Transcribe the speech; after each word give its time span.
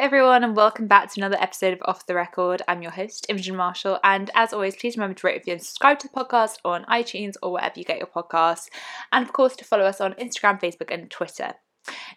everyone, 0.00 0.42
and 0.42 0.56
welcome 0.56 0.86
back 0.86 1.12
to 1.12 1.20
another 1.20 1.36
episode 1.38 1.74
of 1.74 1.82
Off 1.84 2.06
the 2.06 2.14
Record. 2.14 2.62
I'm 2.66 2.80
your 2.80 2.92
host, 2.92 3.26
Imogen 3.28 3.56
Marshall, 3.56 4.00
and 4.02 4.30
as 4.34 4.54
always, 4.54 4.74
please 4.74 4.96
remember 4.96 5.14
to 5.14 5.26
rate, 5.26 5.34
review, 5.34 5.52
and 5.52 5.62
subscribe 5.62 5.98
to 5.98 6.08
the 6.08 6.14
podcast 6.14 6.56
on 6.64 6.86
iTunes 6.86 7.34
or 7.42 7.52
wherever 7.52 7.78
you 7.78 7.84
get 7.84 7.98
your 7.98 8.06
podcasts, 8.06 8.68
and 9.12 9.22
of 9.22 9.34
course, 9.34 9.54
to 9.56 9.66
follow 9.66 9.84
us 9.84 10.00
on 10.00 10.14
Instagram, 10.14 10.58
Facebook, 10.58 10.90
and 10.90 11.10
Twitter. 11.10 11.52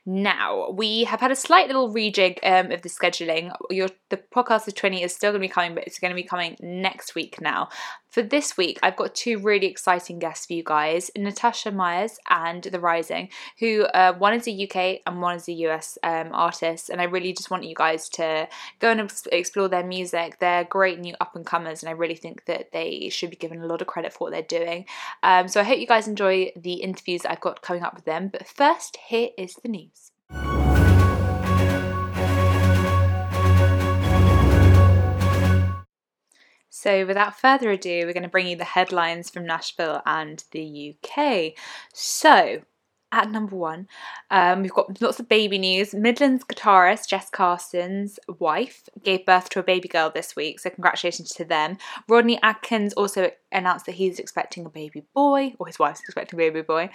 Now, 0.06 0.70
we 0.70 1.04
have 1.04 1.20
had 1.20 1.32
a 1.32 1.36
slight 1.36 1.68
little 1.68 1.94
rejig 1.94 2.38
um, 2.44 2.72
of 2.72 2.82
the 2.82 2.90
scheduling. 2.90 3.54
Your, 3.70 3.90
the 4.10 4.18
podcast 4.18 4.68
of 4.68 4.76
20 4.76 5.04
is 5.04 5.14
still 5.14 5.32
going 5.32 5.42
to 5.42 5.48
be 5.48 5.52
coming, 5.52 5.76
but 5.76 5.86
it's 5.86 6.00
going 6.00 6.12
to 6.12 6.16
be 6.16 6.24
coming 6.24 6.56
next 6.62 7.14
week 7.14 7.42
now. 7.42 7.70
For 8.16 8.24
this 8.24 8.56
week, 8.56 8.80
I've 8.82 8.96
got 8.96 9.14
two 9.14 9.40
really 9.40 9.68
exciting 9.68 10.20
guests 10.20 10.46
for 10.46 10.54
you 10.54 10.64
guys 10.64 11.12
Natasha 11.18 11.70
Myers 11.70 12.18
and 12.30 12.64
The 12.64 12.80
Rising, 12.80 13.28
who 13.60 13.82
uh, 13.88 14.14
one 14.14 14.34
is 14.34 14.48
a 14.48 14.64
UK 14.64 15.02
and 15.06 15.22
one 15.22 15.36
is 15.36 15.50
a 15.50 15.52
US 15.68 15.98
um, 16.02 16.30
artist. 16.32 16.90
And 16.90 17.02
I 17.02 17.04
really 17.04 17.34
just 17.34 17.52
want 17.52 17.66
you 17.66 17.76
guys 17.76 18.08
to 18.12 18.48
go 18.80 18.90
and 18.90 19.12
explore 19.34 19.68
their 19.68 19.86
music. 19.86 20.40
They're 20.40 20.64
great 20.64 20.98
new 20.98 21.14
up 21.20 21.36
and 21.36 21.46
comers, 21.46 21.84
and 21.84 21.90
I 21.90 21.92
really 21.92 22.16
think 22.16 22.46
that 22.46 22.72
they 22.72 23.10
should 23.10 23.32
be 23.32 23.36
given 23.36 23.62
a 23.62 23.68
lot 23.68 23.82
of 23.82 23.88
credit 23.88 24.14
for 24.14 24.20
what 24.20 24.32
they're 24.32 24.62
doing. 24.62 24.86
Um, 25.22 25.50
so 25.50 25.60
I 25.60 25.66
hope 25.66 25.80
you 25.80 25.86
guys 25.86 26.08
enjoy 26.08 26.54
the 26.56 26.76
interviews 26.76 27.26
I've 27.26 27.42
got 27.42 27.62
coming 27.62 27.84
up 27.84 27.96
with 27.96 28.06
them. 28.06 28.30
But 28.30 28.48
first, 28.48 28.98
here 29.10 29.32
is 29.38 29.56
the 29.56 29.68
news. 29.68 30.75
So, 36.78 37.06
without 37.06 37.40
further 37.40 37.72
ado, 37.72 38.02
we're 38.06 38.12
going 38.12 38.24
to 38.24 38.30
bring 38.30 38.48
you 38.48 38.58
the 38.58 38.66
headlines 38.66 39.30
from 39.30 39.46
Nashville 39.46 40.02
and 40.06 40.44
the 40.52 40.94
UK. 40.94 41.54
So, 41.94 42.64
at 43.16 43.32
number 43.32 43.56
one, 43.56 43.88
um, 44.30 44.62
we've 44.62 44.74
got 44.74 45.02
lots 45.02 45.20
of 45.20 45.30
baby 45.30 45.58
news. 45.58 45.94
Midland's 45.94 46.44
guitarist 46.44 47.08
Jess 47.08 47.30
Carson's 47.30 48.20
wife 48.40 48.84
gave 49.04 49.26
birth 49.26 49.50
to 49.50 49.60
a 49.60 49.64
baby 49.64 49.88
girl 49.88 50.12
this 50.14 50.36
week, 50.36 50.60
so 50.60 50.70
congratulations 50.70 51.30
to 51.30 51.46
them. 51.46 51.78
Rodney 52.10 52.40
Atkins 52.44 52.94
also 52.94 53.32
announced 53.52 53.86
that 53.86 53.94
he's 53.96 54.20
expecting 54.20 54.66
a 54.66 54.70
baby 54.70 55.06
boy, 55.14 55.54
or 55.58 55.68
his 55.68 55.80
wife's 55.80 56.02
expecting 56.02 56.38
a 56.38 56.44
baby 56.44 56.62
boy. 56.62 56.90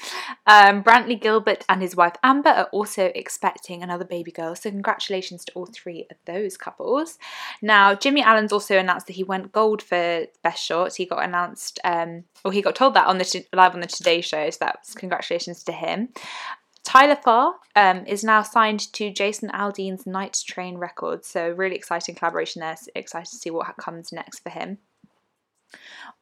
Um, 0.47 0.85
Brantley 0.85 1.19
Gilbert 1.19 1.65
and 1.71 1.81
his 1.81 1.97
wife 1.97 2.15
Amber 2.23 2.51
are 2.51 2.69
also 2.73 3.11
expecting 3.15 3.83
another 3.83 4.05
baby 4.05 4.31
girl, 4.31 4.55
so 4.55 4.71
congratulations 4.71 5.45
to 5.47 5.53
all 5.55 5.67
three 5.67 6.07
of 6.11 6.19
those 6.27 6.59
couples. 6.59 7.19
Now, 7.63 7.95
Jimmy 7.95 8.23
Allen's 8.23 8.53
also 8.53 8.77
announced 8.77 9.07
that 9.07 9.17
he 9.17 9.25
went 9.25 9.53
gold 9.53 9.81
for 9.81 10.27
Best 10.45 10.63
Shot. 10.63 10.95
He 10.95 11.07
got 11.07 11.25
announced, 11.25 11.81
um, 11.83 12.25
or 12.45 12.53
he 12.53 12.61
got 12.61 12.77
told 12.77 12.93
that 12.95 13.07
on 13.07 13.17
the 13.17 13.45
live 13.55 13.75
on 13.75 13.81
the 13.81 13.87
Today 13.87 14.21
Show, 14.21 14.51
so 14.51 14.59
that's 14.61 14.95
congratulations 14.95 15.65
to 15.65 15.73
him. 15.73 16.10
Tyler 16.83 17.17
Farr 17.17 17.55
um, 17.77 18.05
is 18.07 18.25
now 18.25 18.43
signed 18.43 18.93
to 18.95 19.13
Jason 19.13 19.51
Aldean's 19.51 20.07
Night 20.07 20.43
Train 20.47 20.79
Records, 20.79 21.29
so 21.29 21.51
really 21.51 21.77
exciting 21.77 22.15
collaboration 22.15 22.61
there. 22.61 22.77
Excited 22.95 23.31
to 23.31 23.37
see 23.37 23.51
what 23.51 23.77
comes 23.77 24.13
next 24.13 24.41
for 24.41 24.51
him. 24.51 24.79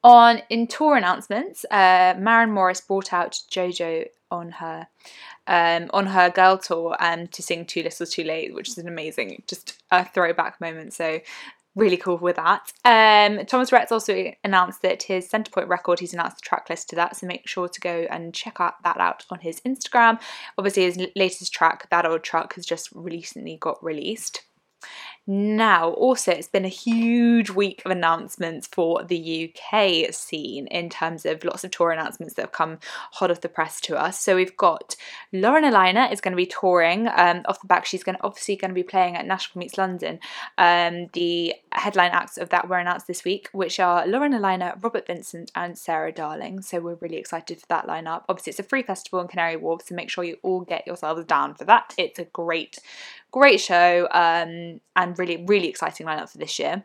On 0.04 0.42
in 0.50 0.66
tour 0.66 0.96
announcements, 0.96 1.64
uh, 1.70 2.14
Maren 2.18 2.52
Morris 2.52 2.80
brought 2.80 3.12
out 3.12 3.40
JoJo 3.50 4.06
on 4.30 4.50
her 4.52 4.88
um, 5.46 5.90
on 5.94 6.06
her 6.06 6.28
girl 6.28 6.58
tour 6.58 6.96
um, 7.00 7.26
to 7.28 7.42
sing 7.42 7.64
Too 7.64 7.82
Little 7.82 8.06
Too 8.06 8.24
Late, 8.24 8.54
which 8.54 8.68
is 8.68 8.78
an 8.78 8.86
amazing, 8.86 9.42
just 9.46 9.78
a 9.90 10.04
throwback 10.04 10.60
moment. 10.60 10.92
So 10.92 11.20
really 11.78 11.96
cool 11.96 12.18
with 12.18 12.36
that. 12.36 12.72
Um, 12.84 13.46
Thomas 13.46 13.72
Rhett's 13.72 13.92
also 13.92 14.32
announced 14.44 14.82
that 14.82 15.04
his 15.04 15.28
Center 15.28 15.50
Point 15.50 15.68
record, 15.68 16.00
he's 16.00 16.12
announced 16.12 16.38
the 16.38 16.42
track 16.42 16.68
list 16.68 16.90
to 16.90 16.96
that, 16.96 17.16
so 17.16 17.26
make 17.26 17.46
sure 17.46 17.68
to 17.68 17.80
go 17.80 18.06
and 18.10 18.34
check 18.34 18.60
out 18.60 18.82
that 18.82 18.98
out 18.98 19.24
on 19.30 19.40
his 19.40 19.60
Instagram. 19.60 20.20
Obviously, 20.56 20.84
his 20.84 20.98
latest 21.16 21.52
track, 21.52 21.88
That 21.90 22.04
Old 22.04 22.22
Truck, 22.22 22.54
has 22.54 22.66
just 22.66 22.90
recently 22.92 23.56
got 23.56 23.82
released. 23.82 24.42
Now, 25.30 25.90
also, 25.90 26.32
it's 26.32 26.48
been 26.48 26.64
a 26.64 26.68
huge 26.68 27.50
week 27.50 27.82
of 27.84 27.90
announcements 27.90 28.66
for 28.66 29.04
the 29.04 29.52
UK 29.52 30.10
scene 30.10 30.66
in 30.68 30.88
terms 30.88 31.26
of 31.26 31.44
lots 31.44 31.64
of 31.64 31.70
tour 31.70 31.90
announcements 31.90 32.32
that 32.34 32.42
have 32.46 32.52
come 32.52 32.78
hot 33.12 33.30
off 33.30 33.42
the 33.42 33.50
press 33.50 33.78
to 33.82 33.98
us. 33.98 34.18
So 34.18 34.36
we've 34.36 34.56
got 34.56 34.96
Lauren 35.30 35.64
Alaina 35.64 36.08
is 36.10 36.22
going 36.22 36.32
to 36.32 36.36
be 36.36 36.46
touring. 36.46 37.08
Um, 37.08 37.42
off 37.44 37.60
the 37.60 37.66
back, 37.66 37.84
she's 37.84 38.02
going 38.02 38.16
to, 38.16 38.24
obviously 38.24 38.56
going 38.56 38.70
to 38.70 38.74
be 38.74 38.82
playing 38.82 39.16
at 39.16 39.26
Nashville 39.26 39.60
Meets 39.60 39.76
London. 39.76 40.18
Um, 40.56 41.08
the 41.12 41.54
headline 41.72 42.12
acts 42.12 42.38
of 42.38 42.48
that 42.48 42.66
were 42.66 42.78
announced 42.78 43.06
this 43.06 43.22
week, 43.22 43.50
which 43.52 43.78
are 43.78 44.06
Lauren 44.06 44.32
Alaina, 44.32 44.78
Robert 44.80 45.06
Vincent, 45.06 45.50
and 45.54 45.76
Sarah 45.76 46.10
Darling. 46.10 46.62
So 46.62 46.80
we're 46.80 46.94
really 47.02 47.18
excited 47.18 47.60
for 47.60 47.66
that 47.68 47.86
lineup. 47.86 48.22
Obviously, 48.30 48.52
it's 48.52 48.60
a 48.60 48.62
free 48.62 48.82
festival 48.82 49.20
in 49.20 49.28
Canary 49.28 49.56
Wharf, 49.56 49.82
so 49.84 49.94
make 49.94 50.08
sure 50.08 50.24
you 50.24 50.38
all 50.42 50.62
get 50.62 50.86
yourselves 50.86 51.26
down 51.26 51.54
for 51.54 51.64
that. 51.64 51.92
It's 51.98 52.18
a 52.18 52.24
great, 52.24 52.78
great 53.30 53.60
show 53.60 54.08
um, 54.12 54.80
and 54.96 55.17
really, 55.18 55.44
really 55.46 55.68
exciting 55.68 56.06
lineup 56.06 56.30
for 56.30 56.38
this 56.38 56.58
year. 56.58 56.84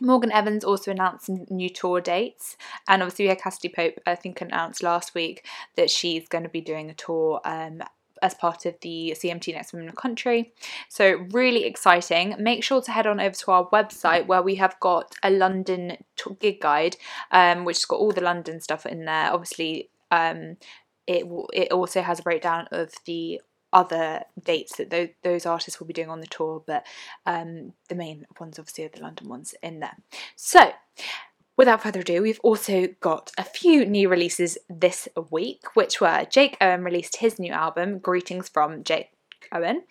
Morgan 0.00 0.32
Evans 0.32 0.64
also 0.64 0.90
announced 0.90 1.26
some 1.26 1.46
new 1.50 1.68
tour 1.68 2.00
dates, 2.00 2.56
and 2.88 3.02
obviously 3.02 3.26
we 3.26 3.28
had 3.28 3.40
Cassadee 3.40 3.74
Pope, 3.74 4.00
I 4.06 4.14
think, 4.14 4.40
announced 4.40 4.82
last 4.82 5.14
week 5.14 5.46
that 5.76 5.90
she's 5.90 6.28
going 6.28 6.44
to 6.44 6.50
be 6.50 6.60
doing 6.60 6.90
a 6.90 6.94
tour 6.94 7.40
um, 7.44 7.82
as 8.22 8.34
part 8.34 8.64
of 8.64 8.74
the 8.80 9.14
CMT 9.16 9.52
Next 9.52 9.72
Women 9.72 9.88
in 9.88 9.94
the 9.94 10.00
Country. 10.00 10.52
So, 10.88 11.26
really 11.32 11.64
exciting. 11.64 12.34
Make 12.38 12.64
sure 12.64 12.80
to 12.80 12.90
head 12.90 13.06
on 13.06 13.20
over 13.20 13.34
to 13.34 13.50
our 13.50 13.68
website 13.70 14.26
where 14.26 14.42
we 14.42 14.54
have 14.56 14.78
got 14.80 15.14
a 15.22 15.30
London 15.30 15.98
gig 16.40 16.60
guide, 16.60 16.96
um, 17.30 17.64
which 17.64 17.78
has 17.78 17.84
got 17.84 17.96
all 17.96 18.12
the 18.12 18.20
London 18.22 18.60
stuff 18.60 18.86
in 18.86 19.04
there. 19.04 19.32
Obviously, 19.32 19.90
um, 20.10 20.56
it 21.06 21.26
it 21.52 21.72
also 21.72 22.00
has 22.00 22.20
a 22.20 22.22
breakdown 22.22 22.68
of 22.70 22.92
the 23.06 23.40
other 23.72 24.22
dates 24.42 24.76
that 24.76 24.90
those, 24.90 25.08
those 25.22 25.46
artists 25.46 25.80
will 25.80 25.86
be 25.86 25.92
doing 25.92 26.10
on 26.10 26.20
the 26.20 26.26
tour, 26.26 26.62
but 26.66 26.84
um, 27.26 27.72
the 27.88 27.94
main 27.94 28.26
ones 28.38 28.58
obviously 28.58 28.84
are 28.84 28.88
the 28.88 29.00
London 29.00 29.28
ones 29.28 29.54
in 29.62 29.80
there. 29.80 29.96
So, 30.36 30.72
without 31.56 31.82
further 31.82 32.00
ado, 32.00 32.22
we've 32.22 32.40
also 32.42 32.88
got 33.00 33.30
a 33.38 33.44
few 33.44 33.84
new 33.84 34.08
releases 34.08 34.58
this 34.68 35.08
week, 35.30 35.74
which 35.74 36.00
were 36.00 36.26
Jake 36.30 36.56
Owen 36.60 36.84
released 36.84 37.16
his 37.16 37.38
new 37.38 37.52
album, 37.52 37.98
Greetings 37.98 38.48
from 38.48 38.84
Jake 38.84 39.10
Owen, 39.52 39.82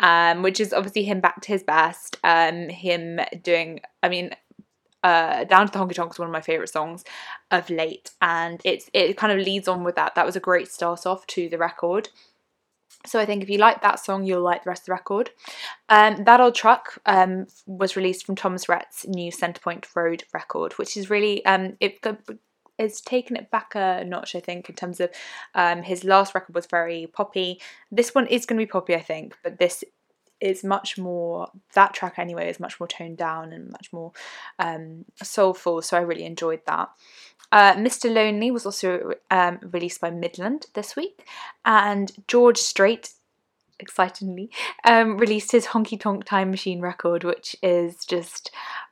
um, 0.00 0.42
which 0.42 0.60
is 0.60 0.72
obviously 0.72 1.04
him 1.04 1.20
back 1.20 1.40
to 1.42 1.48
his 1.48 1.62
best, 1.62 2.16
um, 2.24 2.68
him 2.68 3.20
doing, 3.42 3.80
I 4.02 4.08
mean, 4.08 4.30
uh, 5.04 5.44
Down 5.44 5.66
to 5.66 5.72
the 5.72 5.78
Honky 5.78 5.94
Tonk 5.94 6.12
is 6.12 6.18
one 6.18 6.28
of 6.28 6.32
my 6.32 6.40
favourite 6.40 6.68
songs 6.68 7.04
of 7.50 7.70
late, 7.70 8.10
and 8.20 8.60
it's 8.64 8.90
it 8.92 9.16
kind 9.16 9.32
of 9.32 9.44
leads 9.44 9.68
on 9.68 9.84
with 9.84 9.94
that. 9.94 10.14
That 10.16 10.26
was 10.26 10.36
a 10.36 10.40
great 10.40 10.68
start 10.68 11.06
off 11.06 11.26
to 11.28 11.48
the 11.48 11.58
record. 11.58 12.08
So 13.08 13.18
I 13.18 13.26
think 13.26 13.42
if 13.42 13.50
you 13.50 13.58
like 13.58 13.82
that 13.82 14.00
song, 14.04 14.24
you'll 14.24 14.42
like 14.42 14.64
the 14.64 14.70
rest 14.70 14.82
of 14.82 14.86
the 14.86 14.92
record. 14.92 15.30
Um, 15.88 16.24
that 16.24 16.40
Old 16.40 16.54
Truck 16.54 16.98
um, 17.06 17.46
was 17.66 17.96
released 17.96 18.26
from 18.26 18.36
Thomas 18.36 18.68
Rhett's 18.68 19.06
new 19.06 19.30
Center 19.30 19.60
Point 19.60 19.86
Road 19.94 20.24
record, 20.32 20.74
which 20.74 20.96
is 20.96 21.10
really 21.10 21.44
um, 21.44 21.76
it 21.80 21.98
it's 22.78 23.00
taken 23.00 23.36
it 23.36 23.50
back 23.50 23.74
a 23.74 24.04
notch, 24.04 24.36
I 24.36 24.40
think, 24.40 24.68
in 24.68 24.76
terms 24.76 25.00
of 25.00 25.10
um, 25.54 25.82
his 25.82 26.04
last 26.04 26.34
record 26.34 26.54
was 26.54 26.66
very 26.66 27.08
poppy. 27.12 27.60
This 27.90 28.14
one 28.14 28.28
is 28.28 28.46
going 28.46 28.58
to 28.58 28.64
be 28.64 28.70
poppy, 28.70 28.94
I 28.94 29.00
think, 29.00 29.36
but 29.42 29.58
this 29.58 29.82
is 30.40 30.62
much 30.62 30.96
more 30.96 31.50
that 31.74 31.92
track 31.94 32.14
anyway 32.16 32.48
is 32.48 32.60
much 32.60 32.78
more 32.78 32.86
toned 32.86 33.16
down 33.16 33.52
and 33.52 33.70
much 33.70 33.92
more 33.92 34.12
um, 34.58 35.04
soulful. 35.20 35.82
So 35.82 35.96
I 35.96 36.00
really 36.00 36.24
enjoyed 36.24 36.60
that. 36.66 36.90
Uh, 37.50 37.74
Mr. 37.74 38.12
Lonely 38.12 38.50
was 38.50 38.66
also 38.66 39.12
um, 39.30 39.58
released 39.62 40.00
by 40.00 40.10
Midland 40.10 40.66
this 40.74 40.94
week, 40.96 41.26
and 41.64 42.12
George 42.26 42.58
Strait, 42.58 43.12
excitingly, 43.80 44.50
um, 44.84 45.16
released 45.16 45.52
his 45.52 45.68
Honky 45.68 45.98
Tonk 45.98 46.24
Time 46.24 46.50
Machine 46.50 46.80
record, 46.80 47.24
which 47.24 47.56
is 47.62 48.04
just, 48.04 48.50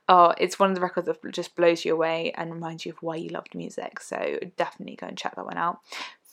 oh, 0.09 0.33
it's 0.37 0.57
one 0.57 0.69
of 0.69 0.75
the 0.75 0.81
records 0.81 1.07
that 1.07 1.31
just 1.31 1.55
blows 1.55 1.85
you 1.85 1.93
away 1.93 2.31
and 2.35 2.53
reminds 2.53 2.85
you 2.85 2.93
of 2.93 3.03
why 3.03 3.15
you 3.15 3.29
loved 3.29 3.53
music. 3.53 3.99
So 3.99 4.39
definitely 4.55 4.95
go 4.95 5.07
and 5.07 5.17
check 5.17 5.35
that 5.35 5.45
one 5.45 5.57
out. 5.57 5.79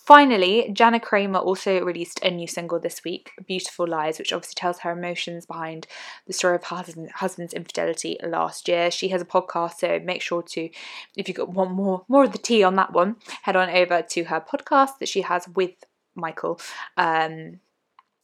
Finally, 0.05 0.69
Jana 0.71 1.01
Kramer 1.01 1.39
also 1.39 1.83
released 1.83 2.23
a 2.23 2.31
new 2.31 2.47
single 2.47 2.79
this 2.79 3.03
week, 3.05 3.31
Beautiful 3.47 3.89
Lies, 3.89 4.19
which 4.19 4.35
obviously 4.35 4.55
tells 4.55 4.81
her 4.81 4.91
emotions 4.91 5.47
behind 5.47 5.87
the 6.27 6.35
story 6.35 6.57
of 6.57 6.65
her 6.65 6.85
husband's 7.15 7.55
infidelity 7.55 8.19
last 8.23 8.69
year. 8.69 8.91
She 8.91 9.09
has 9.09 9.23
a 9.23 9.25
podcast, 9.25 9.77
so 9.79 9.99
make 10.01 10.21
sure 10.21 10.43
to, 10.43 10.69
if 11.17 11.27
you 11.27 11.33
got 11.33 11.49
want 11.49 11.71
more 11.71 12.05
more 12.07 12.25
of 12.25 12.33
the 12.33 12.39
tea 12.39 12.63
on 12.63 12.77
that 12.77 12.93
one, 12.93 13.17
head 13.45 13.57
on 13.57 13.71
over 13.71 14.03
to 14.03 14.25
her 14.25 14.43
podcast 14.47 14.99
that 14.99 15.09
she 15.09 15.23
has 15.23 15.49
with 15.49 15.73
Michael, 16.15 16.61
um, 16.99 17.61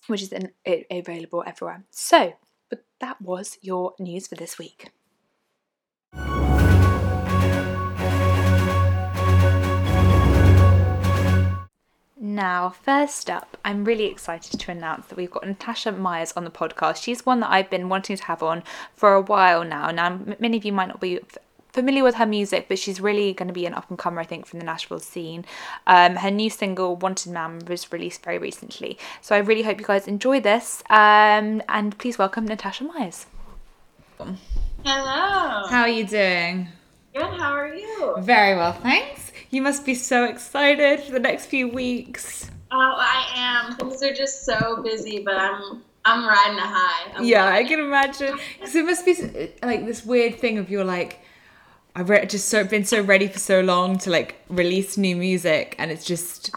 which 0.07 0.21
is 0.21 0.35
available 0.91 1.43
everywhere. 1.47 1.85
So, 1.89 2.35
but 2.69 2.85
that 3.01 3.23
was 3.23 3.57
your 3.63 3.95
news 3.99 4.27
for 4.27 4.35
this 4.35 4.59
week. 4.59 4.91
Now, 12.23 12.69
first 12.69 13.31
up, 13.31 13.57
I'm 13.65 13.83
really 13.83 14.05
excited 14.05 14.61
to 14.61 14.71
announce 14.71 15.07
that 15.07 15.17
we've 15.17 15.31
got 15.31 15.47
Natasha 15.47 15.91
Myers 15.91 16.35
on 16.37 16.45
the 16.45 16.51
podcast. 16.51 17.03
She's 17.03 17.25
one 17.25 17.41
that 17.41 17.51
I've 17.51 17.71
been 17.71 17.89
wanting 17.89 18.19
to 18.19 18.25
have 18.25 18.43
on 18.43 18.63
for 18.95 19.15
a 19.15 19.23
while 19.23 19.65
now. 19.65 19.91
Now, 19.91 20.21
many 20.39 20.59
of 20.59 20.67
you 20.67 20.73
might 20.73 20.89
not 20.89 21.01
be 21.01 21.21
familiar 21.73 22.05
with 22.05 22.17
her 22.17 22.27
music, 22.27 22.67
but 22.69 22.79
she's 22.79 23.01
really 23.01 23.33
going 23.33 23.49
to 23.49 23.55
be 23.55 23.65
an 23.65 23.73
up 23.73 23.89
and 23.89 23.99
comer, 23.99 24.21
I 24.21 24.25
think, 24.25 24.45
from 24.45 24.59
the 24.59 24.67
Nashville 24.67 25.01
scene. 25.01 25.47
Um, 25.87 26.17
her 26.17 26.31
new 26.31 26.51
single, 26.51 26.95
Wanted 26.95 27.33
Man, 27.33 27.63
was 27.67 27.91
released 27.91 28.23
very 28.23 28.37
recently. 28.37 28.99
So 29.23 29.35
I 29.35 29.39
really 29.39 29.63
hope 29.63 29.81
you 29.81 29.87
guys 29.87 30.07
enjoy 30.07 30.41
this. 30.41 30.83
Um, 30.91 31.63
and 31.71 31.97
please 31.97 32.19
welcome 32.19 32.45
Natasha 32.45 32.85
Myers. 32.85 33.29
Hello. 34.19 34.37
How 34.85 35.81
are 35.81 35.89
you 35.89 36.07
doing? 36.07 36.69
Good, 37.15 37.23
how 37.23 37.53
are 37.55 37.75
you? 37.75 38.17
Very 38.19 38.57
well, 38.57 38.75
thanks. 38.75 39.30
You 39.51 39.63
must 39.63 39.85
be 39.85 39.95
so 39.95 40.25
excited 40.25 41.01
for 41.01 41.13
the 41.13 41.19
next 41.19 41.47
few 41.47 41.69
weeks. 41.69 42.49
Oh, 42.71 42.79
I 42.79 43.27
am. 43.35 43.77
Things 43.77 44.03
are 44.03 44.15
just 44.15 44.45
so 44.45 44.81
busy, 44.83 45.23
but 45.25 45.35
I'm 45.35 45.83
I'm 46.05 46.27
riding 46.27 46.59
a 46.59 46.67
high. 46.67 47.13
I'm 47.17 47.25
yeah, 47.25 47.49
I 47.49 47.65
can 47.65 47.81
imagine. 47.81 48.39
Because 48.59 48.75
it 48.75 48.85
must 48.85 49.05
be 49.05 49.53
like 49.63 49.87
this 49.87 50.05
weird 50.05 50.39
thing 50.39 50.59
of 50.59 50.71
you're 50.71 50.85
like, 50.85 51.21
I've 51.97 52.09
re- 52.09 52.27
just 52.27 52.49
so 52.49 52.63
been 52.63 52.85
so 52.85 53.03
ready 53.03 53.27
for 53.27 53.41
so 53.41 53.61
long 53.61 53.99
to 53.99 54.11
like 54.11 54.37
release 54.49 54.97
new 54.97 55.17
music, 55.17 55.75
and 55.79 55.91
it's 55.91 56.05
just, 56.05 56.55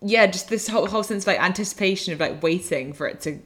yeah, 0.00 0.26
just 0.26 0.48
this 0.48 0.66
whole 0.66 0.86
whole 0.86 1.02
sense 1.02 1.24
of 1.24 1.26
like 1.28 1.42
anticipation 1.42 2.14
of 2.14 2.20
like 2.20 2.42
waiting 2.42 2.94
for 2.94 3.06
it 3.06 3.20
to 3.22 3.38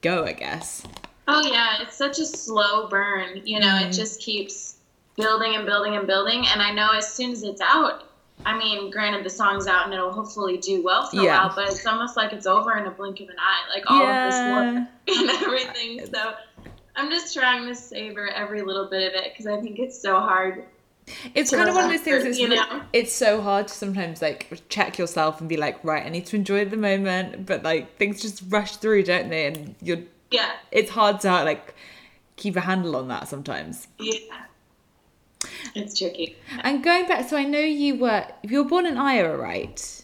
go. 0.00 0.24
I 0.24 0.32
guess. 0.32 0.82
Oh 1.28 1.42
yeah, 1.46 1.82
it's 1.82 1.96
such 1.96 2.18
a 2.18 2.24
slow 2.24 2.88
burn. 2.88 3.42
You 3.44 3.60
know, 3.60 3.66
mm. 3.66 3.88
it 3.88 3.92
just 3.92 4.20
keeps 4.22 4.76
building 5.16 5.54
and 5.54 5.66
building 5.66 5.96
and 5.96 6.06
building, 6.06 6.46
and 6.46 6.62
I 6.62 6.72
know 6.72 6.92
as 6.92 7.12
soon 7.12 7.32
as 7.32 7.42
it's 7.42 7.60
out, 7.60 8.04
I 8.44 8.58
mean, 8.58 8.90
granted, 8.90 9.24
the 9.24 9.30
song's 9.30 9.66
out 9.66 9.84
and 9.84 9.94
it'll 9.94 10.12
hopefully 10.12 10.56
do 10.56 10.82
well 10.82 11.06
for 11.06 11.16
yeah. 11.16 11.22
a 11.22 11.46
while, 11.46 11.52
but 11.54 11.68
it's 11.68 11.86
almost 11.86 12.16
like 12.16 12.32
it's 12.32 12.46
over 12.46 12.76
in 12.76 12.86
a 12.86 12.90
blink 12.90 13.20
of 13.20 13.28
an 13.28 13.36
eye, 13.38 13.74
like 13.74 13.84
all 13.88 14.02
yeah. 14.02 14.26
of 14.26 14.32
this 14.32 15.08
work 15.08 15.18
and 15.18 15.30
everything. 15.42 16.06
So 16.12 16.34
I'm 16.96 17.10
just 17.10 17.34
trying 17.34 17.66
to 17.66 17.74
savor 17.74 18.28
every 18.28 18.62
little 18.62 18.88
bit 18.88 19.08
of 19.08 19.20
it 19.20 19.32
because 19.32 19.46
I 19.46 19.60
think 19.60 19.78
it's 19.78 20.00
so 20.00 20.18
hard. 20.18 20.64
It's 21.34 21.50
kind 21.50 21.68
of 21.68 21.74
one 21.74 21.84
of 21.84 21.90
those 21.90 22.00
things. 22.00 22.24
It's, 22.24 22.38
you 22.38 22.48
know? 22.48 22.82
it's 22.92 23.12
so 23.12 23.40
hard 23.40 23.68
to 23.68 23.74
sometimes 23.74 24.22
like 24.22 24.62
check 24.68 24.98
yourself 24.98 25.40
and 25.40 25.48
be 25.48 25.56
like, 25.56 25.82
right, 25.84 26.04
I 26.04 26.08
need 26.08 26.26
to 26.26 26.36
enjoy 26.36 26.64
the 26.64 26.76
moment, 26.76 27.46
but 27.46 27.62
like 27.62 27.96
things 27.96 28.22
just 28.22 28.42
rush 28.48 28.76
through, 28.76 29.04
don't 29.04 29.28
they? 29.28 29.46
And 29.46 29.74
you're 29.82 30.02
yeah, 30.30 30.52
it's 30.70 30.90
hard 30.90 31.20
to 31.20 31.30
like 31.44 31.74
keep 32.36 32.56
a 32.56 32.60
handle 32.60 32.96
on 32.96 33.08
that 33.08 33.28
sometimes. 33.28 33.88
Yeah. 33.98 34.18
It's 35.74 35.98
tricky. 35.98 36.36
And 36.62 36.82
going 36.82 37.06
back, 37.06 37.28
so 37.28 37.36
I 37.36 37.44
know 37.44 37.60
you 37.60 37.96
were 37.96 38.26
you 38.42 38.62
were 38.62 38.68
born 38.68 38.86
in 38.86 38.96
Iowa, 38.96 39.36
right? 39.36 40.02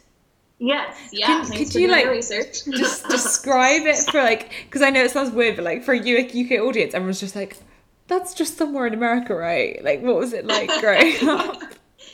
Yes, 0.58 1.10
yeah. 1.12 1.26
Can, 1.26 1.52
could 1.52 1.74
you 1.74 1.88
like 1.88 2.06
research. 2.06 2.64
just 2.70 3.08
describe 3.08 3.86
it 3.86 3.96
for 4.10 4.20
like 4.20 4.52
because 4.64 4.82
I 4.82 4.90
know 4.90 5.02
it 5.02 5.10
sounds 5.10 5.30
weird, 5.30 5.56
but 5.56 5.64
like 5.64 5.84
for 5.84 5.94
a 5.94 5.98
UK 5.98 6.52
audience, 6.60 6.94
everyone's 6.94 7.20
just 7.20 7.36
like, 7.36 7.56
that's 8.08 8.34
just 8.34 8.56
somewhere 8.56 8.86
in 8.86 8.94
America, 8.94 9.34
right? 9.34 9.82
Like, 9.84 10.02
what 10.02 10.16
was 10.16 10.32
it 10.32 10.46
like 10.46 10.68
growing 10.80 11.16
up? 11.28 11.62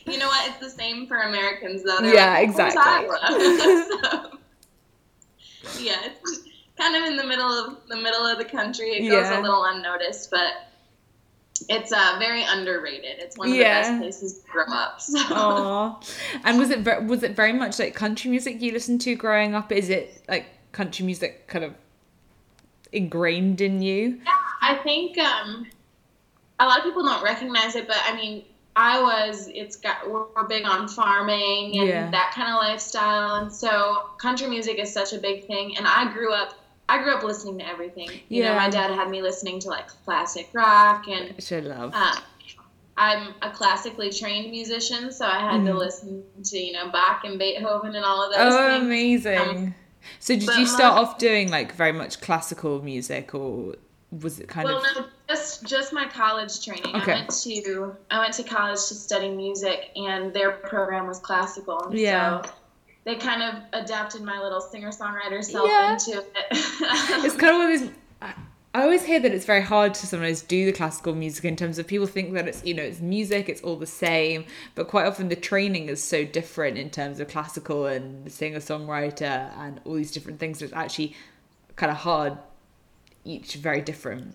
You 0.07 0.19
know 0.19 0.27
what? 0.27 0.51
It's 0.51 0.59
the 0.59 0.69
same 0.69 1.07
for 1.07 1.17
Americans, 1.17 1.83
though. 1.83 1.99
They're 2.01 2.15
yeah, 2.15 2.33
like, 2.33 2.49
exactly. 2.49 2.83
so, 5.63 5.83
yeah, 5.83 5.97
it's 6.05 6.41
kind 6.79 6.97
of 6.97 7.05
in 7.05 7.17
the 7.17 7.25
middle 7.25 7.47
of 7.47 7.89
the 7.89 7.97
middle 7.97 8.27
of 8.27 8.37
the 8.37 8.45
country. 8.45 8.91
It 8.91 9.09
goes 9.09 9.31
yeah. 9.31 9.41
a 9.41 9.43
little 9.43 9.65
unnoticed, 9.65 10.31
but 10.31 10.69
it's 11.69 11.93
uh, 11.93 12.17
very 12.19 12.43
underrated. 12.43 13.19
It's 13.19 13.39
one 13.39 13.49
of 13.49 13.55
yeah. 13.55 13.83
the 13.83 13.89
best 13.89 14.01
places 14.01 14.39
to 14.41 14.51
grow 14.51 14.65
up. 14.69 15.01
So. 15.01 15.19
Aww. 15.19 16.19
And 16.45 16.59
was 16.59 16.71
it 16.71 16.85
was 17.07 17.23
it 17.23 17.37
very 17.37 17.53
much 17.53 17.79
like 17.79 17.95
country 17.95 18.31
music 18.31 18.61
you 18.61 18.73
listened 18.73 19.01
to 19.03 19.15
growing 19.15 19.55
up? 19.55 19.71
Is 19.73 19.89
it 19.89 20.23
like 20.29 20.47
country 20.73 21.07
music 21.07 21.47
kind 21.47 21.65
of 21.65 21.75
ingrained 22.93 23.61
in 23.61 23.81
you? 23.81 24.21
Yeah, 24.25 24.33
I 24.63 24.75
think 24.77 25.19
um, 25.19 25.67
a 26.59 26.67
lot 26.67 26.79
of 26.79 26.85
people 26.85 27.05
don't 27.05 27.23
recognize 27.23 27.77
it, 27.77 27.87
but 27.87 27.99
I 28.05 28.15
mean, 28.17 28.45
I 28.77 29.01
was. 29.01 29.49
It's 29.49 29.77
got 29.77 30.11
we're, 30.11 30.25
we're 30.35 30.49
big 30.49 30.65
on 30.65 30.89
farming 30.89 31.79
and 31.79 31.89
yeah. 31.89 32.11
that 32.11 32.33
kind 32.35 32.49
of 32.49 32.57
lifestyle, 32.57 33.37
and 33.37 33.53
so 33.53 34.11
country 34.19 34.49
music 34.49 34.79
is 34.79 34.93
such 34.93 35.13
a 35.13 35.19
big 35.19 35.47
thing. 35.47 35.77
And 35.77 35.87
I 35.87 36.13
grew 36.13 36.33
up 36.33 36.55
I 36.89 37.03
grew 37.03 37.15
up 37.15 37.23
listening 37.23 37.59
to 37.59 37.67
everything. 37.67 38.11
You 38.29 38.43
yeah. 38.43 38.51
know, 38.51 38.57
my 38.57 38.69
dad 38.69 38.91
had 38.91 39.09
me 39.11 39.23
listening 39.23 39.59
to 39.61 39.69
like 39.69 39.89
classic 40.05 40.51
rock 40.53 41.09
and 41.09 41.35
which 41.35 41.53
I 41.53 41.61
love. 41.61 41.93
Uh, 41.95 42.17
I'm 42.97 43.35
a 43.43 43.51
classically 43.51 44.11
trained 44.11 44.51
musician, 44.51 45.11
so 45.13 45.27
I 45.27 45.39
had 45.39 45.63
mm. 45.63 45.67
to 45.67 45.75
listen 45.75 46.23
to 46.45 46.59
you 46.59 46.73
know 46.73 46.91
Bach 46.91 47.25
and 47.25 47.39
Beethoven 47.39 47.97
and 47.97 48.05
all 48.05 48.23
of 48.25 48.33
those. 48.33 48.55
Oh, 48.55 48.71
things. 48.71 48.85
amazing! 48.85 49.39
Um, 49.39 49.75
so 50.19 50.35
did 50.35 50.49
you 50.57 50.67
start 50.67 50.99
off 50.99 51.19
doing 51.19 51.51
like 51.51 51.75
very 51.75 51.93
much 51.93 52.21
classical 52.21 52.83
music, 52.83 53.35
or 53.35 53.75
was 54.13 54.39
it 54.39 54.49
kind 54.49 54.67
well, 54.67 54.79
of? 54.79 54.83
Well, 54.83 55.05
no, 55.05 55.07
just 55.29 55.65
just 55.67 55.93
my 55.93 56.07
college 56.07 56.65
training. 56.65 56.95
Okay. 56.95 57.13
I 57.13 57.17
went 57.17 57.31
to 57.31 57.97
I 58.11 58.19
went 58.21 58.35
to 58.35 58.43
college 58.45 58.87
to 58.89 58.95
study 58.95 59.31
music, 59.31 59.91
and 59.97 60.33
their 60.33 60.53
program 60.53 61.07
was 61.07 61.19
classical. 61.19 61.91
yeah. 61.93 62.43
So 62.43 62.51
they 63.05 63.17
kind 63.17 63.43
of 63.43 63.63
adapted 63.73 64.23
my 64.23 64.41
little 64.41 64.61
singer 64.61 64.91
songwriter 64.91 65.45
self 65.45 65.69
yeah. 65.69 65.93
into 65.93 66.19
it. 66.19 66.27
it's 66.51 67.37
kind 67.37 67.55
of 67.55 67.59
one 67.59 67.73
of 67.73 67.81
these. 67.81 67.91
I 68.75 68.83
always 68.83 69.05
hear 69.05 69.21
that 69.21 69.33
it's 69.33 69.45
very 69.45 69.63
hard 69.63 69.95
to 69.95 70.07
sometimes 70.07 70.43
do 70.43 70.67
the 70.67 70.73
classical 70.73 71.15
music 71.15 71.45
in 71.45 71.55
terms 71.55 71.79
of 71.79 71.87
people 71.87 72.09
think 72.09 72.33
that 72.35 72.49
it's 72.49 72.65
you 72.65 72.75
know 72.75 72.83
it's 72.83 73.01
music 73.01 73.49
it's 73.49 73.61
all 73.61 73.77
the 73.77 73.87
same 73.87 74.45
but 74.75 74.89
quite 74.89 75.07
often 75.07 75.29
the 75.29 75.37
training 75.37 75.89
is 75.89 76.03
so 76.03 76.25
different 76.25 76.77
in 76.77 76.91
terms 76.91 77.21
of 77.21 77.29
classical 77.29 77.87
and 77.87 78.33
singer 78.33 78.59
songwriter 78.59 79.57
and 79.59 79.81
all 79.85 79.95
these 79.95 80.11
different 80.11 80.41
things 80.41 80.59
so 80.59 80.65
it's 80.65 80.75
actually 80.75 81.15
kind 81.77 81.93
of 81.93 81.99
hard 81.99 82.37
each 83.25 83.55
very 83.55 83.81
different 83.81 84.35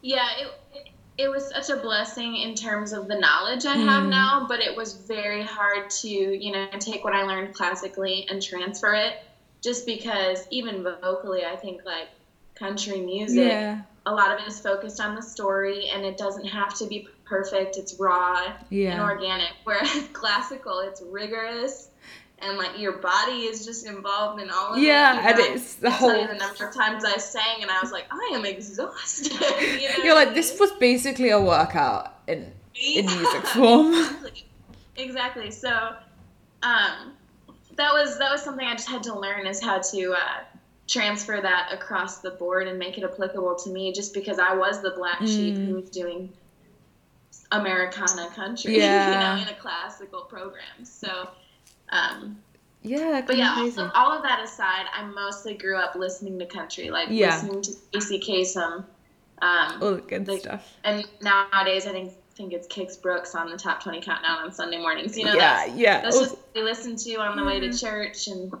yeah 0.00 0.28
it, 0.38 0.46
it 0.72 0.88
was 1.30 1.48
such 1.48 1.70
a 1.70 1.80
blessing 1.80 2.36
in 2.36 2.54
terms 2.54 2.92
of 2.92 3.08
the 3.08 3.18
knowledge 3.18 3.64
I 3.64 3.76
have 3.76 4.04
mm. 4.04 4.10
now, 4.10 4.46
but 4.48 4.60
it 4.60 4.76
was 4.76 4.94
very 4.94 5.42
hard 5.42 5.88
to, 6.02 6.08
you 6.08 6.52
know, 6.52 6.68
take 6.78 7.04
what 7.04 7.14
I 7.14 7.22
learned 7.22 7.54
classically 7.54 8.26
and 8.28 8.42
transfer 8.42 8.94
it 8.94 9.14
just 9.62 9.86
because 9.86 10.46
even 10.50 10.82
vocally, 10.82 11.44
I 11.44 11.56
think 11.56 11.84
like 11.84 12.08
country 12.54 13.00
music, 13.00 13.48
yeah. 13.48 13.82
a 14.04 14.12
lot 14.12 14.32
of 14.32 14.40
it 14.40 14.48
is 14.48 14.60
focused 14.60 15.00
on 15.00 15.14
the 15.14 15.22
story 15.22 15.88
and 15.88 16.04
it 16.04 16.16
doesn't 16.16 16.46
have 16.46 16.76
to 16.78 16.86
be 16.86 17.08
perfect. 17.24 17.76
It's 17.76 17.94
raw 17.98 18.54
yeah. 18.70 18.92
and 18.92 19.00
organic. 19.00 19.52
Whereas 19.64 20.08
classical, 20.12 20.80
it's 20.80 21.02
rigorous 21.10 21.88
and 22.40 22.58
like 22.58 22.78
your 22.78 22.98
body 22.98 23.44
is 23.44 23.64
just 23.64 23.86
involved 23.86 24.40
in 24.40 24.50
all 24.50 24.74
of 24.74 24.82
yeah, 24.82 25.12
it. 25.12 25.22
Yeah, 25.22 25.30
and 25.30 25.56
it's 25.56 25.74
the 25.76 25.90
whole. 25.90 26.10
the 26.10 26.34
number 26.34 26.66
of 26.66 26.74
times 26.74 27.04
I 27.04 27.16
sang, 27.16 27.62
and 27.62 27.70
I 27.70 27.80
was 27.80 27.92
like, 27.92 28.06
I 28.10 28.32
am 28.34 28.44
exhausted. 28.44 29.32
you 29.80 29.88
know? 29.88 29.94
You're 30.04 30.14
like, 30.14 30.34
this 30.34 30.58
was 30.58 30.72
basically 30.72 31.30
a 31.30 31.40
workout 31.40 32.20
in 32.28 32.52
yeah. 32.74 33.00
in 33.00 33.06
music 33.06 33.46
form. 33.46 34.16
exactly. 34.96 35.50
So, 35.50 35.94
um, 36.62 37.14
that 37.76 37.92
was 37.92 38.18
that 38.18 38.30
was 38.30 38.42
something 38.42 38.66
I 38.66 38.74
just 38.74 38.88
had 38.88 39.02
to 39.04 39.18
learn 39.18 39.46
is 39.46 39.62
how 39.62 39.80
to 39.80 40.12
uh, 40.12 40.44
transfer 40.86 41.40
that 41.40 41.70
across 41.72 42.18
the 42.18 42.32
board 42.32 42.68
and 42.68 42.78
make 42.78 42.98
it 42.98 43.04
applicable 43.04 43.56
to 43.56 43.70
me. 43.70 43.92
Just 43.92 44.12
because 44.12 44.38
I 44.38 44.54
was 44.54 44.82
the 44.82 44.90
black 44.90 45.20
mm. 45.20 45.26
sheep 45.26 45.56
who 45.56 45.76
was 45.76 45.88
doing 45.88 46.30
Americana 47.50 48.28
country, 48.34 48.78
yeah. 48.78 49.08
you 49.08 49.38
know, 49.38 49.42
in 49.42 49.48
a 49.48 49.58
classical 49.58 50.22
program. 50.22 50.84
So 50.84 51.28
um, 51.90 52.38
yeah, 52.82 53.22
but 53.26 53.36
yeah, 53.36 53.56
also, 53.58 53.90
all 53.94 54.12
of 54.12 54.22
that 54.22 54.42
aside, 54.44 54.86
I 54.92 55.04
mostly 55.04 55.54
grew 55.54 55.76
up 55.76 55.96
listening 55.96 56.38
to 56.38 56.46
country, 56.46 56.90
like 56.90 57.08
yeah. 57.10 57.34
listening 57.34 57.62
to 57.62 57.72
Casey 57.92 58.20
Kasem. 58.20 58.84
Um, 59.42 59.82
all 59.82 59.96
good 59.96 60.28
like, 60.28 60.40
stuff. 60.40 60.72
And 60.84 61.04
nowadays, 61.20 61.86
I 61.86 61.92
think 61.92 62.12
think 62.36 62.52
it's 62.52 62.68
Kix 62.68 63.00
Brooks 63.00 63.34
on 63.34 63.50
the 63.50 63.56
top 63.56 63.82
twenty 63.82 64.00
countdown 64.00 64.38
on 64.38 64.52
Sunday 64.52 64.78
mornings. 64.78 65.16
You 65.18 65.24
know, 65.24 65.34
yeah, 65.34 65.66
that's, 65.66 65.78
yeah. 65.78 66.00
That's 66.02 66.16
oh. 66.16 66.22
just 66.22 66.36
we 66.54 66.62
listen 66.62 66.96
to 66.96 67.14
on 67.16 67.36
the 67.36 67.44
way 67.44 67.58
to 67.60 67.76
church, 67.76 68.28
and 68.28 68.52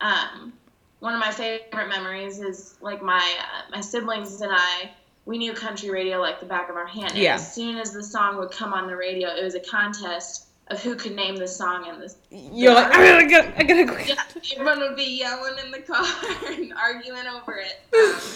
um, 0.00 0.52
one 1.00 1.12
of 1.12 1.20
my 1.20 1.30
favorite 1.30 1.88
memories 1.88 2.40
is 2.40 2.76
like 2.80 3.02
my 3.02 3.18
uh, 3.40 3.70
my 3.70 3.80
siblings 3.80 4.40
and 4.40 4.52
I. 4.54 4.90
We 5.26 5.36
knew 5.36 5.52
country 5.52 5.90
radio 5.90 6.18
like 6.18 6.40
the 6.40 6.46
back 6.46 6.70
of 6.70 6.76
our 6.76 6.86
hand. 6.86 7.10
And 7.10 7.18
yeah. 7.18 7.34
As 7.34 7.54
soon 7.54 7.76
as 7.76 7.92
the 7.92 8.02
song 8.02 8.38
would 8.38 8.50
come 8.50 8.72
on 8.72 8.86
the 8.86 8.96
radio, 8.96 9.28
it 9.28 9.44
was 9.44 9.54
a 9.54 9.60
contest 9.60 10.46
of 10.70 10.80
who 10.82 10.94
could 10.94 11.14
name 11.14 11.36
the 11.36 11.48
song 11.48 11.88
and 11.88 12.00
this. 12.00 12.16
You're 12.30 12.74
like, 12.74 12.94
I'm 12.94 13.28
gonna 13.28 13.28
go, 13.28 13.52
I'm 13.56 13.66
gonna 13.66 13.84
go. 13.84 13.98
Yeah, 13.98 14.14
everyone 14.52 14.80
would 14.80 14.96
be 14.96 15.18
yelling 15.18 15.54
in 15.64 15.70
the 15.70 15.80
car 15.80 16.04
and 16.46 16.72
arguing 16.74 17.26
over 17.26 17.58
it. 17.58 17.80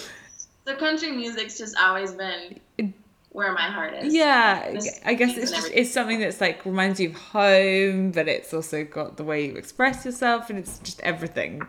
Um, 0.66 0.72
so 0.72 0.76
country 0.76 1.12
music's 1.12 1.58
just 1.58 1.76
always 1.76 2.12
been 2.12 2.58
where 3.32 3.52
my 3.52 3.68
heart 3.68 3.92
is. 3.92 4.14
Yeah, 4.14 4.72
this 4.72 4.98
I 5.04 5.12
guess 5.12 5.36
it's 5.36 5.50
just 5.50 5.70
it's 5.74 5.90
something 5.90 6.20
that's 6.20 6.40
like 6.40 6.64
reminds 6.64 6.98
you 7.00 7.10
of 7.10 7.16
home, 7.16 8.12
but 8.12 8.28
it's 8.28 8.54
also 8.54 8.82
got 8.82 9.18
the 9.18 9.24
way 9.24 9.44
you 9.44 9.56
express 9.56 10.06
yourself, 10.06 10.48
and 10.48 10.58
it's 10.58 10.78
just 10.78 11.00
everything. 11.02 11.66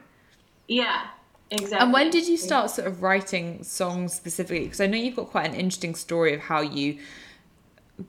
Yeah, 0.70 1.08
Exactly. 1.52 1.78
And 1.78 1.94
when 1.94 2.10
did 2.10 2.28
you 2.28 2.38
start 2.38 2.72
sort 2.72 2.88
of 2.88 3.04
writing 3.04 3.64
songs 3.64 4.14
specifically? 4.14 4.64
Because 4.64 4.82
I 4.82 4.88
know 4.88 4.98
you've 4.98 5.16
got 5.16 5.30
quite 5.30 5.48
an 5.48 5.56
interesting 5.56 5.96
story 5.96 6.34
of 6.34 6.42
how 6.42 6.62
you 6.62 6.98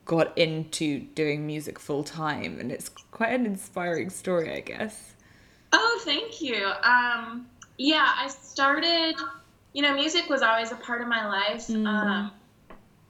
got 0.05 0.37
into 0.37 1.01
doing 1.01 1.47
music 1.47 1.79
full 1.79 2.03
time 2.03 2.59
and 2.59 2.73
it's 2.73 2.89
quite 2.89 3.33
an 3.33 3.47
inspiring 3.47 4.11
story 4.11 4.53
i 4.53 4.61
guess 4.61 5.15
oh 5.73 6.01
thank 6.05 6.41
you 6.41 6.73
um, 6.83 7.47
yeah 7.79 8.15
i 8.17 8.29
started 8.29 9.15
you 9.73 9.83
know 9.83 9.95
music 9.95 10.29
was 10.29 10.43
always 10.43 10.73
a 10.73 10.77
part 10.77 11.01
of 11.01 11.09
my 11.09 11.27
life 11.27 11.69
mm. 11.69 11.87
um, 11.87 12.31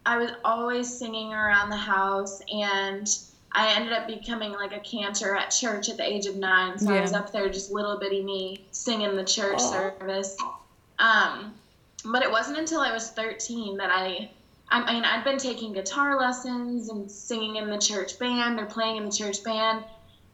I 0.06 0.18
was 0.18 0.30
always 0.44 0.96
singing 0.96 1.34
around 1.34 1.68
the 1.68 1.76
house, 1.76 2.40
and 2.50 3.12
I 3.50 3.74
ended 3.74 3.92
up 3.92 4.06
becoming 4.06 4.52
like 4.52 4.72
a 4.72 4.78
cantor 4.78 5.34
at 5.34 5.50
church 5.50 5.88
at 5.88 5.96
the 5.96 6.04
age 6.04 6.26
of 6.26 6.36
nine. 6.36 6.78
So 6.78 6.94
I 6.94 7.00
was 7.00 7.12
up 7.12 7.32
there, 7.32 7.48
just 7.48 7.72
little 7.72 7.98
bitty 7.98 8.22
me, 8.22 8.64
singing 8.70 9.16
the 9.16 9.24
church 9.24 9.58
Aw. 9.58 9.72
service. 9.98 10.36
Um, 11.00 11.54
but 12.04 12.22
it 12.22 12.30
wasn't 12.30 12.58
until 12.58 12.80
I 12.80 12.92
was 12.92 13.10
13 13.10 13.78
that 13.78 13.90
I, 13.90 14.30
I 14.68 14.92
mean, 14.92 15.04
I'd 15.04 15.22
been 15.24 15.38
taking 15.38 15.72
guitar 15.72 16.18
lessons 16.18 16.88
and 16.88 17.10
singing 17.10 17.56
in 17.56 17.70
the 17.70 17.78
church 17.78 18.18
band 18.18 18.58
or 18.58 18.66
playing 18.66 18.96
in 18.96 19.04
the 19.04 19.12
church 19.12 19.42
band. 19.44 19.84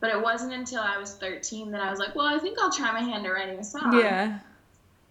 But 0.00 0.10
it 0.10 0.20
wasn't 0.20 0.52
until 0.54 0.80
I 0.80 0.98
was 0.98 1.14
13 1.14 1.70
that 1.72 1.80
I 1.80 1.90
was 1.90 1.98
like, 2.00 2.14
well, 2.16 2.26
I 2.26 2.38
think 2.38 2.58
I'll 2.60 2.72
try 2.72 2.90
my 2.92 3.00
hand 3.00 3.24
at 3.26 3.28
writing 3.32 3.58
a 3.58 3.64
song 3.64 3.92
Yeah. 4.00 4.38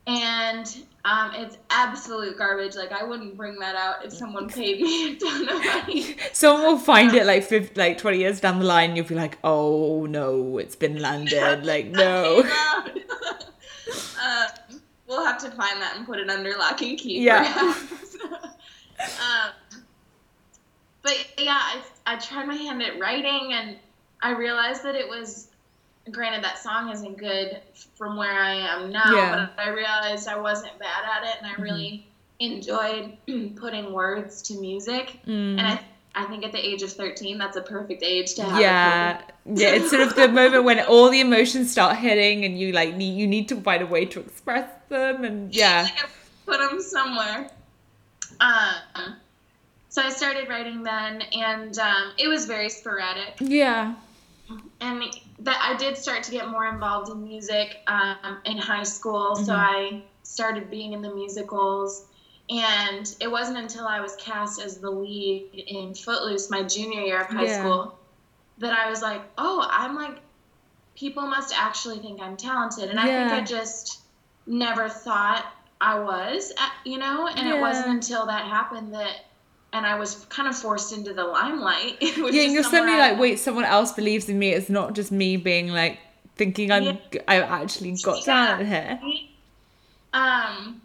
and 0.05 0.75
um, 1.05 1.31
it's 1.35 1.57
absolute 1.69 2.37
garbage. 2.37 2.75
Like 2.75 2.91
I 2.91 3.03
wouldn't 3.03 3.37
bring 3.37 3.57
that 3.59 3.75
out 3.75 4.03
if 4.05 4.11
someone 4.11 4.49
paid 4.49 4.81
me 4.81 5.13
a 5.13 5.15
ton 5.15 5.47
of 5.49 5.63
money. 5.65 6.15
Someone 6.33 6.63
will 6.73 6.77
find 6.77 7.13
it 7.15 7.25
like 7.25 7.43
50, 7.43 7.79
like 7.79 7.97
20 7.99 8.17
years 8.17 8.39
down 8.41 8.59
the 8.59 8.65
line. 8.65 8.95
You'll 8.95 9.05
be 9.05 9.15
like, 9.15 9.37
oh 9.43 10.05
no, 10.07 10.57
it's 10.57 10.75
been 10.75 10.99
landed. 10.99 11.63
Like, 11.65 11.87
no. 11.87 12.43
uh, 14.21 14.47
we'll 15.07 15.25
have 15.25 15.37
to 15.39 15.49
find 15.51 15.81
that 15.81 15.95
and 15.95 16.05
put 16.05 16.19
it 16.19 16.29
under 16.29 16.57
lock 16.57 16.81
and 16.81 16.97
key. 16.97 17.21
Yeah. 17.23 17.73
um, 19.19 19.81
but 21.03 21.17
yeah, 21.37 21.57
I, 21.59 21.81
I 22.05 22.15
tried 22.17 22.45
my 22.47 22.55
hand 22.55 22.81
at 22.83 22.99
writing, 22.99 23.53
and 23.53 23.77
I 24.21 24.31
realized 24.31 24.83
that 24.83 24.95
it 24.95 25.07
was. 25.07 25.47
Granted, 26.09 26.43
that 26.43 26.57
song 26.57 26.89
isn't 26.91 27.17
good 27.19 27.59
from 27.95 28.17
where 28.17 28.33
I 28.33 28.53
am 28.55 28.91
now, 28.91 29.13
Yeah. 29.15 29.49
but 29.55 29.63
I 29.63 29.69
realized 29.69 30.27
I 30.27 30.35
wasn't 30.35 30.77
bad 30.79 31.03
at 31.05 31.23
it, 31.29 31.35
and 31.43 31.45
I 31.51 31.61
really 31.61 32.07
enjoyed 32.39 33.15
putting 33.55 33.93
words 33.93 34.41
to 34.43 34.55
music. 34.59 35.19
Mm. 35.27 35.59
And 35.59 35.61
I, 35.61 35.79
I 36.15 36.25
think 36.25 36.43
at 36.43 36.53
the 36.53 36.57
age 36.57 36.81
of 36.81 36.91
13, 36.91 37.37
that's 37.37 37.55
a 37.55 37.61
perfect 37.61 38.01
age 38.01 38.33
to 38.33 38.43
have. 38.43 38.59
yeah 38.59 39.21
yeah 39.45 39.69
it's 39.69 39.89
sort 39.91 40.01
of 40.01 40.15
the 40.15 40.27
moment 40.27 40.63
when 40.63 40.79
all 40.81 41.09
the 41.09 41.19
emotions 41.19 41.71
start 41.71 41.97
hitting 41.97 42.45
and 42.45 42.59
you 42.59 42.71
like 42.73 42.95
need 42.95 43.17
you 43.17 43.25
need 43.27 43.47
to 43.49 43.55
find 43.61 43.81
a 43.81 43.85
way 43.87 44.05
to 44.05 44.19
express 44.19 44.69
them 44.89 45.23
and 45.23 45.55
yeah 45.55 45.83
Like, 46.47 46.59
put 46.59 46.69
them 46.69 46.81
somewhere. 46.81 47.49
Um, 48.41 49.15
so 49.89 50.01
I 50.01 50.09
started 50.09 50.49
writing 50.49 50.83
then, 50.83 51.21
and 51.21 51.77
um, 51.79 52.13
it 52.17 52.27
was 52.27 52.45
very 52.45 52.69
sporadic. 52.69 53.35
yeah 53.39 53.95
And 54.81 55.03
that 55.39 55.59
I 55.61 55.77
did 55.77 55.95
start 55.97 56.23
to 56.23 56.31
get 56.31 56.49
more 56.49 56.65
involved 56.67 57.09
in 57.09 57.23
music 57.23 57.77
um, 57.87 58.39
in 58.45 58.57
high 58.57 58.83
school. 58.83 59.35
So 59.35 59.53
Mhm. 59.53 59.57
I 59.57 60.03
started 60.23 60.69
being 60.69 60.93
in 60.93 61.01
the 61.01 61.13
musicals. 61.13 62.05
And 62.49 63.15
it 63.21 63.31
wasn't 63.31 63.57
until 63.59 63.87
I 63.87 64.01
was 64.01 64.15
cast 64.17 64.59
as 64.61 64.79
the 64.79 64.89
lead 64.89 65.63
in 65.67 65.93
Footloose 65.95 66.49
my 66.49 66.63
junior 66.63 67.01
year 67.01 67.21
of 67.21 67.27
high 67.27 67.45
Yeah. 67.45 67.59
school 67.59 67.97
that 68.57 68.73
I 68.73 68.89
was 68.89 69.01
like, 69.01 69.21
oh, 69.37 69.65
I'm 69.71 69.95
like, 69.95 70.17
people 70.95 71.25
must 71.27 71.53
actually 71.57 71.99
think 71.99 72.19
I'm 72.21 72.35
talented. 72.35 72.89
And 72.89 72.99
I 72.99 73.05
think 73.05 73.31
I 73.31 73.41
just 73.41 74.01
never 74.45 74.89
thought 74.89 75.45
I 75.81 75.99
was, 75.99 76.53
uh, 76.57 76.69
you 76.85 76.97
know? 76.99 77.27
And 77.27 77.49
it 77.49 77.59
wasn't 77.59 77.87
until 77.89 78.27
that 78.27 78.45
happened 78.45 78.93
that, 78.93 79.25
and 79.73 79.85
I 79.85 79.95
was 79.95 80.25
kind 80.29 80.47
of 80.47 80.55
forced 80.55 80.93
into 80.93 81.13
the 81.13 81.23
limelight. 81.23 81.97
which 82.01 82.33
yeah 82.35 82.43
and 82.43 82.53
you're 82.53 82.63
suddenly 82.63 82.93
I- 83.01 83.09
like 83.11 83.19
wait 83.19 83.39
someone 83.39 83.65
else 83.65 83.91
believes 83.91 84.29
in 84.29 84.37
me 84.37 84.49
it's 84.53 84.69
not 84.69 84.93
just 84.93 85.11
me 85.11 85.37
being 85.37 85.69
like 85.69 85.97
thinking 86.35 86.71
i'm 86.71 86.83
Yeah. 86.83 87.21
i've 87.27 87.43
actually 87.43 87.91
got 88.03 88.17
Yeah. 88.19 88.23
talent 88.33 88.67
here 88.67 88.99
um 90.13 90.81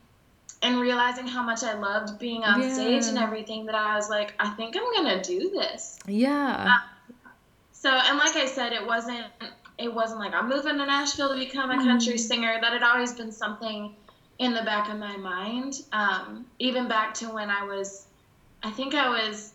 and 0.62 0.80
realizing 0.80 1.26
how 1.26 1.42
much 1.42 1.62
I 1.62 1.74
loved 1.74 2.18
being 2.18 2.42
on 2.42 2.62
stage 2.72 3.04
and 3.06 3.18
everything 3.18 3.66
that 3.66 3.74
I 3.74 3.94
was 3.94 4.08
like, 4.08 4.32
I 4.40 4.48
think 4.50 4.74
I'm 4.76 4.90
gonna 4.94 5.22
do 5.22 5.50
this. 5.50 5.98
yeah 6.06 6.78
So 7.72 7.90
and 7.90 8.16
like 8.18 8.36
I 8.36 8.46
said, 8.46 8.72
it 8.72 8.84
wasn't 8.86 9.26
it 9.78 9.92
wasn't 9.92 10.20
like 10.20 10.32
I'm 10.32 10.48
moving 10.48 10.78
to 10.78 10.86
Nashville 10.86 11.28
to 11.28 11.38
become 11.38 11.70
a 11.70 11.76
country 11.76 12.14
Mm. 12.14 12.18
singer. 12.20 12.58
That 12.60 12.72
had 12.72 12.82
always 12.82 13.12
been 13.12 13.30
something 13.32 13.94
in 14.38 14.52
the 14.54 14.62
back 14.62 14.88
of 14.88 14.98
my 14.98 15.16
mind. 15.16 15.82
Um, 15.92 16.46
even 16.58 16.88
back 16.88 17.14
to 17.14 17.26
when 17.26 17.50
I 17.50 17.64
was 17.64 18.06
I 18.62 18.70
think 18.70 18.94
I 18.94 19.08
was 19.08 19.52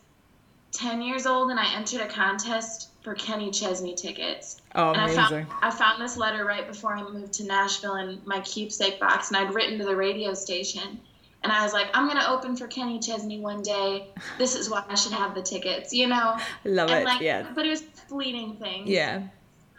ten 0.72 1.02
years 1.02 1.26
old 1.26 1.52
and 1.52 1.60
I 1.60 1.76
entered 1.76 2.02
a 2.02 2.08
contest 2.08 2.90
for 3.02 3.14
Kenny 3.16 3.52
Chesney 3.52 3.96
tickets. 3.96 4.62
oh 4.76 4.92
And 4.92 5.02
I 5.02 5.04
amazing 5.06 5.46
found 5.46 5.48
I 5.62 5.72
found 5.72 6.02
this 6.02 6.18
letter 6.18 6.46
right 6.46 6.68
before 6.68 6.96
I 6.96 7.04
moved 7.04 7.34
to 7.34 7.44
Nashville 7.44 7.96
in 7.96 8.22
my 8.26 8.40
keepsake 8.42 9.00
box, 9.00 9.30
and 9.30 9.38
I'd 9.38 9.54
written 9.54 9.78
to 9.80 9.86
the 9.86 9.96
radio 9.96 10.34
station, 10.34 11.00
and 11.44 11.52
I 11.52 11.64
was 11.64 11.74
like, 11.74 11.88
"I'm 11.94 12.08
gonna 12.08 12.28
open 12.30 12.56
for 12.56 12.68
Kenny 12.68 13.00
Chesney 13.00 13.40
one 13.40 13.62
day. 13.62 14.08
This 14.38 14.56
is 14.56 14.70
why 14.70 14.84
I 14.88 14.96
should 14.96 15.14
have 15.14 15.36
the 15.36 15.42
tickets," 15.42 15.94
you 15.94 16.08
know. 16.08 16.38
I 16.38 16.44
love 16.66 16.90
and 16.90 17.02
it 17.02 17.06
like, 17.06 17.22
yeah 17.22 17.46
but 17.54 17.66
it 17.66 17.70
was 17.70 17.82
fleeting 17.82 18.56
things. 18.56 18.90
yeah 18.90 19.24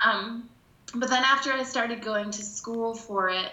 Um, 0.05 0.49
but 0.95 1.09
then 1.09 1.23
after 1.23 1.53
I 1.53 1.63
started 1.63 2.03
going 2.03 2.31
to 2.33 2.43
school 2.43 2.95
for 2.95 3.31
it, 3.31 3.51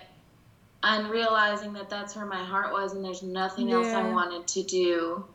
and 0.83 1.09
realizing 1.09 1.73
that 1.73 1.89
that's 1.89 2.15
where 2.15 2.25
my 2.25 2.43
heart 2.43 2.71
was, 2.71 2.93
and 2.93 3.03
there's 3.03 3.23
nothing 3.23 3.71
else 3.71 3.87
I 3.87 4.09
wanted 4.11 4.47
to 4.47 4.63
do 4.63 5.25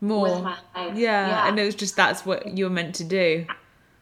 more 0.00 0.22
with 0.34 0.42
my 0.42 0.56
life. 0.74 0.96
yeah, 0.96 1.28
yeah, 1.28 1.48
and 1.48 1.58
it 1.58 1.64
was 1.64 1.74
just 1.74 1.96
that's 1.96 2.26
what 2.26 2.56
you 2.56 2.64
were 2.64 2.70
meant 2.70 2.94
to 2.96 3.04
do 3.04 3.46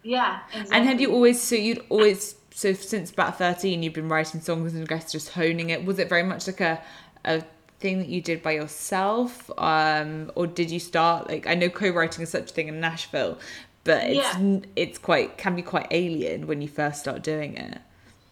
yeah. 0.03 0.41
And 0.73 0.87
had 0.87 1.01
you 1.01 1.13
always 1.13 1.41
so 1.41 1.55
you'd 1.57 1.85
always 1.89 2.35
so 2.53 2.73
since 2.73 3.11
about 3.11 3.39
thirteen 3.39 3.83
you've 3.83 3.93
been 3.93 4.09
writing 4.09 4.41
songs 4.41 4.75
and 4.75 4.83
I 4.83 4.87
guess 4.87 5.13
just 5.13 5.31
honing 5.31 5.71
it. 5.71 5.85
Was 5.85 5.99
it 5.99 6.09
very 6.09 6.23
much 6.23 6.47
like 6.47 6.61
a 6.61 6.83
a 7.25 7.43
thing 7.81 7.99
that 7.99 8.09
you 8.09 8.21
did 8.23 8.43
by 8.43 8.53
yourself, 8.53 9.51
um, 9.59 10.31
or 10.35 10.47
did 10.47 10.71
you 10.71 10.81
start 10.81 11.29
like 11.29 11.47
I 11.47 11.55
know 11.55 11.69
co-writing 11.69 12.23
is 12.23 12.31
such 12.31 12.51
a 12.51 12.55
thing 12.55 12.69
in 12.69 12.81
Nashville, 12.81 13.39
but 13.85 14.05
it's 14.05 14.17
Yeah. 14.39 14.61
it's 14.77 14.99
quite 14.99 15.37
can 15.37 15.55
be 15.55 15.63
quite 15.63 15.89
alien 15.91 16.47
when 16.47 16.63
you 16.63 16.69
first 16.69 17.01
start 17.01 17.23
doing 17.23 17.57
it. 17.57 17.79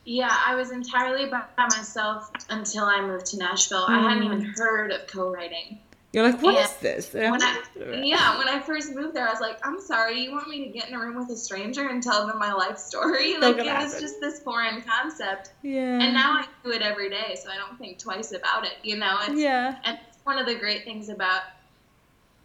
Yeah, 0.08 0.34
I 0.46 0.54
was 0.54 0.70
entirely 0.70 1.26
by 1.26 1.42
myself 1.58 2.30
until 2.48 2.84
I 2.84 3.02
moved 3.02 3.26
to 3.26 3.36
Nashville. 3.36 3.84
I 3.86 4.00
hadn't 4.00 4.22
even 4.24 4.40
Mm. 4.40 4.56
heard 4.56 4.90
of 4.90 5.06
co-writing. 5.06 5.80
You're 6.14 6.22
like, 6.24 6.40
what 6.40 6.54
is 6.54 6.70
Yeah. 6.70 6.76
this? 6.80 7.12
When 7.12 7.42
I, 7.42 7.62
yeah, 8.02 8.38
when 8.38 8.48
I 8.48 8.58
first 8.58 8.94
moved 8.94 9.14
there, 9.14 9.28
I 9.28 9.30
was 9.30 9.42
like, 9.42 9.58
I'm 9.66 9.78
sorry, 9.78 10.18
you 10.22 10.32
want 10.32 10.48
me 10.48 10.64
to 10.64 10.70
get 10.72 10.88
in 10.88 10.94
a 10.94 10.98
room 10.98 11.16
with 11.16 11.28
a 11.28 11.36
stranger 11.36 11.88
and 11.88 12.02
tell 12.02 12.26
them 12.26 12.38
my 12.38 12.54
life 12.54 12.78
story? 12.78 13.36
Like, 13.38 13.56
it 13.58 13.64
was 13.66 13.66
happen. 13.68 14.00
just 14.00 14.18
this 14.22 14.40
foreign 14.40 14.80
concept. 14.80 15.52
yeah, 15.62 16.00
And 16.00 16.14
now 16.14 16.32
I 16.32 16.46
do 16.64 16.70
it 16.70 16.80
every 16.80 17.10
day, 17.10 17.36
so 17.38 17.50
I 17.50 17.56
don't 17.56 17.76
think 17.76 17.98
twice 17.98 18.32
about 18.32 18.64
it, 18.64 18.78
you 18.82 18.96
know? 18.96 19.18
It's, 19.28 19.38
yeah, 19.38 19.76
And 19.84 19.98
it's 20.08 20.16
one 20.24 20.38
of 20.38 20.46
the 20.46 20.54
great 20.54 20.84
things 20.84 21.10
about 21.10 21.42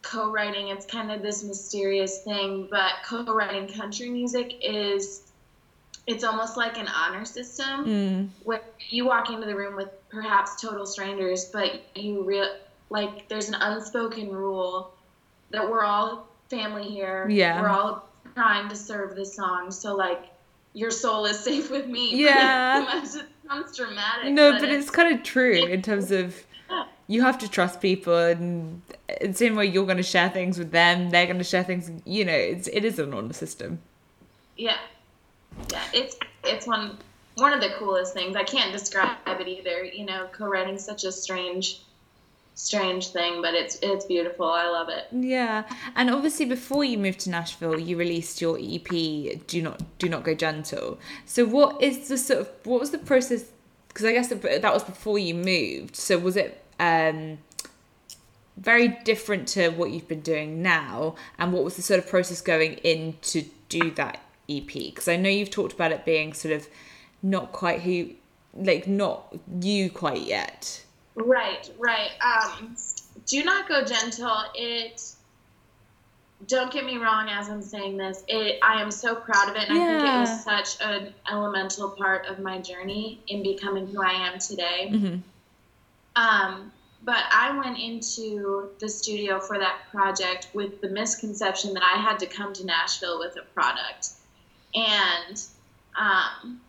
co-writing. 0.02 0.68
It's 0.68 0.86
kind 0.86 1.14
of 1.14 1.22
this 1.22 1.46
mysterious 1.46 2.24
thing, 2.24 2.68
but 2.70 2.92
co-writing 3.06 3.70
country 3.74 4.10
music 4.10 4.54
is, 4.62 5.23
it's 6.08 6.24
almost 6.24 6.58
like 6.58 6.78
an 6.78 6.88
honor 6.88 7.24
system 7.26 7.86
mm, 7.86 8.28
where 8.44 8.62
you 8.90 9.06
walk 9.06 9.30
into 9.30 9.46
the 9.46 9.56
room 9.56 9.76
with 9.76 9.90
perhaps 10.10 10.62
total 10.62 10.86
strangers, 10.86 11.46
but 11.46 11.82
you 11.96 12.24
real 12.24 12.48
like 12.90 13.28
there's 13.30 13.48
an 13.50 13.56
unspoken 13.56 14.30
rule 14.32 14.94
that 15.52 15.70
we're 15.70 15.84
all 15.84 16.28
family 16.50 16.84
here. 16.90 17.28
Yeah. 17.30 17.62
We're 17.62 17.70
all 17.70 18.08
trying 18.36 18.70
to 18.70 18.76
serve 18.76 19.16
this 19.16 19.34
song, 19.36 19.72
so 19.72 19.96
like 19.96 20.26
your 20.74 20.92
soul 20.92 21.26
is 21.26 21.40
safe 21.40 21.70
with 21.72 21.88
me. 21.88 22.16
Yeah. 22.26 23.02
it 23.04 23.26
sounds 23.48 23.78
dramatic. 23.78 24.34
no, 24.34 24.54
but 24.60 24.70
it's 24.70 24.90
kind 24.90 25.14
of 25.16 25.24
true 25.24 25.54
in 25.66 25.82
terms 25.82 26.12
of 26.12 26.44
Yeah. 26.70 26.86
you 27.08 27.22
have 27.22 27.38
to 27.40 27.50
trust 27.50 27.80
people 27.82 28.18
and 28.18 28.82
the 29.22 29.34
same 29.34 29.56
way 29.56 29.66
you're 29.68 29.86
going 29.86 29.98
to 29.98 30.04
share 30.04 30.30
things 30.30 30.58
with 30.58 30.72
them 30.72 31.10
they're 31.12 31.26
going 31.28 31.38
to 31.38 31.44
share 31.44 31.64
things 31.64 31.92
you 32.06 32.26
know 32.26 32.34
it's 32.34 32.68
it 32.70 32.84
is 32.84 32.98
an 33.00 33.14
honor 33.14 33.34
system 33.34 33.80
yeah, 34.58 34.78
yeah. 35.72 35.84
It's 35.94 36.18
it's 36.44 36.68
one 36.68 36.98
one 37.36 37.54
of 37.54 37.62
the 37.62 37.70
coolest 37.80 38.14
things. 38.14 38.36
I 38.36 38.44
can't 38.44 38.72
describe 38.72 39.18
it 39.28 39.48
either. 39.48 39.84
You 39.84 40.06
know, 40.06 40.28
co-writing 40.32 40.78
such 40.78 41.04
a 41.04 41.12
strange 41.12 41.82
strange 42.56 43.08
thing, 43.08 43.42
but 43.42 43.54
it's 43.54 43.78
it's 43.82 44.06
beautiful. 44.06 44.46
I 44.46 44.70
love 44.70 44.90
it. 44.90 45.08
yeah 45.12 45.64
and 45.96 46.10
obviously 46.10 46.46
before 46.46 46.84
you 46.84 46.98
moved 46.98 47.20
to 47.22 47.30
nashville 47.30 47.80
you 47.80 47.98
released 47.98 48.42
your 48.42 48.58
ep 48.60 48.88
do 49.48 49.62
not 49.62 49.82
do 49.98 50.08
not 50.10 50.24
go 50.24 50.34
gentle 50.36 51.00
so 51.26 51.46
what 51.46 51.82
is 51.82 52.08
the 52.08 52.18
sort 52.18 52.42
of 52.42 52.50
what 52.64 52.80
was 52.80 52.92
the 52.92 52.98
process 52.98 53.46
because 53.88 54.06
i 54.06 54.12
guess 54.12 54.30
that 54.30 54.74
was 54.74 54.84
before 54.84 55.18
you 55.18 55.34
moved 55.34 55.96
so 55.96 56.18
was 56.18 56.36
it 56.36 56.64
um 56.80 57.38
very 58.58 58.88
different 59.04 59.48
to 59.48 59.70
what 59.70 59.90
you've 59.92 60.08
been 60.08 60.22
doing 60.22 60.62
now 60.62 61.16
and 61.40 61.54
what 61.54 61.64
was 61.64 61.76
the 61.76 61.82
sort 61.82 62.00
of 62.00 62.08
process 62.08 62.40
going 62.42 62.74
in 62.84 63.16
to 63.22 63.44
do 63.70 63.90
that 63.92 64.20
ep 64.50 64.74
because 64.74 65.08
i 65.08 65.16
know 65.16 65.30
you've 65.30 65.50
talked 65.50 65.74
about 65.74 65.92
it 65.92 66.06
being 66.06 66.34
sort 66.34 66.54
of 66.54 66.68
not 67.22 67.52
quite 67.52 67.82
who 67.82 68.10
like 68.54 68.88
not 68.88 69.36
you 69.62 69.90
quite 69.90 70.22
yet 70.22 70.84
Right, 71.16 71.70
right. 71.78 72.10
Um, 72.22 72.76
do 73.26 73.44
not 73.44 73.68
go 73.68 73.84
gentle. 73.84 74.44
It. 74.56 75.12
Don't 76.48 76.74
get 76.74 76.86
me 76.86 76.98
wrong 76.98 77.30
as 77.30 77.50
I'm 77.50 77.62
saying 77.62 77.98
this. 77.98 78.24
It. 78.28 78.60
I 78.62 78.82
am 78.82 78.92
so 78.92 79.16
proud 79.16 79.50
of 79.50 79.56
it, 79.56 79.70
and 79.70 79.78
I 79.78 79.86
think 79.86 80.02
it 80.02 80.20
was 80.20 80.44
such 80.44 80.82
an 80.86 81.14
elemental 81.32 81.90
part 81.92 82.26
of 82.26 82.40
my 82.40 82.60
journey 82.60 83.22
in 83.28 83.44
becoming 83.44 83.88
who 83.88 84.02
I 84.02 84.12
am 84.12 84.40
today. 84.40 84.90
hmm 84.90 85.16
Um, 86.16 86.72
but 87.04 87.24
I 87.32 87.58
went 87.58 87.78
into 87.80 88.70
the 88.80 88.90
studio 88.90 89.40
for 89.40 89.60
that 89.60 89.82
project 89.92 90.48
with 90.54 90.82
the 90.82 90.90
misconception 90.90 91.74
that 91.74 91.84
I 91.84 92.00
had 92.00 92.18
to 92.20 92.26
come 92.26 92.54
to 92.54 92.66
Nashville 92.66 93.20
with 93.20 93.36
a 93.38 93.44
product. 93.54 94.10
And 94.76 95.42
um, 96.00 96.62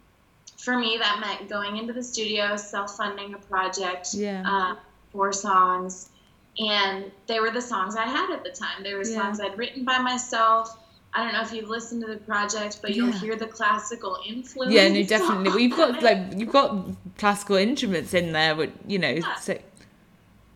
for 0.58 0.76
me, 0.78 0.96
that 0.99 1.20
meant 1.20 1.49
going 1.49 1.76
into 1.76 1.92
the 1.92 2.02
studio, 2.02 2.56
self 2.56 2.96
funding 2.96 3.34
a 3.34 3.38
project, 3.38 4.14
Yeah. 4.14 4.42
uh, 4.46 4.76
four 5.12 5.32
songs. 5.32 6.11
And 6.58 7.11
they 7.26 7.40
were 7.40 7.50
the 7.50 7.61
songs 7.62 7.96
I 7.96 8.04
had 8.04 8.30
at 8.32 8.44
the 8.44 8.50
time. 8.50 8.82
They 8.82 8.94
were 8.94 9.04
Yeah. 9.04 9.23
songs 9.23 9.40
I'd 9.40 9.58
written 9.58 9.84
by 9.84 9.99
myself. 9.99 10.78
I 11.16 11.23
don't 11.23 11.32
know 11.32 11.42
if 11.42 11.52
you've 11.52 11.68
listened 11.68 12.02
to 12.02 12.08
the 12.08 12.16
project, 12.18 12.80
but 12.82 12.94
you'll 12.94 13.11
Yeah. 13.11 13.18
hear 13.20 13.37
the 13.37 13.46
classical 13.46 14.18
influence. 14.26 14.73
Yeah, 14.75 14.88
no, 14.88 15.02
definitely. 15.16 15.62
You've 15.62 15.76
got 15.76 16.02
like 16.02 16.18
you've 16.37 16.52
got 16.52 16.76
classical 17.18 17.56
instruments 17.56 18.14
in 18.14 18.32
there, 18.32 18.54
but 18.54 18.70
you 18.87 18.99
know, 18.99 19.11
Yeah. 19.11 19.34
so 19.37 19.58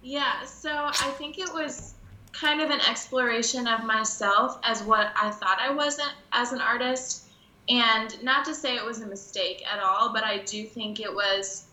Yeah, 0.02 0.44
so 0.44 0.70
I 0.72 1.10
think 1.18 1.38
it 1.38 1.52
was 1.52 1.94
kind 2.32 2.60
of 2.60 2.70
an 2.70 2.80
exploration 2.88 3.66
of 3.66 3.84
myself 3.84 4.58
as 4.62 4.82
what 4.82 5.12
I 5.20 5.30
thought 5.30 5.58
I 5.60 5.70
wasn't 5.70 6.12
as 6.32 6.52
an 6.52 6.60
artist. 6.60 7.24
And 7.68 8.22
not 8.22 8.44
to 8.46 8.54
say 8.54 8.76
it 8.76 8.84
was 8.84 9.00
a 9.02 9.06
mistake 9.06 9.62
at 9.70 9.78
all, 9.82 10.12
but 10.12 10.24
I 10.24 10.38
do 10.38 10.64
think 10.64 11.00
it 11.00 11.12
was 11.12 11.64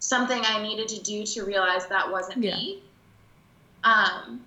something 0.00 0.42
I 0.44 0.62
needed 0.62 0.88
to 0.88 1.00
do 1.02 1.24
to 1.24 1.44
realize 1.44 1.86
that 1.86 2.10
wasn't 2.10 2.42
Yeah. 2.42 2.56
me. 2.56 2.82
Um, 3.84 4.44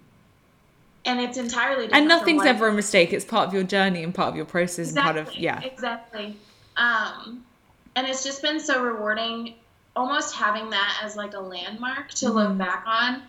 and 1.05 1.21
it's 1.21 1.38
entirely 1.38 1.83
different. 1.86 1.93
and 2.01 2.07
nothing's 2.07 2.43
ever 2.45 2.67
a 2.67 2.74
mistake. 2.74 3.13
It's 3.13 3.24
part 3.24 3.47
of 3.47 3.53
your 3.53 3.63
journey 3.63 4.03
and 4.03 4.13
part 4.13 4.29
of 4.29 4.36
your 4.36 4.45
process 4.45 4.89
and 4.89 4.97
part 4.97 5.15
of 5.17 5.33
yeah. 5.36 5.62
exactly 5.62 6.36
um 6.75 7.43
and 7.95 8.05
it's 8.05 8.24
just 8.24 8.41
been 8.43 8.59
so 8.59 8.83
rewarding 8.83 9.55
almost 9.95 10.36
having 10.36 10.69
that 10.69 11.00
as 11.03 11.15
like 11.15 11.33
a 11.33 11.39
landmark 11.39 12.09
to 12.09 12.29
look 12.29 12.50
Mhm. 12.50 12.57
back 12.59 12.83
on 12.86 13.24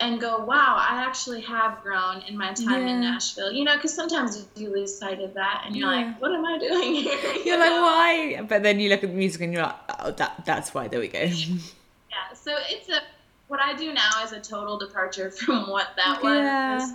and 0.00 0.20
go 0.20 0.44
wow 0.44 0.76
i 0.78 1.02
actually 1.04 1.40
have 1.40 1.80
grown 1.82 2.20
in 2.22 2.36
my 2.36 2.52
time 2.52 2.86
in 2.86 3.00
nashville 3.00 3.52
you 3.52 3.62
know 3.64 3.76
because 3.76 3.94
sometimes 3.94 4.46
you 4.56 4.68
lose 4.70 4.98
sight 4.98 5.20
of 5.20 5.32
that 5.34 5.62
and 5.64 5.76
you're 5.76 5.88
Yeah. 5.90 6.06
like 6.06 6.20
what 6.20 6.32
am 6.32 6.44
i 6.44 6.58
doing 6.58 6.94
here 7.02 7.18
You 7.36 7.44
You're 7.44 7.58
like, 7.58 7.70
know? 7.70 7.82
why? 7.82 8.40
But 8.48 8.62
then 8.62 8.80
you 8.80 8.88
look 8.90 9.04
at 9.04 9.10
the 9.10 9.16
music 9.16 9.42
and 9.42 9.52
you're 9.52 9.62
like, 9.62 9.76
oh, 10.00 10.10
that 10.12 10.44
that's 10.44 10.74
why. 10.74 10.88
There 10.88 10.98
we 11.00 11.08
go. 11.08 11.20
yeah 11.22 12.34
so 12.34 12.56
it's 12.68 12.88
a 12.88 13.00
what 13.48 13.60
i 13.60 13.74
do 13.74 13.92
now 13.92 14.10
is 14.24 14.32
a 14.32 14.40
total 14.40 14.78
departure 14.78 15.30
from 15.30 15.70
what 15.70 15.88
that 15.96 16.20
Yeah. 16.22 16.74
was 16.76 16.92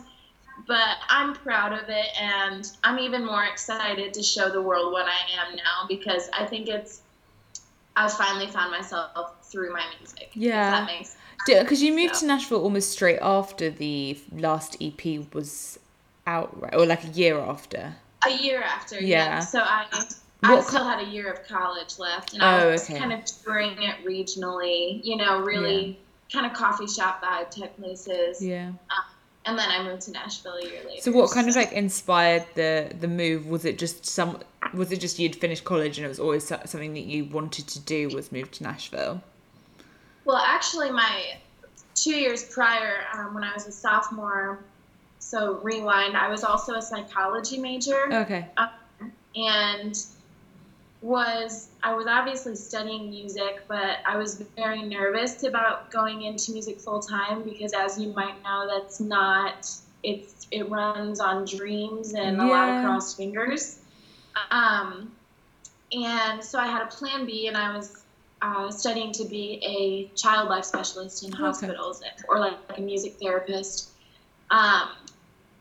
but 0.68 0.98
i'm 1.10 1.34
proud 1.34 1.72
of 1.72 1.88
it 1.89 2.08
and 2.20 2.70
i'm 2.84 3.00
even 3.00 3.25
more 3.25 3.46
excited 3.46 4.13
to 4.13 4.22
show 4.24 4.50
the 4.50 4.62
world 4.62 4.91
what 4.91 5.06
i 5.06 5.20
am 5.41 5.56
now 5.56 5.86
because 5.88 6.29
i 6.34 6.46
think 6.46 6.68
it's 6.68 7.01
i've 8.00 8.13
finally 8.13 8.48
found 8.48 8.72
myself 8.72 9.12
through 9.44 9.72
my 9.74 9.84
music 10.00 10.29
Yeah. 10.34 10.68
if 10.68 10.72
that 10.74 10.86
makes 10.94 11.15
Because 11.48 11.82
you 11.82 11.94
moved 11.96 12.15
So- 12.15 12.22
to 12.22 12.25
Nashville 12.34 12.62
almost 12.63 12.91
straight 12.91 13.20
after 13.22 13.70
the 13.70 14.18
last 14.32 14.75
EP 14.82 15.03
was 15.34 15.79
out, 16.27 16.50
right? 16.62 16.74
Or 16.75 16.86
like 16.86 17.03
a 17.06 17.13
year 17.22 17.39
after. 17.39 17.96
a 18.25 18.29
year 18.32 18.62
after 18.62 18.96
Yeah. 19.00 19.25
yeah, 19.25 19.39
so 19.39 19.60
i 19.62 19.86
I 20.44 20.56
What 20.56 20.65
still 20.65 20.84
had 20.86 21.00
a 21.08 21.10
year 21.15 21.27
of 21.34 21.39
college 21.48 21.98
left, 22.00 22.34
and 22.34 22.41
Oh, 22.41 22.46
I 22.46 22.65
was 22.68 22.84
okay. 22.89 22.98
kind 23.00 23.12
of 23.12 23.20
touring 23.25 23.75
it 23.89 23.96
regionally, 24.06 25.01
you 25.03 25.15
know, 25.18 25.39
really 25.41 26.00
kind 26.32 26.46
of 26.46 26.53
coffee 26.53 26.88
shop 26.88 27.22
vibe 27.24 27.50
type 27.51 27.75
places. 27.77 28.41
Yeah. 28.41 28.68
Um, 28.68 29.06
And 29.50 29.58
then 29.58 29.68
I 29.72 29.84
moved 29.84 30.03
to 30.03 30.12
Nashville 30.12 30.53
a 30.53 30.63
year 30.63 30.82
later. 30.88 31.01
So 31.01 31.12
what 31.12 31.32
kind 31.32 31.50
of 31.50 31.56
like 31.56 31.72
inspired 31.72 32.46
the 32.53 32.91
the 33.00 33.08
move? 33.08 33.48
Was 33.48 33.65
it 33.65 33.79
just 33.79 34.06
some? 34.06 34.38
Was 34.75 34.91
it 34.91 35.00
just 35.00 35.18
you'd 35.18 35.36
finished 35.36 35.63
college 35.63 35.98
and 35.98 36.06
it 36.06 36.08
was 36.08 36.20
always 36.20 36.46
something 36.46 36.94
that 36.94 37.06
you 37.06 37.25
wanted 37.25 37.68
to 37.68 37.79
do? 37.79 38.10
Was 38.10 38.32
move 38.32 38.51
to 38.51 38.63
Nashville? 38.63 39.24
Well, 40.25 40.38
actually, 40.38 40.91
my 40.91 41.39
two 41.96 42.15
years 42.15 42.44
prior, 42.44 43.06
um, 43.15 43.34
when 43.34 43.44
I 43.44 43.51
was 43.51 43.65
a 43.65 43.72
sophomore, 43.72 44.60
so 45.18 45.60
rewind, 45.63 46.15
I 46.15 46.29
was 46.29 46.44
also 46.44 46.75
a 46.75 46.82
psychology 46.82 47.58
major 47.58 48.13
Okay. 48.13 48.46
and 49.36 50.06
was 51.01 51.69
I 51.83 51.93
was 51.93 52.07
obviously 52.07 52.55
studying 52.55 53.09
music, 53.09 53.62
but 53.67 53.97
I 54.05 54.17
was 54.17 54.41
very 54.57 54.81
nervous 54.83 55.43
about 55.43 55.89
going 55.91 56.23
into 56.23 56.51
music 56.51 56.79
full 56.79 56.99
time 57.01 57.43
because, 57.43 57.73
as 57.73 57.97
you 57.97 58.13
might 58.13 58.41
know, 58.43 58.67
that's 58.67 58.99
not 58.99 59.65
it's 60.03 60.47
it 60.51 60.69
runs 60.69 61.19
on 61.19 61.45
dreams 61.45 62.13
and 62.13 62.39
a 62.41 62.47
lot 62.47 62.69
Yeah. 62.69 62.75
of 62.75 62.81
crossed 62.81 63.17
fingers. 63.17 63.79
Um, 64.51 65.12
and 65.91 66.43
so 66.43 66.59
I 66.59 66.67
had 66.67 66.81
a 66.81 66.88
plan 66.88 67.25
B, 67.25 67.47
and 67.47 67.57
I 67.57 67.75
was 67.75 68.05
uh, 68.41 68.71
studying 68.71 69.12
to 69.13 69.25
be 69.25 69.59
a 69.63 70.12
child 70.17 70.49
life 70.49 70.65
specialist 70.65 71.23
in 71.23 71.33
Okay. 71.33 71.45
hospitals 71.45 72.01
or 72.27 72.39
like 72.39 72.59
a 72.77 72.81
music 72.81 73.15
therapist. 73.21 73.91
Um, 74.51 74.89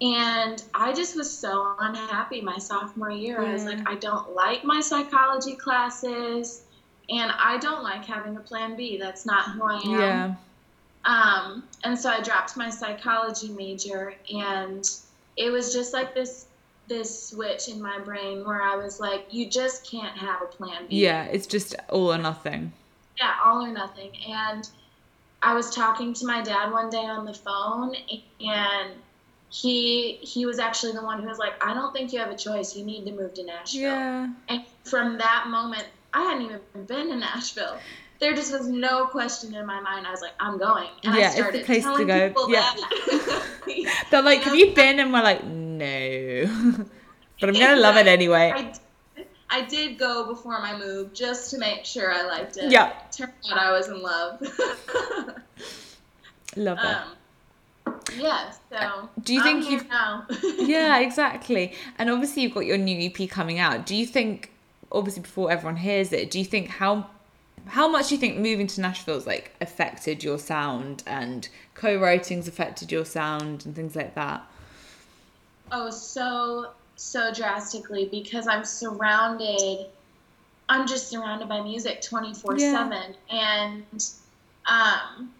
and 0.00 0.62
I 0.74 0.92
just 0.92 1.16
was 1.16 1.30
so 1.30 1.74
unhappy 1.78 2.40
my 2.40 2.58
sophomore 2.58 3.10
year. 3.10 3.40
I 3.42 3.52
was 3.52 3.64
like, 3.64 3.88
I 3.88 3.96
don't 3.96 4.34
like 4.34 4.64
my 4.64 4.80
psychology 4.80 5.56
classes, 5.56 6.62
and 7.08 7.32
I 7.32 7.58
don't 7.58 7.82
like 7.82 8.04
having 8.04 8.36
a 8.36 8.40
plan 8.40 8.76
B. 8.76 8.96
That's 8.98 9.26
not 9.26 9.50
who 9.52 9.62
I 9.64 9.78
am. 9.78 9.90
Yeah. 9.90 10.34
Um, 11.04 11.64
and 11.84 11.98
so 11.98 12.10
I 12.10 12.20
dropped 12.20 12.56
my 12.56 12.70
psychology 12.70 13.48
major, 13.48 14.14
and 14.32 14.88
it 15.36 15.50
was 15.50 15.72
just 15.72 15.92
like 15.92 16.14
this 16.14 16.46
this 16.88 17.28
switch 17.28 17.68
in 17.68 17.82
my 17.82 17.98
brain 17.98 18.46
where 18.46 18.62
I 18.62 18.74
was 18.76 18.98
like, 18.98 19.26
you 19.30 19.50
just 19.50 19.88
can't 19.88 20.16
have 20.16 20.40
a 20.40 20.46
plan 20.46 20.86
B. 20.88 21.02
Yeah. 21.04 21.24
It's 21.24 21.46
just 21.46 21.74
all 21.90 22.12
or 22.12 22.18
nothing. 22.18 22.72
Yeah, 23.18 23.34
all 23.44 23.62
or 23.62 23.70
nothing. 23.72 24.10
And 24.26 24.66
I 25.42 25.54
was 25.54 25.74
talking 25.74 26.14
to 26.14 26.26
my 26.26 26.42
dad 26.42 26.72
one 26.72 26.88
day 26.88 27.04
on 27.04 27.26
the 27.26 27.34
phone, 27.34 27.94
and 28.40 28.92
he 29.50 30.14
he 30.16 30.44
was 30.46 30.58
actually 30.58 30.92
the 30.92 31.02
one 31.02 31.22
who 31.22 31.28
was 31.28 31.38
like, 31.38 31.62
I 31.64 31.74
don't 31.74 31.92
think 31.92 32.12
you 32.12 32.18
have 32.18 32.30
a 32.30 32.36
choice. 32.36 32.76
You 32.76 32.84
need 32.84 33.04
to 33.06 33.12
move 33.12 33.34
to 33.34 33.44
Nashville. 33.44 33.82
Yeah. 33.82 34.28
And 34.48 34.62
from 34.84 35.18
that 35.18 35.46
moment, 35.48 35.86
I 36.12 36.22
hadn't 36.22 36.44
even 36.44 36.60
been 36.86 37.08
to 37.08 37.16
Nashville. 37.16 37.78
There 38.20 38.34
just 38.34 38.52
was 38.52 38.66
no 38.68 39.06
question 39.06 39.54
in 39.54 39.64
my 39.64 39.80
mind. 39.80 40.06
I 40.06 40.10
was 40.10 40.20
like, 40.20 40.32
I'm 40.40 40.58
going. 40.58 40.88
And 41.04 41.14
Yeah, 41.14 41.32
I 41.34 41.48
it's 41.48 41.52
the 41.52 41.62
place 41.64 41.84
to 41.84 42.04
go. 42.04 42.48
Yeah. 42.48 42.74
They're 44.10 44.22
like, 44.22 44.40
have 44.40 44.52
know? 44.54 44.58
you 44.58 44.74
been? 44.74 44.98
And 44.98 45.12
we're 45.12 45.22
like, 45.22 45.44
no. 45.44 46.84
but 47.40 47.48
I'm 47.48 47.54
gonna 47.54 47.80
love 47.80 47.96
it 47.96 48.06
anyway. 48.08 48.52
I, 48.54 48.62
did- 48.62 48.78
I 49.50 49.64
did 49.64 49.98
go 49.98 50.26
before 50.26 50.60
my 50.60 50.76
move 50.76 51.14
just 51.14 51.50
to 51.52 51.58
make 51.58 51.84
sure 51.86 52.12
I 52.12 52.26
liked 52.26 52.58
it. 52.58 52.70
Yeah. 52.70 52.92
Turned 53.10 53.32
out 53.50 53.58
I 53.58 53.70
was 53.72 53.88
in 53.88 54.02
love. 54.02 54.40
Love 56.56 56.78
it. 56.78 56.84
um, 56.84 57.12
yeah, 58.16 58.50
so. 58.70 59.08
Do 59.22 59.34
you 59.34 59.40
I'm 59.40 59.44
think 59.46 59.64
here 59.64 59.72
you've- 59.78 59.88
now? 59.88 60.26
yeah, 60.58 60.98
exactly. 61.00 61.74
And 61.98 62.10
obviously, 62.10 62.42
you've 62.42 62.54
got 62.54 62.66
your 62.66 62.78
new 62.78 63.10
EP 63.10 63.28
coming 63.28 63.58
out. 63.58 63.86
Do 63.86 63.94
you 63.94 64.06
think, 64.06 64.50
obviously, 64.92 65.22
before 65.22 65.50
everyone 65.50 65.76
hears 65.76 66.12
it, 66.12 66.30
do 66.30 66.38
you 66.38 66.44
think 66.44 66.68
how 66.68 67.08
how 67.66 67.86
much 67.88 68.08
do 68.08 68.14
you 68.14 68.20
think 68.20 68.38
moving 68.38 68.66
to 68.66 68.80
Nashville's 68.80 69.26
like 69.26 69.54
affected 69.60 70.24
your 70.24 70.38
sound 70.38 71.02
and 71.06 71.48
co-writing's 71.74 72.48
affected 72.48 72.90
your 72.90 73.04
sound 73.04 73.66
and 73.66 73.76
things 73.76 73.94
like 73.94 74.14
that? 74.14 74.42
Oh, 75.70 75.90
so 75.90 76.70
so 76.96 77.32
drastically 77.32 78.06
because 78.10 78.46
I'm 78.48 78.64
surrounded. 78.64 79.86
I'm 80.70 80.86
just 80.86 81.08
surrounded 81.08 81.48
by 81.48 81.60
music 81.62 82.00
24 82.02 82.58
seven, 82.58 83.14
and 83.30 84.10
um, 84.66 85.32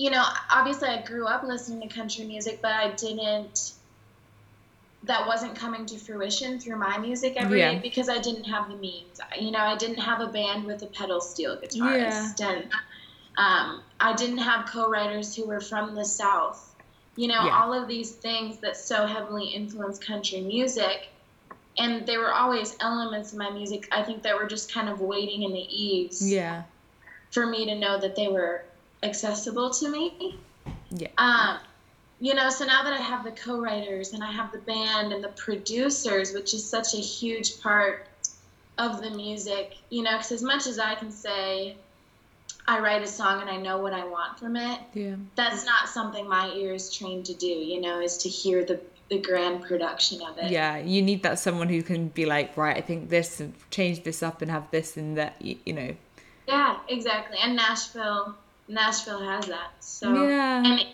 you 0.00 0.10
know, 0.10 0.24
obviously 0.50 0.88
I 0.88 1.02
grew 1.02 1.26
up 1.26 1.42
listening 1.42 1.86
to 1.86 1.94
country 1.94 2.24
music, 2.24 2.60
but 2.62 2.72
I 2.72 2.94
didn't. 2.94 3.72
That 5.04 5.26
wasn't 5.26 5.56
coming 5.58 5.86
to 5.86 5.98
fruition 5.98 6.58
through 6.60 6.76
my 6.76 6.98
music 6.98 7.34
every 7.36 7.58
day 7.60 7.74
Yeah. 7.74 7.80
because 7.82 8.08
I 8.08 8.18
didn't 8.18 8.44
have 8.44 8.68
the 8.68 8.76
means. 8.76 9.20
You 9.38 9.50
know, 9.50 9.58
I 9.60 9.76
didn't 9.76 9.98
have 9.98 10.20
a 10.20 10.28
band 10.28 10.64
with 10.64 10.82
a 10.82 10.86
pedal 10.86 11.20
steel 11.20 11.58
guitarist, 11.58 12.40
and 12.40 12.70
um, 13.36 13.82
I 14.00 14.14
didn't 14.14 14.38
have 14.38 14.66
co-writers 14.66 15.34
who 15.34 15.46
were 15.46 15.60
from 15.60 15.94
the 15.94 16.04
South 16.04 16.66
you 17.16 17.26
know 17.26 17.42
Yeah. 17.46 17.60
all 17.60 17.72
of 17.74 17.88
these 17.88 18.12
things 18.16 18.60
that 18.60 18.76
so 18.76 19.04
heavily 19.04 19.46
influence 19.48 19.98
country 19.98 20.40
music 20.40 21.10
and 21.78 22.06
there 22.06 22.20
were 22.20 22.32
always 22.32 22.76
elements 22.80 23.32
in 23.32 23.38
my 23.38 23.50
music 23.50 23.88
i 23.92 24.02
think 24.02 24.22
that 24.22 24.36
were 24.36 24.46
just 24.46 24.72
kind 24.72 24.88
of 24.88 25.00
waiting 25.00 25.42
in 25.42 25.52
the 25.52 25.66
eaves 25.68 26.22
Yeah, 26.32 26.64
for 27.32 27.46
me 27.46 27.66
to 27.66 27.74
know 27.74 27.98
that 27.98 28.14
they 28.16 28.28
were 28.28 28.64
accessible 29.02 29.70
to 29.70 29.88
me 29.88 30.38
yeah, 30.90 31.08
um, 31.18 31.58
you 32.20 32.34
know 32.34 32.50
so 32.50 32.64
now 32.64 32.82
that 32.82 32.92
i 32.92 33.00
have 33.00 33.24
the 33.24 33.30
co-writers 33.32 34.12
and 34.12 34.22
i 34.22 34.30
have 34.30 34.52
the 34.52 34.58
band 34.58 35.12
and 35.12 35.22
the 35.22 35.28
producers 35.30 36.32
which 36.32 36.52
is 36.52 36.68
such 36.68 36.94
a 36.94 36.98
huge 36.98 37.60
part 37.60 38.06
of 38.78 39.02
the 39.02 39.10
music 39.10 39.76
you 39.90 40.02
know 40.02 40.12
because 40.12 40.32
as 40.32 40.42
much 40.42 40.66
as 40.66 40.78
i 40.78 40.94
can 40.94 41.10
say 41.10 41.76
i 42.68 42.78
write 42.78 43.02
a 43.02 43.06
song 43.06 43.40
and 43.40 43.48
i 43.48 43.56
know 43.56 43.78
what 43.78 43.92
i 43.92 44.04
want 44.04 44.38
from 44.38 44.56
it 44.56 44.80
yeah, 44.92 45.14
that's 45.34 45.64
not 45.64 45.88
something 45.88 46.28
my 46.28 46.50
ear 46.52 46.74
is 46.74 46.92
trained 46.92 47.24
to 47.24 47.34
do 47.34 47.46
you 47.46 47.80
know 47.80 48.00
is 48.00 48.18
to 48.18 48.28
hear 48.28 48.64
the 48.64 48.80
the 49.10 49.18
grand 49.18 49.62
production 49.62 50.22
of 50.22 50.38
it 50.38 50.50
yeah. 50.52 50.78
You 50.78 51.02
need 51.02 51.24
that 51.24 51.40
someone 51.40 51.68
who 51.68 51.82
can 51.82 52.08
be 52.08 52.26
like, 52.26 52.56
right, 52.56 52.76
I 52.76 52.80
think 52.80 53.10
this 53.10 53.40
and 53.40 53.54
change 53.70 54.04
this 54.04 54.22
up 54.22 54.40
and 54.40 54.48
have 54.48 54.70
this 54.70 54.96
and 54.96 55.16
that. 55.16 55.34
You, 55.40 55.56
you 55.66 55.72
know, 55.72 55.96
yeah 56.46 56.78
exactly 56.88 57.38
and 57.42 57.54
nashville 57.56 58.34
Nashville 58.70 59.20
has 59.20 59.46
that. 59.46 59.72
So 59.80 60.26
Yeah. 60.26 60.64
and 60.64 60.86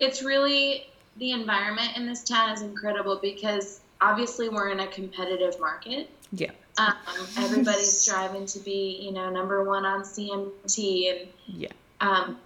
it's 0.00 0.22
really 0.22 0.86
the 1.16 1.30
environment 1.30 1.96
in 1.96 2.06
this 2.06 2.24
town 2.24 2.50
is 2.50 2.62
incredible 2.62 3.16
because 3.22 3.80
obviously 4.00 4.48
we're 4.48 4.70
in 4.70 4.80
a 4.80 4.86
competitive 4.88 5.58
market. 5.60 6.10
Yeah. 6.32 6.50
Um, 6.76 6.94
everybody's 7.38 7.96
striving 8.02 8.46
to 8.46 8.58
be, 8.58 8.98
you 9.00 9.12
know, 9.12 9.30
number 9.30 9.62
one 9.62 9.84
on 9.84 10.02
CMT 10.02 11.20
and 11.20 11.28
Yeah. 11.46 11.68
um, 12.00 12.38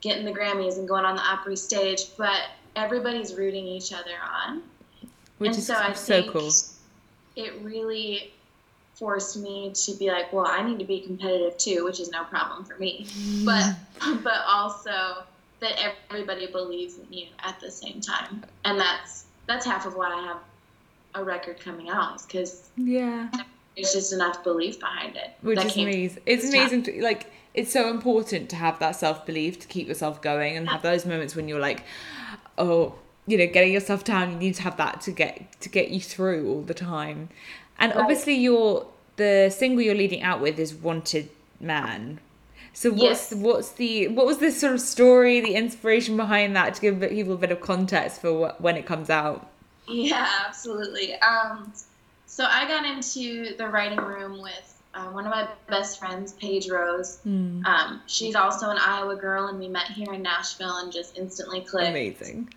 getting 0.00 0.24
the 0.24 0.32
Grammys 0.32 0.78
and 0.78 0.86
going 0.86 1.04
on 1.04 1.16
the 1.16 1.22
Opry 1.22 1.56
stage, 1.56 2.16
but 2.16 2.40
everybody's 2.76 3.34
rooting 3.34 3.66
each 3.66 3.92
other 3.92 4.16
on. 4.46 4.62
Which 5.38 5.50
and 5.50 5.58
is 5.58 5.66
so 5.66 5.92
so 5.94 6.30
cool. 6.30 6.50
It 7.34 7.60
really 7.62 8.32
forced 8.94 9.36
me 9.36 9.72
to 9.72 9.92
be 9.94 10.10
like, 10.10 10.32
well, 10.32 10.46
I 10.46 10.62
need 10.62 10.78
to 10.78 10.84
be 10.84 11.00
competitive 11.00 11.58
too, 11.58 11.84
which 11.84 12.00
is 12.00 12.10
no 12.10 12.24
problem 12.24 12.64
for 12.64 12.76
me. 12.78 13.06
Mm. 13.08 13.44
But 13.44 14.22
but 14.24 14.42
also 14.46 15.24
that 15.60 15.72
everybody 16.10 16.46
believes 16.46 16.98
in 16.98 17.12
you 17.12 17.26
at 17.42 17.58
the 17.60 17.70
same 17.70 18.00
time, 18.00 18.44
and 18.64 18.78
that's 18.78 19.24
that's 19.46 19.66
half 19.66 19.86
of 19.86 19.94
why 19.96 20.12
I 20.12 20.22
have 20.26 20.38
a 21.14 21.24
record 21.24 21.60
coming 21.60 21.88
out 21.88 22.16
is 22.16 22.26
because 22.26 22.70
Yeah. 22.76 23.28
there's 23.76 23.92
just 23.92 24.12
enough 24.12 24.42
belief 24.42 24.80
behind 24.80 25.16
it. 25.16 25.30
Which 25.42 25.64
is 25.64 25.76
amazing. 25.76 26.22
It's 26.26 26.48
amazing. 26.48 26.82
To, 26.84 27.02
like, 27.02 27.32
it's 27.54 27.72
so 27.72 27.88
important 27.88 28.50
to 28.50 28.56
have 28.56 28.78
that 28.80 28.96
self 28.96 29.24
belief 29.24 29.60
to 29.60 29.68
keep 29.68 29.86
yourself 29.86 30.20
going 30.20 30.56
and 30.56 30.68
have 30.68 30.82
those 30.82 31.06
moments 31.06 31.36
when 31.36 31.48
you're 31.48 31.60
like, 31.60 31.84
oh, 32.58 32.94
you 33.26 33.38
know, 33.38 33.46
getting 33.46 33.72
yourself 33.72 34.04
down. 34.04 34.32
You 34.32 34.38
need 34.38 34.54
to 34.56 34.62
have 34.62 34.76
that 34.76 35.00
to 35.02 35.12
get 35.12 35.60
to 35.60 35.68
get 35.68 35.90
you 35.90 36.00
through 36.00 36.48
all 36.48 36.62
the 36.62 36.74
time. 36.74 37.28
And 37.78 37.92
Right. 37.92 38.00
obviously, 38.00 38.34
your 38.34 38.86
the 39.16 39.48
single 39.56 39.80
you're 39.82 39.94
leading 39.94 40.22
out 40.22 40.40
with 40.40 40.58
is 40.58 40.74
"Wanted 40.74 41.30
Man." 41.60 42.20
So 42.72 42.90
what's 42.90 43.30
Yes. 43.30 43.34
what's 43.34 43.70
the 43.72 44.08
what 44.08 44.26
was 44.26 44.38
the 44.38 44.50
sort 44.50 44.72
of 44.74 44.80
story, 44.80 45.40
the 45.40 45.54
inspiration 45.54 46.16
behind 46.16 46.56
that 46.56 46.74
to 46.74 46.80
give 46.80 47.00
people 47.00 47.34
a 47.34 47.36
bit 47.38 47.52
of 47.52 47.60
context 47.60 48.20
for 48.20 48.32
what, 48.32 48.60
when 48.60 48.76
it 48.76 48.84
comes 48.86 49.10
out? 49.10 49.48
Yeah, 49.86 50.28
absolutely. 50.46 51.14
Um, 51.20 51.72
so 52.26 52.44
I 52.44 52.66
got 52.66 52.84
into 52.84 53.54
the 53.56 53.68
writing 53.68 54.00
room 54.00 54.42
with 54.42 54.82
uh, 54.94 55.06
one 55.10 55.24
of 55.24 55.30
my 55.30 55.48
best 55.68 55.98
friends, 55.98 56.32
Paige 56.32 56.68
Rose. 56.68 57.18
Hmm. 57.22 57.64
Um, 57.64 58.02
she's 58.06 58.34
also 58.34 58.70
an 58.70 58.78
Iowa 58.78 59.14
girl, 59.16 59.46
and 59.46 59.58
we 59.58 59.68
met 59.68 59.86
here 59.86 60.12
in 60.12 60.22
Nashville 60.22 60.78
and 60.78 60.92
just 60.92 61.16
instantly 61.18 61.60
clicked. 61.60 61.90
Amazing. 61.90 62.52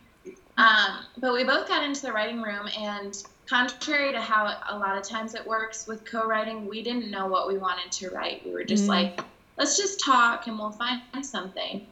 Um, 0.58 1.06
but 1.18 1.34
we 1.34 1.44
both 1.44 1.68
got 1.68 1.84
into 1.84 2.02
the 2.02 2.12
writing 2.12 2.42
room, 2.42 2.68
and 2.80 3.16
contrary 3.48 4.12
to 4.12 4.22
how 4.22 4.58
a 4.70 4.78
lot 4.78 4.98
of 4.98 5.04
times 5.04 5.34
it 5.34 5.46
works 5.46 5.88
with 5.88 6.04
co-writing, 6.06 6.68
we 6.68 6.84
didn't 6.84 7.10
know 7.10 7.28
what 7.28 7.48
we 7.48 7.58
wanted 7.58 7.92
to 7.94 8.10
write. 8.10 8.46
We 8.46 8.52
were 8.52 8.64
just 8.64 8.86
Mm. 8.86 8.90
like, 8.90 9.20
let's 9.58 9.78
just 9.78 10.00
talk, 10.00 10.48
and 10.48 10.60
we'll 10.60 10.72
find 10.72 11.02
something. 11.22 11.86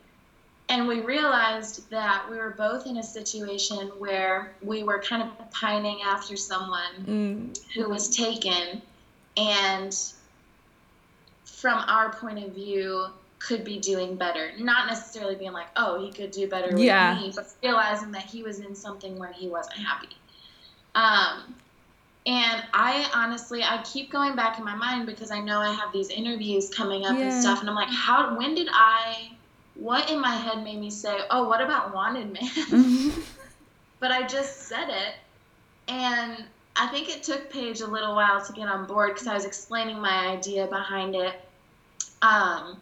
And 0.67 0.87
we 0.87 0.99
realized 1.01 1.89
that 1.91 2.29
we 2.29 2.37
were 2.37 2.55
both 2.57 2.87
in 2.87 2.97
a 2.97 3.03
situation 3.03 3.87
where 3.99 4.55
we 4.61 4.83
were 4.83 4.99
kind 4.99 5.21
of 5.21 5.51
pining 5.51 6.01
after 6.01 6.35
someone 6.35 7.05
Mm. 7.05 7.57
who 7.73 7.89
was 7.89 8.09
taken, 8.09 8.81
and 9.37 9.95
from 11.45 11.83
our 11.87 12.11
point 12.13 12.43
of 12.43 12.51
view, 12.53 13.07
could 13.39 13.63
be 13.63 13.77
doing 13.79 14.15
better. 14.15 14.51
Not 14.57 14.87
necessarily 14.87 15.35
being 15.35 15.51
like, 15.53 15.67
oh, 15.75 16.03
he 16.03 16.11
could 16.11 16.31
do 16.31 16.47
better 16.47 16.73
with 16.73 16.83
Yeah. 16.83 17.15
me, 17.15 17.31
but 17.35 17.47
realizing 17.61 18.11
that 18.13 18.23
he 18.23 18.41
was 18.43 18.59
in 18.59 18.75
something 18.75 19.17
where 19.19 19.31
he 19.31 19.47
wasn't 19.47 19.77
happy. 19.77 20.17
Um, 20.95 21.55
and 22.25 22.63
I 22.73 23.07
honestly, 23.13 23.61
I 23.63 23.83
keep 23.83 24.11
going 24.11 24.35
back 24.35 24.57
in 24.57 24.65
my 24.65 24.75
mind 24.75 25.05
because 25.05 25.29
I 25.29 25.39
know 25.39 25.59
I 25.59 25.71
have 25.71 25.93
these 25.93 26.09
interviews 26.09 26.69
coming 26.69 27.05
up 27.05 27.15
Yeah. 27.15 27.25
and 27.25 27.33
stuff, 27.33 27.59
and 27.59 27.69
I'm 27.69 27.75
like, 27.75 27.89
how? 27.89 28.35
When 28.35 28.55
did 28.55 28.67
I? 28.71 29.31
What 29.75 30.09
in 30.09 30.19
my 30.19 30.33
head 30.33 30.63
made 30.63 30.79
me 30.79 30.89
say, 30.89 31.19
oh, 31.29 31.47
what 31.47 31.61
about 31.61 31.93
Wanted 31.93 32.31
Man? 32.31 33.11
but 33.99 34.11
I 34.11 34.25
just 34.25 34.67
said 34.67 34.89
it, 34.89 35.15
and 35.87 36.45
I 36.75 36.87
think 36.87 37.09
it 37.09 37.23
took 37.23 37.51
Paige 37.51 37.81
a 37.81 37.87
little 37.87 38.15
while 38.15 38.43
to 38.43 38.53
get 38.53 38.67
on 38.67 38.87
board 38.87 39.13
because 39.13 39.27
I 39.27 39.33
was 39.33 39.45
explaining 39.45 39.99
my 39.99 40.29
idea 40.29 40.65
behind 40.67 41.13
it. 41.13 41.35
Um, 42.21 42.81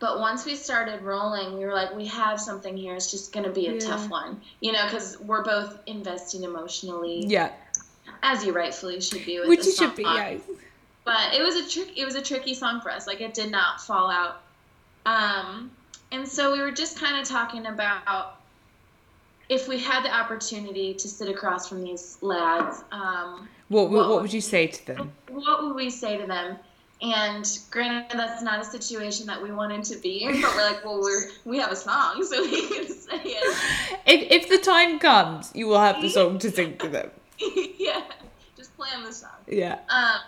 but 0.00 0.18
once 0.18 0.44
we 0.46 0.56
started 0.56 1.02
rolling, 1.02 1.56
we 1.58 1.64
were 1.64 1.74
like, 1.74 1.94
we 1.94 2.06
have 2.06 2.40
something 2.40 2.74
here. 2.76 2.94
It's 2.94 3.10
just 3.10 3.32
going 3.32 3.44
to 3.44 3.50
be 3.52 3.66
a 3.68 3.74
Yeah. 3.74 3.80
tough 3.80 4.08
one, 4.08 4.40
you 4.60 4.72
know, 4.72 4.84
because 4.86 5.20
we're 5.20 5.44
both 5.44 5.78
investing 5.86 6.42
emotionally, 6.42 7.24
yeah. 7.26 7.52
as 8.22 8.44
you 8.44 8.52
rightfully 8.52 9.00
should 9.00 9.24
be 9.26 9.38
with 9.38 9.48
Which 9.48 9.66
you 9.66 9.72
should 9.72 9.94
be, 9.94 10.02
yeah. 10.02 10.38
But 11.04 11.34
it 11.34 11.42
was 11.42 11.54
a 11.56 11.68
trick. 11.68 11.96
It 11.98 12.04
was 12.04 12.14
a 12.14 12.22
tricky 12.22 12.54
song 12.54 12.80
for 12.80 12.90
us. 12.90 13.06
Like 13.06 13.20
it 13.20 13.34
did 13.34 13.50
not 13.50 13.80
fall 13.80 14.10
out. 14.10 14.42
Um, 15.06 15.70
and 16.12 16.26
so 16.26 16.52
we 16.52 16.60
were 16.60 16.72
just 16.72 16.98
kind 16.98 17.16
of 17.20 17.26
talking 17.26 17.66
about 17.66 18.36
if 19.48 19.66
we 19.66 19.78
had 19.78 20.04
the 20.04 20.14
opportunity 20.14 20.94
to 20.94 21.08
sit 21.08 21.28
across 21.28 21.68
from 21.68 21.82
these 21.82 22.16
lads, 22.20 22.84
um, 22.92 23.48
What, 23.68 23.90
what, 23.90 24.08
what 24.08 24.22
would 24.22 24.32
you 24.32 24.40
say 24.40 24.66
to 24.68 24.86
them? 24.86 25.12
what 25.28 25.62
would 25.62 25.74
we 25.74 25.90
say 25.90 26.16
to 26.18 26.26
them? 26.26 26.56
And 27.02 27.46
granted, 27.70 28.18
that's 28.18 28.42
not 28.42 28.60
a 28.60 28.64
situation 28.64 29.26
that 29.26 29.42
we 29.42 29.50
wanted 29.52 29.84
to 29.84 29.96
be 29.96 30.22
in, 30.24 30.42
but 30.42 30.54
we're 30.54 30.70
like, 30.70 30.84
well, 30.84 31.00
we're 31.00 31.30
we 31.46 31.58
have 31.58 31.72
a 31.72 31.76
song, 31.76 32.22
so 32.24 32.42
we 32.42 32.68
can 32.68 32.86
say 32.88 33.16
it. 33.24 33.98
If, 34.06 34.42
if 34.44 34.48
the 34.50 34.58
time 34.58 34.98
comes, 34.98 35.50
you 35.54 35.66
will 35.66 35.80
have 35.80 36.02
the 36.02 36.10
song 36.10 36.38
to 36.40 36.50
sing 36.50 36.76
to 36.78 36.88
them. 36.88 37.10
yeah, 37.78 38.02
just 38.54 38.76
play 38.76 38.88
on 38.94 39.04
the 39.04 39.12
song. 39.12 39.30
Yeah. 39.48 39.78
Um, 39.88 40.20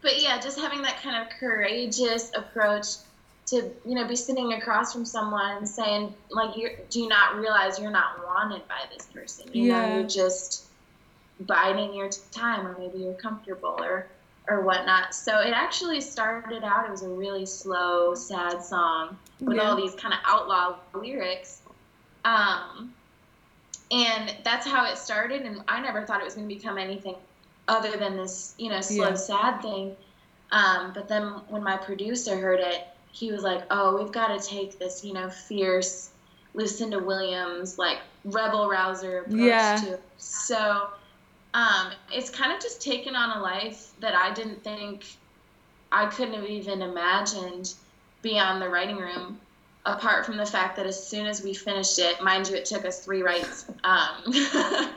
but 0.00 0.22
yeah, 0.22 0.38
just 0.38 0.60
having 0.60 0.82
that 0.82 1.02
kind 1.02 1.20
of 1.20 1.28
courageous 1.40 2.30
approach 2.36 2.86
to 3.46 3.56
you 3.84 3.94
know 3.96 4.06
be 4.06 4.14
sitting 4.16 4.52
across 4.52 4.92
from 4.92 5.04
someone 5.04 5.66
saying 5.66 6.14
like, 6.30 6.56
you 6.56 6.70
do 6.88 7.00
you 7.00 7.08
not 7.08 7.36
realize 7.36 7.80
you're 7.80 7.90
not 7.90 8.24
wanted 8.24 8.66
by 8.68 8.82
this 8.96 9.06
person? 9.06 9.46
You 9.52 9.64
Yeah. 9.64 9.86
know, 9.88 9.94
you're 9.96 10.08
just 10.08 10.66
biding 11.40 11.94
your 11.94 12.10
time, 12.30 12.64
or 12.64 12.78
maybe 12.78 12.98
you're 12.98 13.14
comfortable, 13.14 13.76
or 13.80 14.06
or 14.48 14.62
whatnot. 14.62 15.14
So 15.14 15.40
it 15.40 15.50
actually 15.52 16.00
started 16.00 16.62
out. 16.64 16.86
It 16.86 16.90
was 16.90 17.02
a 17.02 17.08
really 17.08 17.46
slow, 17.46 18.14
sad 18.14 18.62
song 18.62 19.18
with 19.40 19.56
Yeah. 19.56 19.68
all 19.68 19.76
these 19.76 19.94
kind 19.94 20.14
of 20.14 20.20
outlaw 20.24 20.78
lyrics. 20.94 21.62
Um, 22.24 22.94
and 23.90 24.36
that's 24.44 24.66
how 24.66 24.84
it 24.86 24.98
started. 24.98 25.42
And 25.42 25.62
I 25.68 25.80
never 25.80 26.06
thought 26.06 26.20
it 26.20 26.24
was 26.24 26.34
going 26.34 26.48
to 26.48 26.54
become 26.54 26.78
anything 26.78 27.16
other 27.68 27.96
than 27.96 28.16
this, 28.16 28.54
you 28.58 28.70
know, 28.70 28.80
slow, 28.80 29.08
Yeah. 29.08 29.14
sad 29.14 29.62
thing. 29.62 29.96
Um, 30.52 30.92
but 30.94 31.08
then 31.08 31.24
when 31.48 31.62
my 31.64 31.76
producer 31.76 32.36
heard 32.36 32.60
it, 32.60 32.86
he 33.10 33.32
was 33.32 33.42
like, 33.42 33.64
"Oh, 33.70 33.96
we've 33.96 34.12
got 34.12 34.28
to 34.28 34.38
take 34.38 34.78
this, 34.78 35.02
you 35.02 35.12
know, 35.12 35.28
fierce 35.28 36.12
Lucinda 36.54 36.98
Williams, 37.00 37.78
like 37.78 37.98
rebel 38.24 38.68
rouser 38.68 39.20
approach 39.20 39.34
Yeah. 39.38 39.76
to 39.84 39.94
it." 39.94 40.02
So 40.18 40.90
um, 41.56 41.90
it's 42.12 42.28
kind 42.28 42.52
of 42.52 42.60
just 42.60 42.82
taken 42.82 43.16
on 43.16 43.38
a 43.38 43.40
life 43.40 43.92
that 44.00 44.14
I 44.14 44.32
didn't 44.34 44.62
think 44.62 45.06
I 45.90 46.04
couldn't 46.06 46.34
have 46.34 46.44
even 46.44 46.82
imagined 46.82 47.72
beyond 48.20 48.60
the 48.60 48.68
writing 48.68 48.98
room. 48.98 49.40
Apart 49.86 50.26
from 50.26 50.36
the 50.36 50.44
fact 50.44 50.76
that 50.76 50.84
as 50.84 51.02
soon 51.02 51.26
as 51.26 51.42
we 51.42 51.54
finished 51.54 51.98
it, 51.98 52.20
mind 52.22 52.48
you, 52.48 52.56
it 52.56 52.66
took 52.66 52.84
us 52.84 53.04
three 53.04 53.22
writes. 53.22 53.66
Um, 53.84 54.34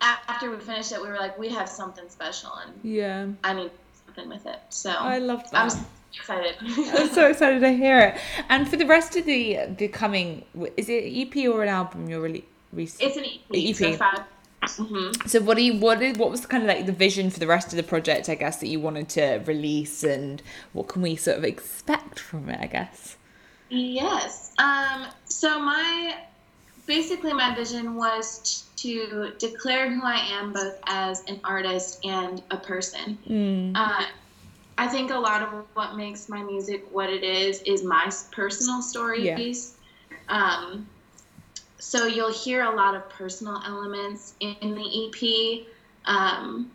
after 0.00 0.50
we 0.50 0.56
finished 0.58 0.92
it, 0.92 1.02
we 1.02 1.08
were 1.08 1.16
like, 1.16 1.36
we 1.38 1.48
have 1.50 1.68
something 1.68 2.08
special, 2.08 2.52
and 2.64 2.72
Yeah. 2.82 3.26
I 3.44 3.52
need 3.52 3.72
something 4.06 4.28
with 4.30 4.46
it. 4.46 4.60
So 4.70 4.90
I 4.90 5.18
love 5.18 5.50
that. 5.50 5.72
I'm 5.72 5.86
excited. 6.14 6.54
I'm 6.96 7.08
so 7.10 7.26
excited 7.28 7.60
to 7.60 7.72
hear 7.72 8.00
it. 8.00 8.20
And 8.48 8.66
for 8.68 8.76
the 8.76 8.86
rest 8.86 9.16
of 9.16 9.26
the 9.26 9.58
the 9.76 9.88
coming, 9.88 10.44
is 10.76 10.88
it 10.88 11.04
EP 11.04 11.48
or 11.48 11.62
an 11.62 11.68
album 11.68 12.08
you're 12.08 12.20
really 12.22 12.44
recent? 12.72 13.02
it's 13.02 13.16
an 13.16 13.24
EP. 13.24 13.90
EP. 13.90 13.98
So 13.98 14.24
five. 14.60 14.70
hmm 14.76 15.10
So 15.26 15.40
what 15.40 15.56
do 15.56 15.62
you 15.62 15.78
what 15.78 16.02
is 16.02 16.16
what 16.18 16.30
was 16.30 16.46
kind 16.46 16.62
of 16.62 16.68
like 16.68 16.86
the 16.86 16.92
vision 16.92 17.30
for 17.30 17.38
the 17.38 17.46
rest 17.46 17.68
of 17.68 17.76
the 17.76 17.82
project? 17.82 18.28
I 18.28 18.34
guess 18.34 18.58
that 18.58 18.68
you 18.68 18.80
wanted 18.80 19.08
to 19.10 19.42
release, 19.46 20.02
and 20.02 20.42
what 20.72 20.88
can 20.88 21.02
we 21.02 21.16
sort 21.16 21.38
of 21.38 21.44
expect 21.44 22.18
from 22.18 22.48
it? 22.48 22.58
I 22.60 22.66
guess. 22.66 23.16
Yes. 23.70 24.52
Um, 24.58 25.06
so 25.24 25.60
my 25.60 26.16
basically 26.86 27.32
my 27.34 27.54
vision 27.54 27.94
was 27.94 28.64
to 28.76 29.32
declare 29.38 29.90
who 29.92 30.02
I 30.02 30.16
am 30.16 30.52
both 30.52 30.78
as 30.86 31.22
an 31.26 31.40
artist 31.44 32.04
and 32.04 32.42
a 32.50 32.56
person. 32.56 33.18
Mm. 33.28 33.72
Uh, 33.76 34.06
I 34.78 34.86
think 34.86 35.10
a 35.10 35.18
lot 35.18 35.42
of 35.42 35.66
what 35.74 35.96
makes 35.96 36.28
my 36.28 36.42
music 36.42 36.86
what 36.92 37.10
it 37.10 37.24
is 37.24 37.62
is 37.62 37.82
my 37.82 38.10
personal 38.30 38.80
stories. 38.80 39.76
Um, 40.28 40.86
so 41.78 42.06
you'll 42.06 42.32
hear 42.32 42.62
a 42.64 42.74
lot 42.74 42.94
of 42.94 43.08
personal 43.10 43.62
elements 43.64 44.34
in 44.40 44.74
the 44.74 45.06
EP. 45.06 45.66
Um, 46.04 46.70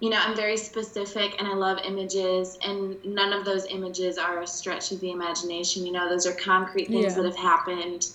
you 0.00 0.10
know, 0.10 0.18
I'm 0.18 0.34
very 0.34 0.56
specific 0.56 1.36
and 1.38 1.46
I 1.46 1.54
love 1.54 1.78
images, 1.84 2.58
and 2.64 2.96
none 3.04 3.32
of 3.32 3.44
those 3.44 3.66
images 3.66 4.18
are 4.18 4.42
a 4.42 4.46
stretch 4.46 4.90
of 4.90 5.00
the 5.00 5.12
imagination. 5.12 5.86
You 5.86 5.92
know, 5.92 6.08
those 6.08 6.26
are 6.26 6.32
concrete 6.32 6.88
things 6.88 7.16
Yeah. 7.16 7.22
that 7.22 7.24
have 7.24 7.36
happened 7.36 8.08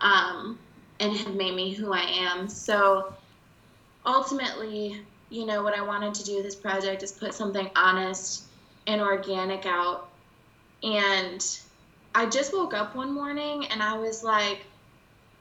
um, 0.00 0.58
and 0.98 1.14
have 1.14 1.34
made 1.34 1.54
me 1.54 1.74
who 1.74 1.92
I 1.92 2.00
am. 2.00 2.48
So 2.48 3.12
ultimately, 4.06 5.02
you 5.28 5.44
know, 5.44 5.62
what 5.62 5.74
I 5.74 5.82
wanted 5.82 6.14
to 6.14 6.24
do 6.24 6.36
with 6.36 6.44
this 6.44 6.54
project 6.54 7.02
is 7.02 7.12
put 7.12 7.34
something 7.34 7.70
honest 7.76 8.44
and 8.86 9.00
organic 9.00 9.66
out. 9.66 10.08
And 10.82 11.44
I 12.14 12.26
just 12.26 12.52
woke 12.52 12.72
up 12.72 12.96
one 12.96 13.12
morning 13.12 13.66
and 13.66 13.82
I 13.82 13.98
was 13.98 14.22
like, 14.22 14.60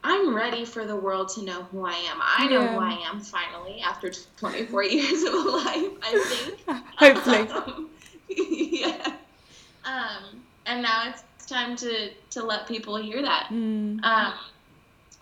I'm 0.07 0.35
ready 0.35 0.65
for 0.65 0.85
the 0.85 0.95
world 0.95 1.29
to 1.29 1.41
know 1.43 1.63
who 1.63 1.83
I 1.83 1.93
am. 1.93 2.19
I 2.21 2.47
know 2.47 2.61
Yeah. 2.61 2.73
who 2.73 2.79
I 2.79 2.91
am 3.09 3.19
finally 3.19 3.81
after 3.81 4.11
24 4.37 4.83
years 4.97 5.23
of 5.23 5.33
life, 5.33 5.91
I 6.03 6.23
think. 6.29 6.85
Hopefully. 6.97 7.37
Um, 7.49 7.89
yeah. 8.29 9.13
Um, 9.83 10.43
and 10.67 10.83
now 10.83 11.09
it's 11.09 11.45
time 11.47 11.75
to, 11.77 12.11
to 12.31 12.43
let 12.43 12.67
people 12.67 12.95
hear 12.97 13.21
that. 13.23 13.47
Mm. 13.51 14.03
Um, 14.03 14.33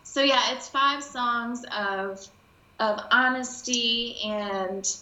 so 0.03 0.21
yeah, 0.21 0.53
it's 0.53 0.67
five 0.67 1.01
songs 1.03 1.63
of 1.75 2.27
of 2.79 2.99
honesty 3.11 4.17
and 4.25 4.95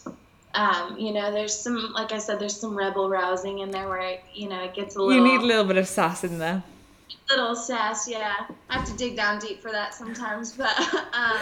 um, 0.54 0.98
you 0.98 1.12
know, 1.12 1.32
there's 1.32 1.58
some 1.58 1.92
like 1.92 2.12
I 2.12 2.18
said, 2.18 2.38
there's 2.38 2.58
some 2.58 2.76
rebel 2.76 3.08
rousing 3.08 3.60
in 3.60 3.70
there 3.70 3.88
where 3.88 4.00
it, 4.00 4.22
you 4.34 4.48
know 4.48 4.62
it 4.62 4.74
gets 4.74 4.94
a 4.94 5.02
little 5.02 5.14
You 5.14 5.24
need 5.24 5.40
a 5.42 5.46
little 5.46 5.64
bit 5.64 5.76
of 5.76 5.88
sass 5.88 6.22
in 6.24 6.38
there. 6.38 6.62
Little 7.30 7.54
sass. 7.54 8.08
Yeah, 8.08 8.34
I 8.68 8.78
have 8.78 8.86
to 8.86 8.96
dig 8.96 9.16
down 9.16 9.38
deep 9.38 9.62
for 9.62 9.70
that 9.70 9.94
sometimes, 9.94 10.52
but 10.56 10.78
um, 11.12 11.38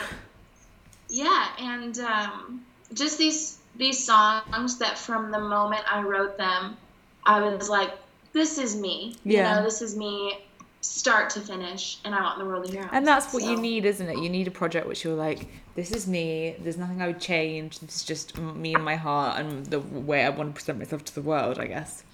yeah, 1.09 1.49
and 1.59 1.99
um, 2.01 2.65
just 2.95 3.19
these 3.19 3.59
these 3.77 4.05
songs 4.05 4.79
that 4.79 4.99
from 4.99 5.31
the 5.31 5.41
moment 5.41 5.83
I 5.91 6.03
wrote 6.03 6.37
them, 6.37 6.77
I 7.25 7.41
was 7.41 7.69
like, 7.69 7.93
this 8.33 8.59
is 8.59 8.77
me. 8.77 9.17
Yeah. 9.25 9.39
You 9.39 9.57
know, 9.57 9.65
this 9.65 9.83
is 9.83 9.97
me 9.97 10.39
start 10.83 11.29
to 11.29 11.41
finish 11.41 11.99
and 12.05 12.15
I 12.15 12.23
want 12.23 12.39
the 12.39 12.45
world 12.45 12.67
to 12.67 12.73
hear. 12.73 12.89
And 12.93 13.07
that's 13.07 13.33
what 13.35 13.43
you 13.43 13.57
need, 13.57 13.85
isn't 13.85 14.09
it? 14.09 14.19
You 14.19 14.31
need 14.31 14.49
a 14.49 14.51
project 14.51 14.87
which 14.87 15.05
you're 15.05 15.15
like, 15.15 15.49
this 15.75 15.91
is 15.91 16.07
me. 16.07 16.57
There's 16.59 16.79
nothing 16.79 17.03
I 17.03 17.07
would 17.07 17.21
change. 17.21 17.81
This 17.81 17.97
is 17.97 18.05
just 18.05 18.39
me 18.39 18.75
and 18.75 18.85
my 18.85 18.97
heart 18.97 19.39
and 19.39 19.67
the 19.67 19.81
way 19.81 20.25
I 20.25 20.31
want 20.31 20.51
to 20.51 20.55
present 20.55 20.79
myself 20.79 21.05
to 21.07 21.15
the 21.15 21.23
world. 21.23 21.59
I 21.59 21.67
guess. 21.67 22.05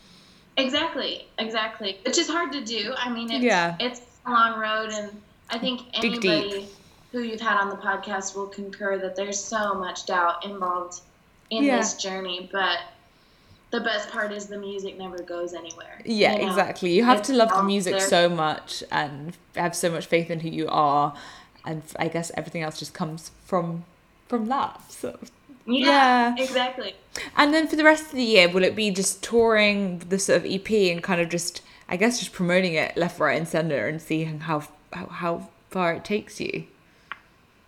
Exactly, 0.57 1.27
exactly. 1.39 1.99
Which 2.05 2.19
is 2.19 2.29
hard 2.29 2.53
to 2.53 2.65
do. 2.65 2.95
I 2.97 3.11
mean, 3.11 3.31
it's, 3.31 3.45
Yeah. 3.45 3.77
it's 3.79 4.01
a 4.25 4.31
long 4.31 4.59
road, 4.59 4.91
and 4.93 5.11
I 5.51 5.59
think 5.59 5.83
anybody 5.95 6.69
who 7.13 7.21
you've 7.21 7.41
had 7.41 7.59
on 7.61 7.69
the 7.71 7.77
podcast 7.77 8.35
will 8.35 8.47
concur 8.47 8.99
that 8.99 9.17
there's 9.17 9.43
so 9.43 9.75
much 9.75 10.07
doubt 10.07 10.45
involved 10.45 11.01
in 11.51 11.65
Yeah. 11.65 11.77
this 11.79 11.95
journey. 11.95 12.49
But 12.51 12.79
the 13.71 13.81
best 13.81 14.11
part 14.11 14.33
is 14.33 14.47
the 14.47 14.59
music 14.59 14.97
never 14.99 15.19
goes 15.23 15.53
anywhere. 15.53 16.01
Yeah, 16.05 16.33
you 16.35 16.43
know? 16.43 16.49
exactly. 16.49 16.91
You 16.93 17.05
have 17.05 17.19
It's 17.19 17.29
to 17.29 17.35
love 17.35 17.51
the 17.51 17.63
music 17.63 17.99
there. 17.99 18.09
so 18.09 18.29
much 18.29 18.83
and 18.91 19.37
have 19.55 19.75
so 19.77 19.91
much 19.91 20.07
faith 20.07 20.31
in 20.31 20.41
who 20.41 20.49
you 20.49 20.69
are, 20.69 21.15
and 21.65 21.83
I 21.99 22.09
guess 22.09 22.31
everything 22.35 22.63
else 22.63 22.79
just 22.79 22.95
comes 22.95 23.31
from 23.45 23.85
from 24.29 24.47
that. 24.49 24.81
So. 24.91 25.19
Yeah, 25.67 26.35
Yeah. 26.37 26.43
exactly. 26.45 26.95
And 27.37 27.53
then 27.53 27.67
for 27.67 27.77
the 27.77 27.85
rest 27.85 28.05
of 28.07 28.13
the 28.13 28.23
year, 28.23 28.49
will 28.49 28.63
it 28.65 28.77
be 28.77 28.91
just 28.91 29.23
touring 29.23 29.99
the 30.09 30.19
sort 30.19 30.39
of 30.39 30.47
EP 30.47 30.71
and 30.93 31.03
kind 31.03 31.21
of 31.21 31.29
just, 31.29 31.63
I 31.89 31.97
guess, 31.97 32.19
just 32.19 32.33
promoting 32.33 32.75
it 32.75 32.97
left, 32.97 33.19
right, 33.19 33.37
and 33.37 33.49
center 33.49 33.87
and 33.89 34.01
seeing 34.01 34.41
how 34.41 34.63
how, 34.93 35.07
how 35.07 35.49
far 35.71 35.93
it 35.95 36.05
takes 36.05 36.41
you? 36.41 36.65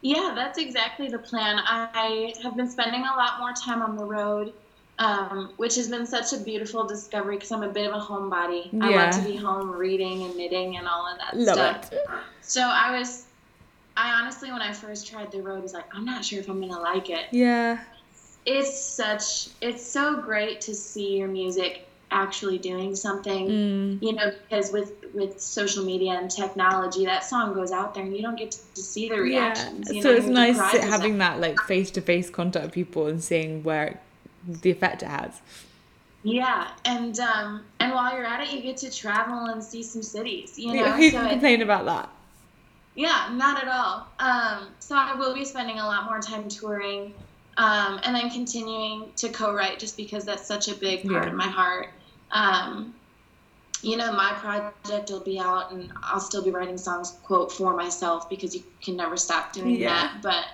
Yeah, 0.00 0.32
that's 0.34 0.58
exactly 0.58 1.08
the 1.08 1.18
plan. 1.18 1.58
I 1.64 2.32
have 2.44 2.56
been 2.56 2.70
spending 2.70 3.00
a 3.02 3.16
lot 3.16 3.40
more 3.40 3.52
time 3.52 3.82
on 3.82 3.96
the 3.96 4.04
road, 4.04 4.52
um, 5.00 5.52
which 5.56 5.74
has 5.74 5.88
been 5.88 6.06
such 6.06 6.32
a 6.32 6.38
beautiful 6.38 6.87
discovery 6.87 7.34
because 7.37 7.50
I'm 7.50 7.64
a 7.64 7.68
bit 7.68 7.90
of 7.90 7.94
a 8.00 8.04
homebody. 8.04 8.68
Yeah. 8.72 8.84
I 8.87 8.90
like 8.90 9.11
to 9.16 9.22
be 9.22 9.34
home 9.37 9.70
reading 9.72 10.22
and 10.22 10.37
knitting 10.37 10.76
and 10.76 10.87
all 10.87 11.06
of 11.12 11.18
that 11.18 11.37
Love 11.37 11.56
stuff. 11.56 11.92
it. 11.92 12.06
So 12.42 12.62
I 12.62 12.96
was, 12.96 13.24
I 13.98 14.12
honestly, 14.12 14.52
when 14.52 14.62
I 14.62 14.72
first 14.72 15.08
tried 15.08 15.32
the 15.32 15.42
road, 15.42 15.61
was 15.61 15.74
like, 15.74 15.92
I'm 15.92 16.04
not 16.04 16.24
sure 16.24 16.38
if 16.38 16.48
I'm 16.48 16.61
gonna 16.61 16.80
like 16.80 17.11
it. 17.11 17.26
Yeah. 17.32 17.80
It's 18.46 18.78
such, 18.78 19.48
it's 19.61 19.84
so 19.84 20.22
great 20.22 20.61
to 20.62 20.74
see 20.74 21.16
your 21.18 21.26
music 21.26 21.84
actually 22.12 22.58
doing 22.58 22.94
something. 22.94 23.48
Mm. 23.48 24.02
You 24.02 24.12
know, 24.12 24.32
because 24.48 24.72
with 24.72 24.92
with 25.12 25.40
social 25.40 25.84
media 25.84 26.12
and 26.12 26.30
technology, 26.30 27.06
that 27.06 27.24
song 27.24 27.54
goes 27.54 27.72
out 27.72 27.92
there 27.92 28.04
and 28.04 28.14
you 28.16 28.22
don't 28.22 28.38
get 28.38 28.52
to, 28.52 28.58
to 28.76 28.82
see 28.82 29.08
the 29.08 29.16
Yeah. 29.16 29.20
reactions. 29.22 29.92
you 29.92 30.00
So 30.00 30.12
know, 30.12 30.16
it's 30.16 30.26
nice 30.26 30.56
having 30.58 31.18
that 31.18 31.40
like 31.40 31.58
face 31.64 31.90
to 31.90 32.00
face 32.00 32.30
contact 32.30 32.66
with 32.66 32.74
people 32.74 33.08
and 33.08 33.22
seeing 33.22 33.64
where 33.64 34.00
the 34.46 34.70
effect 34.70 35.02
it 35.02 35.08
has. 35.08 35.40
Yeah, 36.22 36.68
and 36.84 37.18
um, 37.18 37.64
and 37.80 37.92
while 37.92 38.14
you're 38.14 38.24
at 38.24 38.40
it, 38.46 38.52
you 38.52 38.61
get 38.62 38.76
to 38.78 38.90
travel 38.90 39.46
and 39.46 39.62
see 39.62 39.82
some 39.82 40.02
cities. 40.02 40.56
You 40.56 40.68
know, 40.68 40.74
Yeah, 40.84 40.96
who 40.96 41.11
so 41.11 41.18
can 41.18 41.30
complain 41.30 41.62
about 41.62 41.84
that? 41.87 42.11
Yeah, 42.98 43.28
not 43.32 43.62
at 43.62 43.68
all. 43.68 44.08
Um, 44.18 44.70
so 44.80 44.96
I 44.96 45.14
will 45.14 45.32
be 45.32 45.44
spending 45.44 45.78
a 45.78 45.87
lot 45.87 46.04
more 46.04 46.18
time 46.18 46.48
touring, 46.48 47.14
um, 47.56 48.00
and 48.02 48.12
then 48.14 48.28
continuing 48.28 49.12
to 49.18 49.28
co-write 49.28 49.78
just 49.78 49.96
because 49.96 50.24
that's 50.24 50.44
such 50.48 50.66
a 50.66 50.74
big 50.74 51.08
part 51.08 51.24
Yeah. 51.24 51.30
of 51.30 51.37
my 51.37 51.46
heart. 51.46 51.90
Um, 52.32 52.92
you 53.82 53.96
know, 53.96 54.11
my 54.12 54.32
project 54.32 55.11
will 55.11 55.20
be 55.20 55.38
out, 55.38 55.70
and 55.70 55.92
I'll 56.02 56.18
still 56.18 56.42
be 56.42 56.50
writing 56.50 56.76
songs, 56.76 57.16
quote, 57.22 57.52
for 57.52 57.72
myself 57.76 58.28
because 58.28 58.52
you 58.52 58.64
can 58.82 58.96
never 58.96 59.16
stop 59.16 59.52
doing 59.52 59.76
Yeah. 59.76 59.90
that. 59.90 60.20
But 60.20 60.44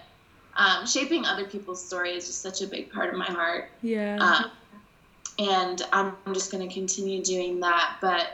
um, 0.55 0.87
shaping 0.87 1.25
other 1.25 1.47
people's 1.47 1.83
story 1.83 2.11
is 2.11 2.27
just 2.27 2.43
such 2.43 2.61
a 2.61 2.67
big 2.67 2.93
part 2.93 3.09
of 3.09 3.19
my 3.19 3.25
heart. 3.25 3.71
Yeah. 3.81 4.19
Um, 4.21 4.51
and 5.39 5.81
I'm 5.95 6.15
just 6.35 6.53
going 6.53 6.69
to 6.69 6.73
continue 6.73 7.23
doing 7.25 7.61
that, 7.61 7.97
but 8.03 8.27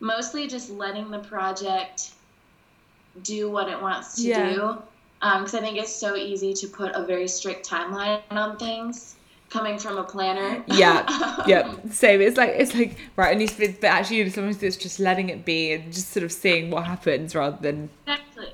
mostly 0.00 0.46
just 0.48 0.70
letting 0.70 1.10
the 1.10 1.18
project 1.18 2.12
do 3.22 3.50
what 3.50 3.68
it 3.68 3.80
wants 3.80 4.16
to 4.16 4.22
Yeah. 4.22 4.52
do. 4.52 4.78
Because 5.20 5.54
I 5.54 5.60
think 5.60 5.76
it's 5.76 5.94
so 5.94 6.16
easy 6.16 6.54
to 6.54 6.66
put 6.66 6.92
a 6.94 7.04
very 7.04 7.28
strict 7.28 7.68
timeline 7.68 8.20
on 8.30 8.56
things 8.56 9.16
coming 9.50 9.78
from 9.78 9.98
a 9.98 10.04
planner. 10.04 10.62
Yeah, 10.68 11.04
Um, 11.40 11.44
Yep, 11.48 11.80
same. 11.92 12.20
It's 12.22 12.36
like 12.38 12.50
it's 12.50 12.74
like 12.74 12.96
right, 13.16 13.34
it 13.34 13.38
needs 13.38 13.52
to 13.56 13.68
but 13.80 13.88
actually 13.88 14.30
sometimes 14.30 14.62
it's 14.62 14.76
just 14.76 14.98
letting 14.98 15.28
it 15.28 15.44
be 15.44 15.72
and 15.72 15.92
just 15.92 16.10
sort 16.10 16.24
of 16.24 16.32
seeing 16.32 16.70
what 16.70 16.84
happens 16.86 17.34
rather 17.34 17.58
than 17.60 17.90
Exactly. 18.06 18.48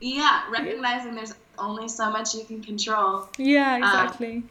Yeah, 0.00 0.42
recognizing 0.50 1.14
there's 1.14 1.34
only 1.58 1.88
so 1.88 2.10
much 2.10 2.34
you 2.34 2.44
can 2.44 2.62
control. 2.62 3.28
yeah, 3.38 3.78
exactly. 3.78 4.42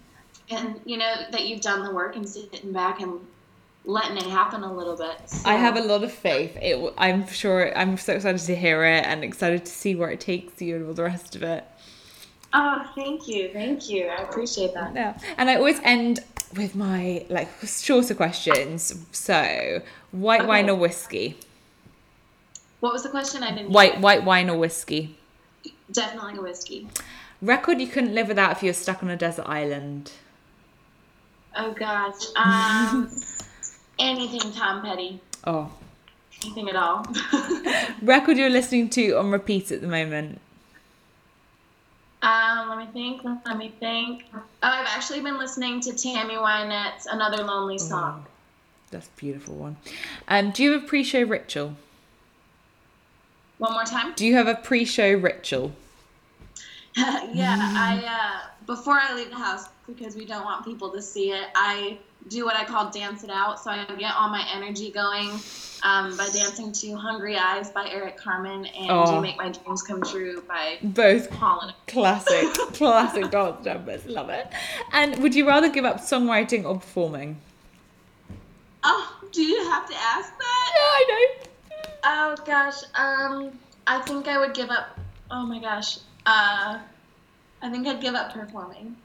And, 0.50 0.80
you 0.86 0.98
know, 0.98 1.13
that 1.32 1.46
you've 1.48 1.62
done 1.62 1.84
the 1.84 1.91
work 1.91 2.15
and 2.15 2.28
sitting 2.28 2.72
back 2.72 3.00
and 3.02 3.20
letting 3.86 4.17
it 4.17 4.26
happen 4.26 4.63
a 4.63 4.74
little 4.74 4.95
bit. 4.98 5.30
So, 5.30 5.50
I 5.50 5.54
have 5.54 5.78
a 5.78 5.82
lot 5.82 6.04
of 6.04 6.12
faith. 6.12 6.58
It. 6.62 6.93
I'm 6.98 7.28
sure. 7.28 7.76
I'm 7.78 7.98
so 7.98 8.13
excited 8.13 8.41
to 8.41 8.56
hear 8.56 8.84
it 8.84 9.06
and 9.06 9.24
excited 9.24 9.65
to 9.65 9.71
see 9.71 9.95
where 9.95 10.10
it 10.10 10.19
takes 10.19 10.62
you 10.62 10.76
and 10.78 10.88
all 10.88 10.93
the 10.93 11.04
rest 11.04 11.36
of 11.36 11.43
it. 11.43 11.63
Oh, 12.54 12.89
thank 12.95 13.28
you. 13.28 13.50
Thank 13.52 13.89
you. 13.89 14.08
I 14.08 14.24
appreciate 14.24 14.74
that. 14.74 14.95
Yeah, 14.95 15.17
and 15.38 15.50
I 15.50 15.56
always 15.56 15.80
end 15.84 16.21
with 16.56 16.76
my 16.76 17.26
like 17.30 17.50
shorter 17.65 18.15
questions. 18.15 19.06
So, 19.12 19.82
white 20.12 20.41
Okay. 20.41 20.48
wine 20.48 20.69
or 20.69 20.76
whiskey? 20.76 21.38
What 22.80 22.93
was 22.93 23.04
the 23.04 23.10
question? 23.10 23.43
I 23.43 23.52
didn't. 23.52 23.71
White 23.71 24.00
white 24.00 24.24
wine 24.24 24.50
or 24.50 24.58
whiskey? 24.58 25.17
Definitely 25.91 26.38
a 26.38 26.41
whiskey. 26.41 26.88
Record 27.41 27.80
you 27.82 27.88
couldn't 27.88 28.15
live 28.15 28.28
without 28.28 28.52
if 28.54 28.63
you 28.63 28.69
were 28.69 28.74
stuck 28.74 29.04
on 29.04 29.10
a 29.10 29.17
desert 29.17 29.45
island. 29.48 30.12
Oh 31.58 31.74
gosh. 31.74 32.13
Um, 32.36 33.10
anything 34.00 34.52
Tom 34.52 34.82
Petty. 34.82 35.20
Oh, 35.46 35.72
Anything 36.44 36.70
at 36.70 36.76
all. 36.76 37.06
record 38.02 38.38
you're 38.38 38.50
listening 38.50 38.90
to 38.92 39.12
on 39.14 39.32
repeat 39.32 39.72
at 39.72 39.82
the 39.82 39.88
moment. 39.88 40.40
um, 42.22 42.70
let 42.70 42.78
me 42.78 42.88
think. 42.92 43.24
Let 43.46 43.58
me 43.58 43.74
think. 43.80 44.26
Oh, 44.34 44.44
I've 44.62 44.88
actually 44.88 45.22
been 45.22 45.38
listening 45.38 45.80
to 45.82 45.94
Tammy 45.94 46.36
Wynette's 46.36 47.06
"Another 47.06 47.44
Lonely 47.44 47.78
Song." 47.78 48.26
That's 48.92 49.08
a 49.08 49.12
beautiful 49.16 49.56
one. 49.56 49.78
Um, 50.28 50.52
do 50.52 50.64
you 50.64 50.74
have 50.74 50.84
a 50.84 50.88
pre-show 50.88 51.24
ritual? 51.24 51.76
One 53.58 53.74
more 53.74 53.84
time. 53.86 54.14
Do 54.16 54.26
you 54.26 54.36
have 54.36 54.48
a 54.48 54.56
pre-show 54.56 55.14
ritual? 55.14 55.72
yeah, 56.98 57.58
I 57.76 58.04
uh, 58.06 58.50
before 58.66 59.00
I 59.00 59.16
leave 59.16 59.30
the 59.30 59.36
house 59.36 59.68
because 59.88 60.16
we 60.16 60.26
don't 60.26 60.44
want 60.44 60.66
people 60.66 60.90
to 60.92 61.02
see 61.02 61.32
it. 61.32 61.48
I 61.56 61.98
do 62.28 62.46
what 62.46 62.56
I 62.56 62.66
call 62.66 62.90
dance 62.90 63.24
it 63.24 63.30
out. 63.30 63.60
So 63.60 63.72
I 63.72 63.86
get 63.98 64.14
all 64.16 64.30
my 64.30 64.46
energy 64.54 64.92
going 64.92 65.30
um, 65.84 66.18
by 66.18 66.28
dancing 66.34 66.72
to 66.72 66.96
"Hungry 66.96 67.38
Eyes" 67.38 67.70
by 67.70 67.88
Eric 67.90 68.18
Carmen 68.18 68.66
and 68.66 68.90
Oh. 68.90 69.16
"You 69.16 69.22
Make 69.22 69.38
My 69.38 69.50
Dreams 69.50 69.82
Come 69.82 70.02
True" 70.02 70.42
by 70.48 70.78
Both 70.82 71.30
Paul 71.32 71.72
classic, 71.88 72.54
classic 72.74 73.30
dance 73.32 73.64
numbers. 73.64 74.06
Love 74.06 74.30
it. 74.30 74.48
And 74.92 75.18
would 75.22 75.36
you 75.36 75.48
rather 75.48 75.70
give 75.70 75.86
up 75.86 75.98
songwriting 75.98 76.66
or 76.66 76.76
performing? 76.76 77.38
Oh, 78.84 79.20
do 79.32 79.42
you 79.42 79.64
have 79.70 79.88
to 79.90 79.96
ask 79.96 80.32
that? 80.38 80.72
Yeah? 80.76 80.82
I 80.82 81.06
know. 81.10 81.50
Oh 82.08 82.36
gosh, 82.46 82.84
um, 82.96 83.58
I 83.88 84.00
think 84.02 84.28
I 84.28 84.38
would 84.38 84.54
give 84.54 84.70
up. 84.70 84.98
Oh 85.32 85.46
my 85.46 85.60
gosh, 85.60 85.98
uh, 86.26 86.80
I 87.62 87.70
think 87.72 87.88
I'd 87.88 88.02
give 88.02 88.14
up 88.16 88.34
performing. 88.34 88.96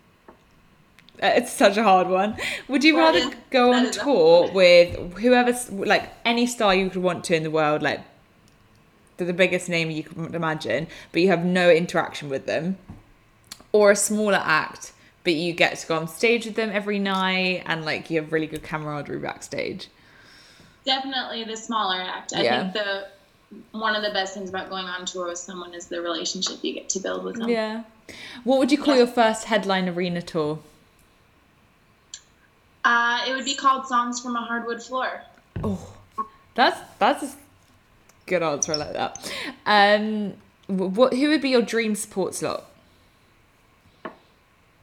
Uh, 1.23 1.33
It's 1.37 1.53
such 1.53 1.77
a 1.77 1.83
hard 1.83 2.09
one. 2.09 2.37
Would 2.69 2.83
you 2.85 2.97
rather 2.99 3.19
is- 3.19 3.35
go 3.51 3.73
on 3.73 3.91
tour 3.91 4.51
with 4.53 5.15
whoever's 5.19 5.71
like 5.71 6.11
any 6.25 6.47
star 6.47 6.75
you 6.75 6.89
could 6.91 7.03
want 7.03 7.25
to 7.25 7.37
in 7.37 7.43
the 7.43 7.51
world, 7.51 7.83
like 7.83 8.01
the, 9.19 9.27
the 9.27 9.33
biggest 9.35 9.69
name 9.69 9.91
you 9.91 10.03
could 10.03 10.35
imagine, 10.35 10.87
but 11.13 11.21
you 11.23 11.29
have 11.29 11.45
no 11.45 11.71
interaction 11.71 12.29
with 12.31 12.47
them, 12.47 12.79
or 13.73 13.91
a 13.91 13.97
smaller 13.97 14.41
act, 14.43 14.93
but 15.25 15.35
you 15.35 15.53
get 15.53 15.77
to 15.79 15.87
go 15.87 15.97
on 15.97 16.09
stage 16.09 16.47
with 16.47 16.55
them 16.55 16.71
every 16.73 16.99
night 16.99 17.63
and 17.67 17.85
like 17.85 18.09
you 18.11 18.21
have 18.21 18.33
really 18.33 18.47
good 18.47 18.63
camaraderie 18.63 19.19
backstage? 19.19 19.89
definitely 20.87 21.45
the 21.45 21.57
smaller 21.57 22.01
act. 22.01 22.33
I 22.35 22.43
Yeah. 22.43 22.63
think 22.63 22.73
the 22.73 23.07
one 23.73 23.95
of 23.95 24.03
the 24.03 24.11
best 24.11 24.33
things 24.33 24.49
about 24.49 24.71
going 24.71 24.87
on 24.87 25.05
tour 25.05 25.27
with 25.29 25.39
someone 25.39 25.75
is 25.75 25.87
the 25.87 26.01
relationship 26.01 26.59
you 26.63 26.73
get 26.73 26.89
to 26.89 26.99
build 27.01 27.23
with 27.23 27.37
them. 27.37 27.49
Yeah. 27.51 27.83
What 28.45 28.59
would 28.59 28.73
you 28.73 28.79
call 28.79 28.97
your 28.97 29.07
first 29.07 29.45
headline 29.45 29.89
arena 29.91 30.23
tour? 30.23 30.59
Uh, 33.21 33.31
it 33.31 33.35
would 33.35 33.45
be 33.45 33.55
called 33.55 33.87
"Songs 33.87 34.21
from 34.21 34.37
a 34.37 34.41
Hardwood 34.41 34.83
Floor." 34.83 35.23
Oh, 35.63 35.95
that's 36.55 36.81
that's 36.99 37.23
a 37.23 37.31
good 38.27 38.43
answer. 38.43 38.73
I 38.73 38.77
like 38.77 38.93
that. 38.93 39.33
Um, 39.67 40.35
what? 40.67 41.13
Who 41.15 41.29
would 41.29 41.43
be 41.43 41.51
your 41.51 41.63
dream 41.63 41.95
support 41.95 42.35
slot? 42.35 42.65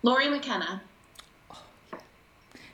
Lori 0.03 0.29
McKenna. 0.29 0.81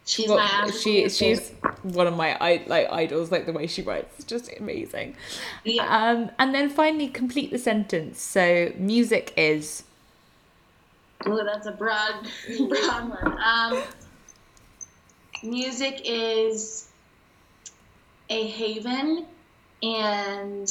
She's 0.06 0.28
Well, 0.28 0.38
my 0.38 0.50
absolute 0.52 1.12
she 1.12 1.34
she's 1.34 1.52
one 1.84 2.08
of 2.08 2.16
my 2.16 2.38
I 2.40 2.64
like 2.68 2.92
idols. 2.92 3.32
Like 3.32 3.46
the 3.46 3.54
way 3.54 3.68
she 3.68 3.82
writes, 3.82 4.14
it's 4.18 4.26
just 4.26 4.52
amazing. 4.60 5.16
Yeah. 5.64 5.86
Um, 5.86 6.30
and 6.38 6.54
then 6.54 6.70
finally 6.70 7.08
complete 7.08 7.52
the 7.52 7.58
sentence. 7.58 8.22
So 8.22 8.74
music 8.78 9.34
is. 9.38 9.84
Oh, 11.26 11.42
that's 11.46 11.68
a 11.68 11.72
broad, 11.72 12.28
broad 12.58 13.10
one. 13.10 13.38
Um, 13.42 13.84
music 15.44 16.02
is 16.06 16.88
a 18.30 18.48
haven 18.48 19.26
and 19.82 20.70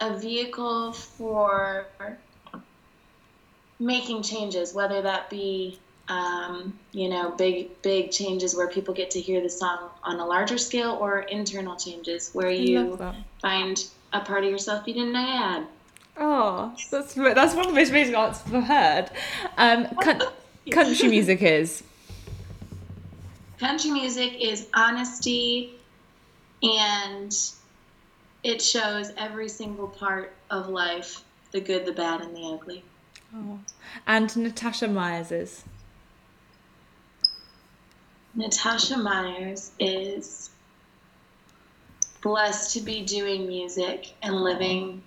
a 0.00 0.18
vehicle 0.18 0.92
for 0.92 1.86
making 3.78 4.22
changes, 4.22 4.74
whether 4.74 5.02
that 5.02 5.30
be, 5.30 5.78
um, 6.08 6.78
you 6.92 7.08
know, 7.08 7.30
big, 7.30 7.80
big 7.82 8.10
changes 8.10 8.54
where 8.54 8.68
people 8.68 8.94
get 8.94 9.10
to 9.12 9.20
hear 9.20 9.40
the 9.40 9.50
song 9.50 9.90
on 10.02 10.18
a 10.18 10.26
larger 10.26 10.58
scale, 10.58 10.98
or 11.00 11.20
internal 11.20 11.76
changes 11.76 12.30
where 12.32 12.50
you 12.50 12.98
find 13.40 13.84
a 14.12 14.20
part 14.20 14.44
of 14.44 14.50
yourself 14.50 14.86
you 14.86 14.94
didn't 14.94 15.12
know 15.12 15.20
you 15.20 15.26
had. 15.26 15.66
Oh, 16.18 16.72
that's 16.90 17.14
that's 17.14 17.54
one 17.54 17.66
of 17.66 17.74
the 17.74 17.78
most 17.78 17.90
amazing 17.90 18.14
answers 18.14 18.52
I've 18.52 18.64
heard. 18.64 19.10
Um, 19.58 19.86
country 20.70 21.08
music 21.08 21.42
is. 21.42 21.82
Country 23.58 23.90
music 23.90 24.34
is 24.40 24.66
honesty 24.74 25.74
and 26.62 27.34
it 28.42 28.60
shows 28.60 29.12
every 29.16 29.48
single 29.48 29.88
part 29.88 30.34
of 30.50 30.68
life 30.68 31.24
the 31.52 31.60
good, 31.60 31.86
the 31.86 31.92
bad, 31.92 32.20
and 32.20 32.36
the 32.36 32.42
ugly. 32.42 32.84
Oh. 33.34 33.58
And 34.06 34.36
Natasha 34.36 34.88
Myers 34.88 35.32
is. 35.32 35.64
Natasha 38.34 38.98
Myers 38.98 39.70
is 39.78 40.50
blessed 42.20 42.74
to 42.74 42.80
be 42.80 43.02
doing 43.02 43.46
music 43.46 44.12
and 44.22 44.34
living 44.34 45.02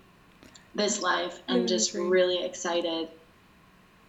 this 0.74 1.02
life 1.02 1.40
and 1.46 1.68
just 1.68 1.94
really 1.94 2.44
excited 2.44 3.08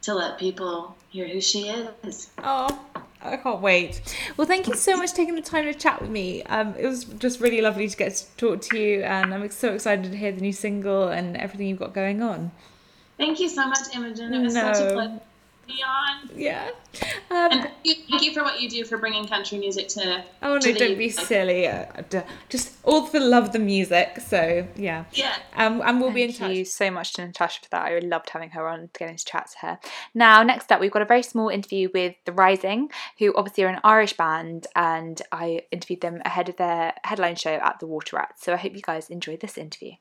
to 0.02 0.16
let 0.16 0.40
people 0.40 0.96
hear 1.10 1.28
who 1.28 1.42
she 1.42 1.70
is. 1.70 2.32
Oh, 2.40 2.80
I 3.24 3.38
can't 3.38 3.62
wait. 3.62 4.02
Well, 4.38 4.48
thank 4.48 4.68
you 4.68 4.76
so 4.76 4.98
much 4.98 5.12
for 5.12 5.18
taking 5.18 5.36
the 5.36 5.42
time 5.42 5.66
to 5.66 5.74
chat 5.74 6.02
with 6.02 6.10
me. 6.10 6.44
Um, 6.44 6.76
it 6.78 6.88
was 6.88 7.04
just 7.06 7.40
really 7.40 7.62
lovely 7.62 7.88
to 7.88 7.98
get 7.98 8.16
to 8.16 8.26
talk 8.38 8.62
to 8.62 8.80
you, 8.80 9.04
and 9.04 9.34
I'm 9.34 9.50
so 9.52 9.74
excited 9.74 10.12
to 10.12 10.18
hear 10.18 10.32
the 10.32 10.42
new 10.42 10.54
single 10.54 11.08
and 11.08 11.38
everything 11.38 11.68
you've 11.68 11.80
got 11.80 11.94
going 11.94 12.22
on. 12.22 12.52
Thank 13.18 13.40
you 13.40 13.50
so 13.50 13.68
much, 13.68 13.96
Imogen. 13.96 14.34
It 14.34 14.42
was 14.42 14.54
such 14.54 14.78
a 14.78 14.94
pleasure 14.94 15.22
to 15.72 15.78
be 15.78 15.84
on. 15.84 16.30
Yeah. 16.36 16.70
Um, 17.30 17.52
And 17.52 17.62
thank 17.64 17.74
you, 17.84 17.96
thank 18.10 18.22
you 18.24 18.34
for 18.34 18.44
what 18.44 18.60
you 18.62 18.70
do 18.70 18.84
for 18.84 18.98
bringing 18.98 19.28
country 19.28 19.58
music 19.58 19.88
to. 19.90 20.24
oh 20.42 20.54
no, 20.56 20.60
to 20.60 20.74
the 20.74 20.80
don't 20.80 20.98
be 20.98 21.08
UK. 21.12 21.26
silly. 21.26 21.68
Uh, 21.68 21.86
just 22.50 22.74
all 22.84 23.06
for 23.06 23.20
the 23.20 23.26
love 23.26 23.46
of 23.46 23.52
the 23.54 23.60
music. 23.60 24.20
So 24.20 24.68
yeah. 24.76 25.06
Yeah. 25.14 25.36
Um, 25.56 25.82
and 25.86 26.02
we'll 26.02 26.12
be 26.12 26.24
in 26.24 26.30
Thank 26.32 26.40
touch. 26.40 26.52
you 26.58 26.66
so 26.66 26.92
much 26.92 27.14
to 27.14 27.26
Natasha 27.26 27.62
for 27.62 27.70
that. 27.72 27.86
I 27.86 27.92
really 27.92 28.08
loved 28.08 28.30
having 28.32 28.50
her 28.52 28.68
on 28.68 28.82
getting 28.82 28.90
to 28.94 29.00
get 29.00 29.10
into 29.12 29.26
chat 29.26 29.50
to 29.52 29.68
her. 29.68 29.80
Now, 30.14 30.44
next 30.44 30.72
up, 30.72 30.82
we've 30.82 30.92
got 30.92 31.02
a 31.02 31.06
very 31.06 31.24
small 31.24 31.50
interview 31.50 31.90
with 31.94 32.16
The 32.26 32.32
Rising, 32.34 32.90
who 33.20 33.34
obviously 33.36 33.64
are 33.64 33.70
an 33.70 33.80
Irish 33.84 34.14
band, 34.14 34.68
and 34.76 35.22
I 35.32 35.62
interviewed 35.72 36.02
them 36.02 36.22
ahead 36.26 36.50
of 36.50 36.58
their 36.58 36.94
headline 37.04 37.36
show 37.36 37.54
at 37.54 37.80
the 37.80 37.88
Water 37.88 38.18
Rat. 38.18 38.34
So 38.38 38.54
I 38.54 38.58
hope 38.58 38.76
you 38.76 38.82
guys 38.82 39.10
enjoyed 39.10 39.40
this 39.40 39.58
interview. 39.58 39.94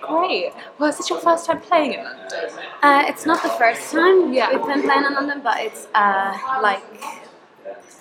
Great. 0.00 0.52
Well, 0.78 0.88
is 0.90 0.96
this 0.98 1.10
your 1.10 1.20
first 1.20 1.46
time 1.46 1.60
playing 1.60 1.94
in 1.94 2.04
London? 2.04 2.50
Uh, 2.82 3.04
it's 3.06 3.26
not 3.26 3.42
the 3.42 3.48
first 3.50 3.92
time 3.92 4.32
Yeah. 4.32 4.50
we've 4.56 4.66
been 4.66 4.82
playing 4.82 5.04
in 5.04 5.14
London, 5.14 5.40
but 5.42 5.58
it's 5.60 5.86
uh, 5.94 6.36
like 6.62 6.82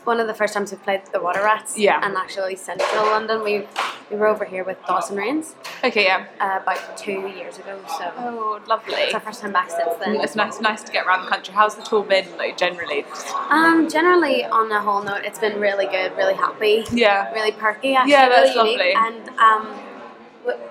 one 0.05 0.19
of 0.21 0.27
the 0.27 0.33
first 0.33 0.53
times 0.53 0.71
we've 0.71 0.81
played 0.83 1.01
the 1.11 1.19
Water 1.21 1.41
Rats. 1.43 1.77
Yeah. 1.77 1.99
And 2.03 2.15
actually 2.15 2.55
central 2.55 3.05
London. 3.07 3.43
We 3.43 3.67
we 4.09 4.15
were 4.15 4.27
over 4.27 4.45
here 4.45 4.63
with 4.63 4.77
Dawson 4.87 5.17
Rains 5.17 5.53
Okay, 5.83 6.05
yeah. 6.05 6.27
uh, 6.39 6.59
about 6.63 6.95
two 6.97 7.27
years 7.35 7.57
ago, 7.59 7.77
so 7.89 8.09
Oh, 8.17 8.61
lovely. 8.65 8.93
it's 8.95 9.13
our 9.13 9.19
first 9.19 9.41
time 9.41 9.51
back 9.51 9.69
since 9.69 9.95
then. 9.99 10.15
It's 10.21 10.33
nice, 10.33 10.61
nice 10.61 10.81
to 10.83 10.93
get 10.93 11.05
around 11.05 11.23
the 11.25 11.29
country. 11.29 11.53
How's 11.53 11.75
the 11.75 11.83
tour 11.83 12.03
been, 12.05 12.25
like 12.37 12.55
generally? 12.55 13.03
Um, 13.49 13.89
generally, 13.89 14.45
on 14.45 14.71
a 14.71 14.79
whole 14.79 15.03
note, 15.03 15.25
it's 15.25 15.39
been 15.39 15.59
really 15.59 15.87
good, 15.87 16.15
really 16.15 16.35
happy, 16.35 16.85
Yeah. 16.89 17.29
really 17.33 17.51
perky. 17.51 17.95
Actually, 17.95 18.11
Yeah, 18.13 18.29
that's 18.29 18.55
really 18.55 18.71
unique. 18.75 18.95
lovely. 18.95 19.19
And 19.19 19.29
um, 19.39 19.79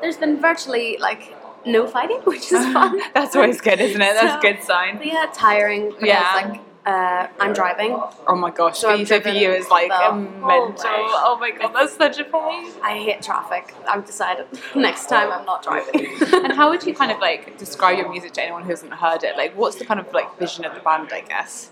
there's 0.00 0.16
been 0.16 0.40
virtually 0.40 0.96
like 0.98 1.34
no 1.64 1.86
fighting, 1.86 2.18
which 2.24 2.52
is 2.52 2.64
fun. 2.72 3.00
That's 3.14 3.34
always 3.36 3.60
good, 3.60 3.80
isn't 3.80 4.00
it? 4.00 4.14
That's 4.14 4.36
a 4.36 4.40
good 4.40 4.62
sign. 4.62 5.00
yeah, 5.02 5.26
tiring 5.32 5.90
because 5.90 6.06
Yeah. 6.06 6.32
like 6.34 6.60
uh, 6.86 7.26
I'm 7.40 7.52
driving. 7.52 8.00
Oh 8.28 8.36
my 8.36 8.50
gosh, 8.52 8.78
So 8.78 8.90
for 8.92 8.96
you, 8.96 9.06
for 9.20 9.28
you 9.30 9.50
is 9.50 9.68
like 9.70 9.90
a 9.90 10.14
mental. 10.14 10.76
Oh 10.86 11.36
my 11.40 11.50
god, 11.50 11.72
that's 11.74 11.94
such 11.96 12.20
a 12.20 12.24
pain. 12.24 12.70
I 12.80 12.96
hate 13.06 13.22
traffic. 13.22 13.74
I've 13.88 14.06
decided 14.06 14.46
next 14.76 15.08
time 15.08 15.32
I'm 15.32 15.44
not 15.44 15.64
driving. 15.64 16.06
And 16.44 16.52
how 16.52 16.70
would 16.70 16.84
you 16.86 16.94
kind 16.94 17.10
of 17.10 17.18
like 17.18 17.58
describe 17.58 17.98
your 17.98 18.08
music 18.08 18.34
to 18.34 18.42
anyone 18.44 18.62
who 18.62 18.70
hasn't 18.70 18.92
heard 18.94 19.24
it? 19.24 19.36
Like, 19.36 19.56
what's 19.56 19.74
the 19.80 19.84
kind 19.84 19.98
of 19.98 20.12
like 20.12 20.38
vision 20.38 20.64
of 20.64 20.74
the 20.74 20.80
band? 20.80 21.08
I 21.12 21.22
guess. 21.22 21.70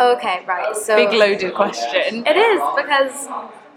okay, 0.00 0.42
right. 0.48 0.74
So 0.76 0.96
Big 0.96 1.12
loaded 1.12 1.54
question. 1.54 2.26
it 2.26 2.36
is 2.36 2.60
because 2.74 3.28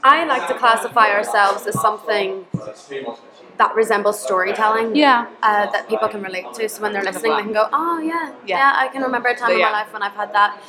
I 0.03 0.25
like 0.25 0.47
to 0.47 0.55
classify 0.55 1.11
ourselves 1.11 1.67
as 1.67 1.79
something 1.79 2.47
that 3.57 3.75
resembles 3.75 4.21
storytelling. 4.21 4.95
Yeah. 4.95 5.27
Uh, 5.41 5.69
that 5.71 5.89
people 5.89 6.07
can 6.07 6.21
relate 6.21 6.53
to. 6.53 6.69
So 6.69 6.81
when 6.81 6.93
they're 6.93 7.03
listening, 7.03 7.35
they 7.35 7.41
can 7.41 7.53
go, 7.53 7.67
"Oh 7.73 7.99
yeah, 7.99 8.33
Yeah. 8.45 8.57
yeah, 8.57 8.73
I 8.75 8.87
can 8.87 9.01
remember 9.01 9.29
a 9.29 9.35
time 9.35 9.51
in 9.51 9.59
Yeah. 9.59 9.65
my 9.65 9.71
life 9.71 9.93
when 9.93 10.03
I've 10.03 10.13
had 10.13 10.33
that." 10.33 10.61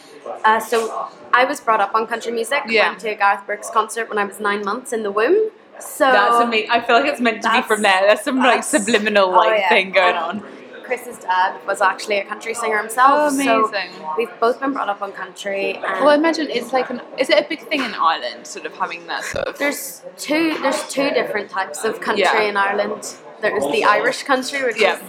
Uh, 0.45 0.61
so 0.61 1.09
I 1.33 1.45
was 1.45 1.61
brought 1.61 1.81
up 1.81 1.95
on 1.95 2.07
country 2.07 2.33
music. 2.33 2.63
Yeah. 2.67 2.89
Went 2.89 3.01
to 3.01 3.09
a 3.11 3.15
Garth 3.15 3.47
Brooks 3.47 3.71
concert 3.71 4.09
when 4.09 4.19
I 4.19 4.25
was 4.25 4.41
nine 4.41 4.65
months 4.65 4.93
in 4.93 5.03
the 5.03 5.11
womb. 5.11 5.51
So 5.81 6.11
That's 6.11 6.37
amazing. 6.37 6.71
I 6.71 6.81
feel 6.81 6.97
like 6.97 7.07
it's 7.07 7.21
meant 7.21 7.43
to 7.43 7.51
be 7.53 7.63
from 7.63 7.83
there. 7.83 8.01
There's 8.07 8.23
some 8.23 8.39
like 8.39 8.65
subliminal 8.65 9.27
oh, 9.27 9.37
like 9.37 9.61
yeah. 9.61 9.69
thing 9.69 9.93
going 9.93 10.17
on. 10.17 10.43
Chris's 10.89 11.19
dad 11.19 11.51
was 11.67 11.81
actually 11.81 12.19
a 12.19 12.25
country 12.25 12.55
singer 12.55 12.79
himself. 12.79 13.11
Oh, 13.15 13.29
So 13.31 13.67
amazing. 13.67 13.91
we've 14.17 14.41
both 14.41 14.59
been 14.59 14.73
brought 14.73 14.89
up 14.89 15.03
on 15.03 15.13
country. 15.13 15.75
And 15.75 15.83
Well, 15.83 16.09
I 16.09 16.15
imagine 16.17 16.49
it's 16.51 16.73
like 16.73 16.89
an. 16.91 17.01
Is 17.19 17.29
it 17.31 17.39
a 17.45 17.49
big 17.49 17.61
thing 17.69 17.85
in 17.85 17.95
Ireland, 17.95 18.47
sort 18.47 18.65
of 18.67 18.75
having 18.77 19.07
that 19.07 19.23
sort 19.25 19.47
of? 19.47 19.59
there's 19.59 20.03
two 20.17 20.57
there's 20.63 20.83
two 20.89 21.11
different 21.11 21.51
types 21.51 21.85
of 21.85 22.01
country 22.01 22.23
Yeah. 22.25 22.51
in 22.51 22.57
Ireland. 22.57 23.03
There's 23.43 23.65
the 23.77 23.85
Irish 23.85 24.23
country, 24.25 24.65
which 24.65 24.81
Yeah. 24.81 24.95
is 24.97 25.03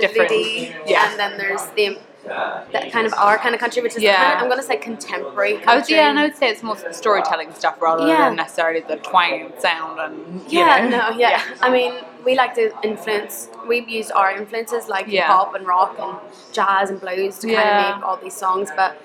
Different. 0.00 0.32
Yeah. 0.86 1.10
and 1.10 1.18
then 1.20 1.32
there's 1.38 1.64
the 1.78 1.98
that 2.24 2.90
kind 2.92 3.06
of 3.06 3.12
our 3.14 3.36
kind 3.38 3.54
of 3.54 3.60
country, 3.60 3.82
which 3.82 3.96
is 3.96 4.02
Yeah. 4.02 4.16
kind 4.16 4.36
of, 4.36 4.42
I'm 4.42 4.48
gonna 4.48 4.62
say 4.62 4.76
contemporary 4.76 5.54
country. 5.54 5.72
I 5.72 5.76
would, 5.76 5.88
yeah, 5.90 6.10
and 6.10 6.18
I 6.18 6.24
would 6.24 6.36
say 6.36 6.48
it's 6.50 6.62
more 6.62 6.76
storytelling 6.92 7.52
stuff 7.54 7.80
rather 7.80 8.06
Yeah. 8.06 8.28
than 8.28 8.36
necessarily 8.36 8.80
the 8.80 8.96
twang 8.96 9.42
and 9.42 9.60
sound 9.60 9.98
and 10.00 10.42
you 10.50 10.60
yeah, 10.60 10.88
know. 10.88 10.98
no, 11.10 11.10
yeah. 11.16 11.42
I 11.60 11.70
mean, 11.70 11.94
we 12.24 12.34
like 12.36 12.54
to 12.54 12.72
influence. 12.84 13.48
We've 13.66 13.88
used 13.88 14.12
our 14.12 14.30
influences 14.30 14.88
like 14.88 15.06
Yeah. 15.08 15.26
pop 15.26 15.54
and 15.54 15.66
rock 15.66 15.96
and 15.98 16.16
jazz 16.52 16.90
and 16.90 17.00
blues 17.00 17.38
to 17.40 17.46
kind 17.48 17.58
Yeah. 17.58 17.90
of 17.90 17.96
make 17.98 18.06
all 18.06 18.16
these 18.16 18.34
songs, 18.36 18.70
but 18.76 18.96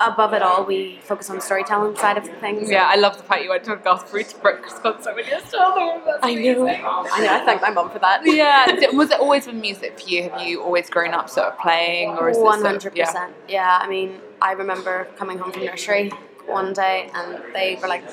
above 0.00 0.32
it 0.32 0.42
all, 0.42 0.64
we 0.64 0.98
focus 1.02 1.30
on 1.30 1.36
the 1.36 1.42
storytelling 1.42 1.96
side 1.96 2.16
of 2.16 2.26
things. 2.40 2.70
Yeah, 2.70 2.86
I 2.86 2.96
love 2.96 3.16
the 3.16 3.22
fact 3.22 3.42
you 3.42 3.50
went 3.50 3.64
to 3.64 3.74
a 3.74 3.76
Garth 3.76 4.10
Brooks 4.10 4.34
concert 4.80 5.14
when 5.14 5.26
you're 5.26 5.40
still 5.40 5.74
there. 5.74 6.02
I 6.22 6.34
know. 6.34 6.66
I 6.66 7.20
know. 7.20 7.34
I 7.34 7.44
thank 7.44 7.62
my 7.62 7.70
mum 7.70 7.90
for 7.90 7.98
that. 7.98 8.22
Yeah, 8.24 8.90
was 8.92 9.10
it 9.10 9.20
always 9.20 9.46
with 9.46 9.56
music 9.56 10.00
for 10.00 10.08
you? 10.08 10.30
Have 10.30 10.40
you 10.42 10.62
always 10.62 10.88
grown 10.90 11.12
up 11.12 11.28
sort 11.28 11.48
of 11.48 11.58
playing, 11.58 12.10
or 12.10 12.30
is 12.30 12.38
it 12.38 12.42
One 12.42 12.62
hundred 12.62 12.94
percent. 12.94 13.34
Yeah, 13.48 13.78
I 13.80 13.88
mean, 13.88 14.20
I 14.42 14.52
remember 14.52 15.08
coming 15.16 15.38
home 15.38 15.52
from 15.52 15.64
nursery 15.64 16.10
one 16.50 16.72
day, 16.72 17.10
and 17.14 17.40
they 17.54 17.78
were 17.80 17.88
like, 17.88 18.04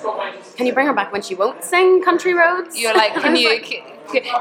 "Can 0.56 0.66
you 0.66 0.74
bring 0.74 0.88
her 0.88 0.94
back 0.94 1.12
when 1.12 1.22
she 1.22 1.36
won't 1.36 1.64
sing 1.64 2.02
Country 2.04 2.34
Roads?" 2.34 2.78
You're 2.78 2.96
like, 2.96 3.14
can 3.24 3.36
you? 3.36 3.50
like, 3.50 3.84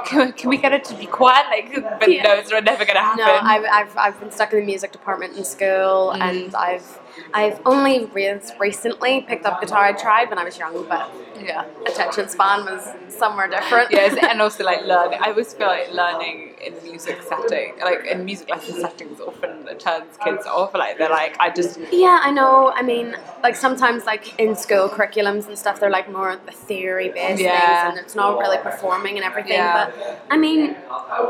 can, 0.07 0.33
can, 0.33 0.49
we 0.49 0.57
get 0.59 0.71
her 0.73 0.79
to 0.79 0.95
be 0.95 1.07
quiet? 1.07 1.47
Like, 1.49 1.99
but 2.01 2.11
Yeah. 2.11 2.23
no, 2.23 2.35
it's 2.35 2.51
never 2.51 2.85
going 2.85 2.95
to 2.95 3.01
happen. 3.01 3.25
No, 3.25 3.33
I've, 3.43 3.65
I've, 3.65 3.97
I've 3.97 4.21
been 4.21 4.31
stuck 4.31 4.53
in 4.53 4.61
the 4.61 4.65
music 4.65 4.93
department 4.93 5.37
in 5.37 5.45
school, 5.45 6.13
Mm. 6.15 6.21
and 6.21 6.55
I've 6.55 7.01
I've 7.35 7.61
only 7.67 8.05
re- 8.07 8.41
recently 8.61 9.23
picked 9.23 9.45
up 9.47 9.61
guitar. 9.61 9.85
I 9.87 9.93
tried 9.93 10.29
when 10.31 10.39
I 10.39 10.45
was 10.45 10.59
young, 10.59 10.87
but 10.89 11.11
yeah. 11.41 11.65
attention 11.87 12.29
span 12.29 12.65
was 12.67 12.89
somewhere 13.09 13.49
different. 13.49 13.91
Yes, 13.91 14.17
and 14.31 14.41
also 14.41 14.63
like 14.65 14.83
learning. 14.85 15.19
I 15.23 15.31
always 15.31 15.53
feel 15.55 15.67
like 15.69 15.91
learning 15.93 16.46
in 16.67 16.75
the 16.75 16.83
music 16.83 17.19
setting, 17.23 17.75
like 17.83 18.05
in 18.07 18.25
music 18.25 18.49
lesson 18.51 18.81
settings, 18.81 19.21
often 19.21 19.67
it 19.69 19.79
turns 19.81 20.17
kids 20.25 20.47
off. 20.47 20.75
Like 20.75 20.99
they're 20.99 21.09
like, 21.09 21.37
I 21.41 21.51
just 21.51 21.79
Yeah, 21.93 22.21
I 22.23 22.31
know. 22.31 22.73
I 22.75 22.83
mean, 22.83 23.17
like 23.43 23.57
sometimes, 23.57 24.05
like 24.05 24.39
in 24.39 24.57
school 24.57 24.89
curriculums 24.89 25.47
and 25.47 25.59
stuff, 25.59 25.79
they're 25.81 25.91
like 25.91 26.11
more 26.11 26.37
the 26.45 26.53
theory 26.53 27.09
based 27.11 27.43
Yeah. 27.43 27.83
things, 27.85 27.97
and 27.99 28.05
it's 28.05 28.15
not 28.15 28.39
really 28.39 28.59
performing 28.59 29.17
and 29.17 29.25
everything. 29.25 29.53
Yeah. 29.53 29.91
But 29.91 30.27
I 30.31 30.37
mean, 30.37 30.75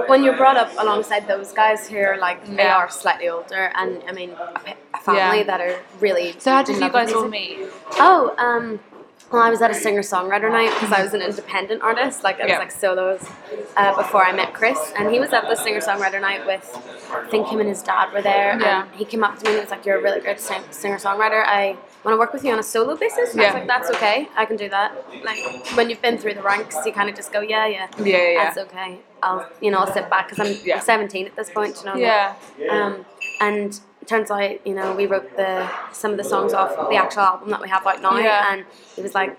when 0.06 0.24
you're 0.24 0.36
brought 0.36 0.56
up 0.56 0.70
alongside 0.78 1.28
those 1.28 1.52
guys 1.52 1.88
who 1.88 1.98
are 1.98 2.16
like 2.18 2.44
they 2.46 2.64
Yeah. 2.64 2.76
are 2.76 2.88
slightly 2.88 3.28
older, 3.28 3.70
and 3.74 4.02
I 4.08 4.12
mean, 4.12 4.30
a, 4.32 4.98
family 5.00 5.42
that 5.44 5.60
are 5.60 5.76
really. 6.00 6.34
So 6.38 6.50
how 6.50 6.62
did 6.62 6.76
you 6.80 6.90
guys 6.90 7.12
all 7.12 7.28
meet? 7.28 7.58
Oh, 7.98 8.34
um, 8.38 8.80
well, 9.30 9.42
I 9.42 9.50
was 9.50 9.60
at 9.60 9.70
a 9.70 9.74
singer 9.74 10.02
songwriter 10.02 10.50
night 10.50 10.70
because 10.74 10.92
I 10.92 11.02
was 11.02 11.12
an 11.12 11.20
independent 11.22 11.82
artist, 11.82 12.22
like 12.22 12.38
I 12.40 12.44
was 12.44 12.50
Yeah. 12.52 12.58
like 12.58 12.70
solos 12.70 13.26
uh, 13.76 13.94
before 13.96 14.24
I 14.24 14.32
met 14.32 14.54
Chris, 14.54 14.78
and 14.96 15.10
he 15.10 15.18
was 15.18 15.32
at 15.32 15.48
the 15.48 15.56
singer 15.56 15.80
songwriter 15.80 16.20
night 16.20 16.46
with, 16.46 16.64
I 17.10 17.26
think 17.28 17.48
him 17.48 17.58
and 17.60 17.68
his 17.68 17.82
dad 17.82 18.12
were 18.12 18.22
there, 18.22 18.56
Yeah. 18.60 18.82
and 18.84 18.94
he 18.94 19.04
came 19.04 19.24
up 19.24 19.36
to 19.38 19.44
me 19.44 19.50
and 19.50 19.56
he 19.58 19.60
was 19.62 19.70
like, 19.70 19.84
"You're 19.84 19.98
a 19.98 20.02
really 20.02 20.20
good 20.20 20.38
singer 20.38 20.96
songwriter. 20.98 21.44
I 21.44 21.76
want 22.04 22.14
to 22.14 22.18
work 22.18 22.32
with 22.32 22.44
you 22.44 22.52
on 22.52 22.58
a 22.58 22.62
solo 22.62 22.94
basis." 22.96 23.32
And 23.32 23.40
I 23.40 23.44
Yeah. 23.44 23.50
was 23.50 23.54
like, 23.60 23.66
"That's 23.68 23.90
okay. 23.90 24.28
I 24.36 24.44
can 24.44 24.56
do 24.56 24.68
that." 24.68 24.92
Like 25.24 25.38
when 25.76 25.90
you've 25.90 26.02
been 26.02 26.18
through 26.18 26.34
the 26.34 26.42
ranks, 26.42 26.76
you 26.86 26.92
kind 26.92 27.08
of 27.10 27.16
just 27.16 27.32
go, 27.32 27.40
"Yeah, 27.40 27.66
yeah, 27.66 27.88
Yeah, 27.98 28.04
yeah, 28.04 28.28
yeah. 28.28 28.44
that's 28.44 28.58
okay. 28.58 29.00
I'll, 29.22 29.48
you 29.60 29.70
know, 29.72 29.78
I'll 29.78 29.92
sit 29.92 30.08
back 30.08 30.28
because 30.28 30.46
I'm 30.46 30.56
Yeah. 30.64 30.78
17 30.78 31.26
at 31.26 31.34
this 31.34 31.50
point, 31.50 31.78
you 31.80 31.86
know." 31.90 31.96
Yeah. 31.96 32.34
Um, 32.70 33.04
and 33.40 33.80
turns 34.06 34.30
out, 34.30 34.66
you 34.66 34.74
know, 34.74 34.94
we 34.94 35.06
wrote 35.06 35.36
the 35.36 35.68
some 35.92 36.10
of 36.12 36.16
the 36.16 36.24
songs 36.24 36.52
off 36.52 36.70
the 36.90 36.96
actual 36.96 37.22
album 37.22 37.50
that 37.50 37.60
we 37.60 37.68
have 37.68 37.86
out 37.86 38.00
now, 38.02 38.16
Yeah. 38.18 38.52
and 38.52 38.64
he 38.94 39.02
was 39.02 39.14
like, 39.14 39.36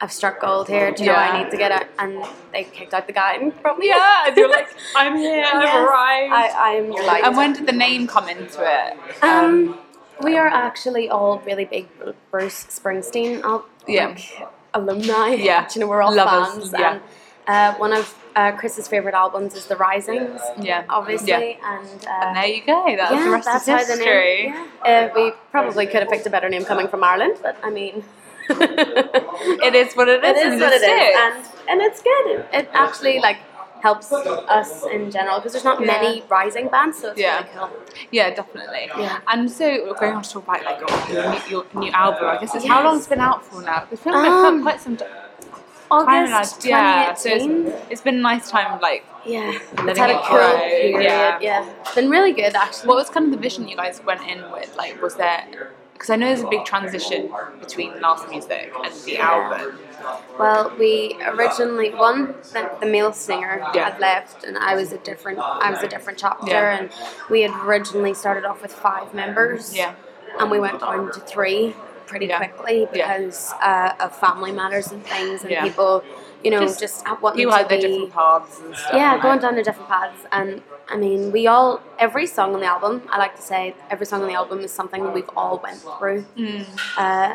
"I've 0.00 0.12
struck 0.12 0.40
gold 0.40 0.68
here. 0.68 0.90
Do 0.92 1.04
you 1.04 1.10
know 1.10 1.16
I 1.16 1.42
need 1.42 1.50
to 1.50 1.56
get 1.56 1.70
it?" 1.82 1.88
And 1.98 2.24
they 2.52 2.64
kicked 2.64 2.94
out 2.94 3.06
the 3.06 3.12
guy 3.12 3.34
and 3.34 3.62
brought 3.62 3.78
me. 3.78 3.88
Yeah, 3.88 4.24
and 4.26 4.36
you're 4.36 4.50
like, 4.50 4.68
I'm 4.96 5.16
here, 5.16 5.44
I've 5.44 5.84
arrived. 5.84 6.32
I, 6.32 6.70
am 6.78 6.92
your 6.92 7.04
light. 7.04 7.24
and 7.24 7.36
when 7.36 7.52
did 7.52 7.66
the 7.66 7.72
name 7.72 8.06
come 8.06 8.28
into 8.28 8.60
it? 8.62 9.22
um, 9.22 9.78
we 10.22 10.36
are 10.36 10.48
actually 10.48 11.08
all 11.08 11.38
really 11.46 11.64
big 11.64 11.88
Bruce 12.30 12.64
Springsteen 12.64 13.42
al- 13.42 13.66
Yeah. 13.86 14.08
like, 14.08 14.48
alumni. 14.74 15.28
Yeah. 15.34 15.68
You 15.74 15.80
know 15.82 15.86
we're 15.86 16.02
all 16.02 16.14
Lovers, 16.14 16.54
fans. 16.70 16.72
yeah. 16.78 16.92
And 16.94 17.00
uh, 17.48 17.74
one 17.74 17.92
of 17.92 18.14
uh, 18.36 18.52
Chris's 18.52 18.86
favorite 18.86 19.14
albums 19.14 19.54
is 19.54 19.66
The 19.66 19.76
Risings. 19.76 20.40
Yeah. 20.60 20.84
Obviously, 20.88 21.28
Yeah. 21.30 21.78
and. 21.80 22.06
Uh, 22.06 22.10
and 22.26 22.36
there 22.36 22.46
you 22.46 22.62
go. 22.64 22.84
That's 22.96 23.12
yeah, 23.12 23.24
the 23.24 23.30
rest 23.30 23.46
that's 23.46 23.68
is 23.68 23.88
the 23.88 23.96
history. 23.96 24.52
name. 24.52 24.66
Yeah. 24.84 25.10
Uh, 25.10 25.14
we 25.16 25.32
probably 25.50 25.86
could 25.86 26.00
have 26.04 26.08
picked 26.10 26.26
a 26.26 26.30
better 26.30 26.48
name 26.48 26.64
coming 26.64 26.86
from 26.88 27.02
Ireland, 27.02 27.38
but 27.42 27.56
I 27.64 27.70
mean, 27.70 28.04
It 28.50 29.74
is 29.74 29.94
what 29.94 30.08
it 30.08 30.24
is. 30.24 30.30
it 30.30 30.36
is 30.46 30.52
and 30.52 30.60
what 30.60 30.72
it's 30.72 30.84
and 30.84 31.70
and 31.70 31.80
it's 31.82 32.00
good. 32.02 32.26
It, 32.30 32.48
it 32.52 32.68
actually 32.72 33.18
like 33.20 33.38
helps 33.82 34.10
us 34.12 34.84
in 34.86 35.10
general 35.10 35.36
because 35.38 35.52
there's 35.52 35.64
not 35.64 35.80
Yeah. 35.80 35.86
many 35.86 36.24
rising 36.28 36.68
bands, 36.68 36.98
so 36.98 37.10
it's 37.10 37.20
Yeah. 37.20 37.36
really 37.36 37.48
cool. 37.54 37.70
Yeah, 38.10 38.30
definitely. 38.34 38.90
Yeah. 38.98 39.18
And 39.28 39.50
so 39.50 39.64
we're 39.86 39.94
going 39.94 40.14
on 40.14 40.22
to 40.22 40.30
talk 40.30 40.44
about 40.44 40.64
like 40.64 40.80
your, 40.80 41.22
your, 41.22 41.34
your 41.48 41.64
new 41.82 41.90
album. 41.92 42.24
I 42.28 42.38
guess 42.40 42.54
it's 42.54 42.66
how 42.66 42.82
long 42.84 42.96
it's 42.96 43.06
been 43.06 43.20
out 43.20 43.44
for 43.44 43.60
now? 43.62 43.86
It's 43.92 44.02
been 44.02 44.14
Um, 44.14 44.62
quite 44.62 44.80
some 44.80 44.96
time. 44.96 45.08
August 45.90 46.64
yeah. 46.64 47.14
So 47.14 47.30
it's, 47.32 47.90
it's 47.90 48.00
been 48.02 48.16
a 48.16 48.20
nice 48.20 48.50
time. 48.50 48.80
Like, 48.80 49.04
yeah, 49.24 49.58
it's 49.78 49.98
had 49.98 50.10
a 50.10 50.20
cool 50.24 50.38
period. 50.58 51.02
yeah. 51.02 51.38
Yeah. 51.40 51.70
it's 51.80 51.94
been 51.94 52.10
really 52.10 52.32
good 52.32 52.54
actually. 52.54 52.88
what 52.88 52.96
was 52.96 53.10
kind 53.10 53.26
of 53.26 53.32
the 53.32 53.38
vision 53.38 53.68
you 53.68 53.76
guys 53.76 54.02
went 54.04 54.22
in 54.28 54.50
with? 54.52 54.76
Like, 54.76 55.00
was 55.02 55.14
there? 55.16 55.72
Because 55.92 56.10
I 56.10 56.16
know 56.16 56.26
there's 56.26 56.42
a 56.42 56.48
big 56.48 56.64
transition 56.64 57.28
between 57.58 58.00
last 58.00 58.28
music 58.28 58.72
and 58.84 58.94
the 59.04 59.18
album. 59.18 59.78
Well, 60.38 60.72
we 60.78 61.16
originally 61.26 61.90
one 61.90 62.34
the, 62.52 62.70
the 62.80 62.86
male 62.86 63.12
singer 63.12 63.60
Yeah. 63.74 63.90
had 63.90 64.00
left, 64.00 64.44
and 64.44 64.56
I 64.56 64.76
was 64.76 64.92
a 64.92 64.98
different. 64.98 65.40
I 65.40 65.70
was 65.72 65.82
a 65.82 65.88
different 65.88 66.18
chapter, 66.20 66.46
Yeah. 66.52 66.78
and 66.78 66.90
we 67.28 67.40
had 67.42 67.50
originally 67.66 68.14
started 68.14 68.44
off 68.44 68.62
with 68.62 68.72
five 68.72 69.12
members. 69.12 69.74
Yeah. 69.74 69.94
and 70.38 70.50
we 70.52 70.60
went 70.60 70.78
down 70.78 71.10
to 71.12 71.18
three 71.20 71.74
pretty 72.08 72.26
Yeah. 72.26 72.38
quickly 72.38 72.78
Yeah. 72.92 73.18
because 73.18 73.52
uh, 73.62 73.92
of 74.04 74.16
family 74.16 74.52
matters 74.52 74.86
and 74.92 75.04
things, 75.04 75.42
and 75.42 75.50
Yeah. 75.50 75.62
people, 75.68 76.02
you 76.42 76.50
know, 76.52 76.60
Just 76.60 76.80
just, 76.80 77.04
People 77.04 77.32
to 77.32 77.50
had 77.50 77.68
be, 77.68 77.80
different 77.80 78.12
paths 78.12 78.60
and 78.60 78.74
stuff. 78.76 78.94
yeah, 78.94 79.18
going 79.26 79.40
down 79.40 79.54
to 79.56 79.62
different 79.62 79.88
paths. 79.88 80.22
And 80.32 80.62
I 80.88 80.96
mean, 80.96 81.32
we 81.32 81.46
all, 81.46 81.80
every 81.98 82.26
song 82.26 82.54
on 82.54 82.60
the 82.60 82.66
album, 82.66 83.02
I 83.10 83.18
like 83.18 83.34
to 83.36 83.42
say, 83.42 83.74
every 83.90 84.06
song 84.06 84.22
on 84.22 84.28
the 84.28 84.34
album 84.42 84.60
is 84.60 84.72
something 84.72 85.02
that 85.04 85.12
we've 85.12 85.28
all 85.36 85.56
went 85.62 85.80
through. 85.98 86.24
Mm. 86.36 86.64
Uh, 86.96 87.34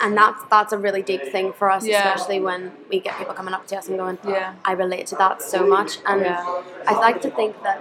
and 0.00 0.16
that's, 0.16 0.40
that's 0.50 0.72
a 0.72 0.78
really 0.78 1.02
deep 1.02 1.24
thing 1.34 1.52
for 1.52 1.66
us, 1.70 1.84
Yeah. 1.84 1.98
especially 2.14 2.38
when 2.40 2.72
we 2.90 3.00
get 3.00 3.16
people 3.18 3.34
coming 3.34 3.54
up 3.54 3.66
to 3.68 3.76
us 3.78 3.88
and 3.88 3.96
going, 3.98 4.18
Yeah. 4.26 4.52
I 4.64 4.72
relate 4.72 5.06
to 5.08 5.16
that 5.16 5.42
so 5.42 5.66
much. 5.66 5.98
And 6.06 6.20
Yeah. 6.20 6.62
I'd 6.86 6.98
like 7.08 7.20
to 7.22 7.30
think 7.30 7.60
that 7.64 7.80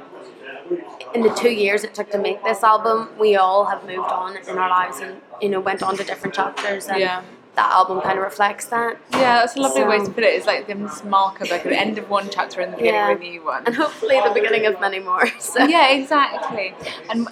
in 1.14 1.22
the 1.22 1.30
two 1.30 1.50
years 1.52 1.84
it 1.84 1.94
took 1.94 2.10
to 2.12 2.18
make 2.18 2.44
this 2.44 2.64
album, 2.64 3.10
we 3.20 3.36
all 3.36 3.66
have 3.66 3.84
moved 3.86 4.10
on 4.12 4.38
in 4.38 4.58
our 4.58 4.70
lives 4.70 5.00
and, 5.00 5.22
you 5.42 5.50
know, 5.50 5.60
went 5.60 5.84
on 5.84 5.98
to 5.98 6.04
different 6.04 6.34
chapters. 6.36 6.88
And 6.88 7.00
Yeah. 7.00 7.24
That 7.56 7.70
album 7.70 8.00
kind 8.02 8.18
of 8.18 8.24
reflects 8.24 8.66
that. 8.68 8.98
Yeah, 9.12 9.40
that's 9.42 9.58
a 9.58 9.60
lovely 9.62 9.84
way 9.84 9.98
to 10.00 10.10
put 10.10 10.24
it. 10.24 10.28
It's 10.36 10.48
like 10.48 10.68
this 10.68 11.04
marker, 11.04 11.46
like 11.46 11.64
the 11.64 11.78
end 11.78 11.98
of 11.98 12.10
one 12.10 12.30
chapter 12.32 12.62
and 12.62 12.72
the 12.72 12.78
beginning 12.78 12.96
Yeah. 13.02 13.12
of 13.12 13.20
a 13.20 13.24
new 13.24 13.44
one. 13.44 13.64
And 13.66 13.76
hopefully 13.76 14.20
the 14.24 14.32
beginning 14.34 14.66
of 14.68 14.80
many 14.80 15.00
more. 15.00 15.28
So. 15.42 15.66
yeah, 15.66 15.90
exactly. 15.90 16.74
And 17.10 17.28
uh, 17.28 17.32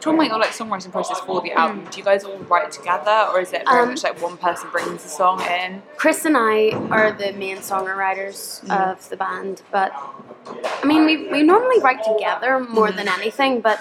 talking 0.00 0.14
about 0.18 0.28
your 0.28 0.38
like 0.38 0.50
songwriting 0.50 0.92
process 0.92 1.20
for 1.20 1.40
the 1.40 1.52
album, 1.52 1.86
do 1.90 1.96
you 1.98 2.04
guys 2.04 2.22
all 2.24 2.36
write 2.40 2.70
together, 2.70 3.28
or 3.32 3.40
is 3.40 3.52
it 3.54 3.62
very 3.66 3.82
Um, 3.84 3.88
much 3.90 4.02
like 4.04 4.20
one 4.20 4.36
person 4.36 4.68
brings 4.70 5.02
the 5.04 5.08
song 5.08 5.40
in? 5.40 5.82
Chris 5.96 6.26
and 6.26 6.36
I 6.36 6.72
are 6.90 7.12
the 7.12 7.32
main 7.32 7.58
songwriters 7.58 8.62
Mm. 8.64 8.90
of 8.92 9.08
the 9.08 9.16
band, 9.16 9.62
but 9.70 9.90
I 10.82 10.86
mean, 10.86 11.06
we, 11.06 11.28
we 11.28 11.42
normally 11.42 11.80
write 11.80 12.04
together 12.04 12.60
more 12.60 12.88
Mm. 12.88 12.96
than 12.96 13.08
anything, 13.08 13.60
but 13.62 13.78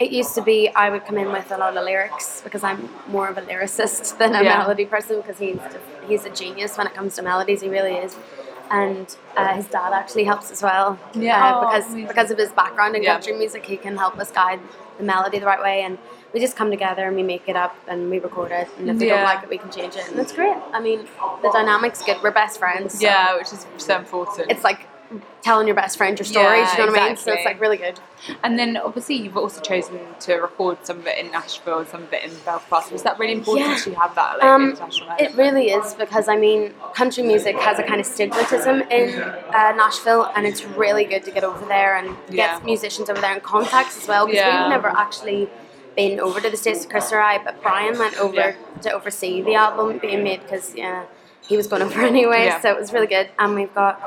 it 0.00 0.10
used 0.10 0.34
to 0.34 0.42
be 0.42 0.68
I 0.70 0.90
would 0.90 1.04
come 1.06 1.18
in 1.18 1.30
with 1.32 1.50
a 1.52 1.56
lot 1.58 1.76
of 1.76 1.84
lyrics 1.84 2.40
because 2.42 2.62
I'm 2.64 2.88
more 3.08 3.28
of 3.28 3.38
a 3.38 3.42
lyricist 3.42 4.18
than 4.18 4.34
a 4.34 4.42
Yeah. 4.42 4.58
melody 4.58 4.86
person 4.86 5.20
because 5.20 5.38
he's 5.38 5.60
he's 6.08 6.24
a 6.24 6.30
genius 6.30 6.76
when 6.76 6.86
it 6.86 6.94
comes 6.94 7.14
to 7.16 7.22
melodies, 7.22 7.60
he 7.62 7.68
really 7.68 7.94
is. 7.94 8.16
And 8.70 9.14
uh, 9.36 9.54
his 9.54 9.66
dad 9.66 9.92
actually 9.92 10.24
helps 10.24 10.50
as 10.50 10.62
well. 10.62 10.98
Yeah. 11.14 11.36
uh, 11.44 11.52
Oh, 11.54 11.60
because 11.66 11.86
amazing. 11.90 12.06
because 12.08 12.30
of 12.30 12.38
his 12.38 12.50
background 12.52 12.96
in 12.96 13.02
Yeah. 13.02 13.12
country 13.14 13.34
music, 13.34 13.64
he 13.66 13.76
can 13.76 13.96
help 13.96 14.18
us 14.18 14.30
guide 14.30 14.60
the 14.98 15.04
melody 15.04 15.38
the 15.38 15.46
right 15.46 15.60
way. 15.62 15.82
And 15.82 15.98
we 16.32 16.40
just 16.40 16.56
come 16.56 16.70
together 16.70 17.06
and 17.06 17.14
we 17.14 17.22
make 17.22 17.48
it 17.48 17.56
up 17.56 17.76
and 17.86 18.10
we 18.10 18.18
record 18.18 18.50
it. 18.52 18.68
And 18.78 18.88
if 18.90 18.98
we 18.98 19.06
Yeah. 19.06 19.16
don't 19.16 19.24
like 19.24 19.42
it, 19.44 19.48
we 19.48 19.58
can 19.58 19.70
change 19.70 19.94
it. 19.96 20.08
And 20.10 20.18
it's 20.18 20.32
great. 20.32 20.56
I 20.72 20.80
mean, 20.80 21.06
the 21.42 21.50
dynamic's 21.50 22.02
good. 22.02 22.16
We're 22.22 22.30
best 22.32 22.58
friends. 22.58 22.98
so 22.98 23.04
Yeah, 23.06 23.36
which 23.36 23.52
is 23.52 23.66
so 23.76 23.96
important. 23.98 24.50
It's 24.50 24.64
like 24.64 24.80
telling 25.42 25.66
your 25.66 25.76
best 25.76 25.96
friend 25.98 26.18
your 26.18 26.24
story. 26.24 26.58
Yeah, 26.58 26.74
do 26.76 26.80
you 26.82 26.86
know 26.86 26.92
what 26.92 27.00
I 27.02 27.08
mean? 27.08 27.16
So 27.16 27.32
it's 27.32 27.44
like 27.44 27.60
really 27.60 27.76
good. 27.76 28.00
and 28.42 28.58
then 28.58 28.76
obviously 28.78 29.16
you've 29.16 29.36
also 29.36 29.60
chosen 29.60 30.00
to 30.20 30.34
record 30.36 30.78
some 30.86 30.98
of 31.00 31.06
it 31.06 31.18
in 31.18 31.30
Nashville 31.30 31.80
and 31.80 31.88
some 31.88 32.02
of 32.04 32.12
it 32.12 32.24
in 32.24 32.30
Belfast. 32.44 32.90
Was 32.90 33.02
that 33.02 33.18
really 33.18 33.34
important 33.34 33.68
Yeah. 33.68 33.76
to 33.84 33.94
have 34.00 34.14
that 34.14 34.38
like 34.38 34.44
Um, 34.44 34.70
international? 34.70 35.14
It 35.18 35.34
really 35.34 35.70
is 35.70 35.94
because 35.94 36.26
I 36.28 36.36
mean, 36.36 36.72
country 36.94 37.22
music 37.22 37.56
has 37.56 37.78
a 37.78 37.82
kind 37.82 38.00
of 38.00 38.06
stigmatism 38.06 38.90
in 38.90 39.20
uh, 39.22 39.72
Nashville, 39.76 40.30
and 40.34 40.46
it's 40.46 40.64
really 40.64 41.04
good 41.04 41.22
to 41.24 41.30
get 41.30 41.44
over 41.44 41.64
there 41.66 41.96
and 41.96 42.16
Yeah. 42.30 42.54
get 42.54 42.64
musicians 42.64 43.10
over 43.10 43.20
there 43.20 43.34
in 43.34 43.40
contacts 43.40 44.00
as 44.00 44.08
well. 44.08 44.26
Because 44.26 44.40
Yeah. 44.40 44.62
we've 44.62 44.70
never 44.70 44.88
actually 44.88 45.50
been 45.94 46.18
over 46.18 46.40
to 46.40 46.50
the 46.50 46.56
states 46.56 46.86
Chris 46.86 47.12
or 47.12 47.20
I, 47.20 47.38
but 47.38 47.62
Brian 47.62 47.98
went 47.98 48.18
over 48.18 48.56
to 48.82 48.90
oversee 48.92 49.42
the 49.42 49.54
album 49.54 49.98
being 49.98 50.24
made 50.24 50.42
because 50.42 50.74
yeah. 50.74 51.04
He 51.46 51.56
was 51.56 51.66
going 51.66 51.82
over 51.86 52.00
anyway, 52.00 52.46
Yeah. 52.46 52.60
so 52.60 52.70
it 52.70 52.78
was 52.78 52.92
really 52.92 53.06
good. 53.06 53.28
And 53.38 53.54
we've 53.54 53.74
got 53.74 54.00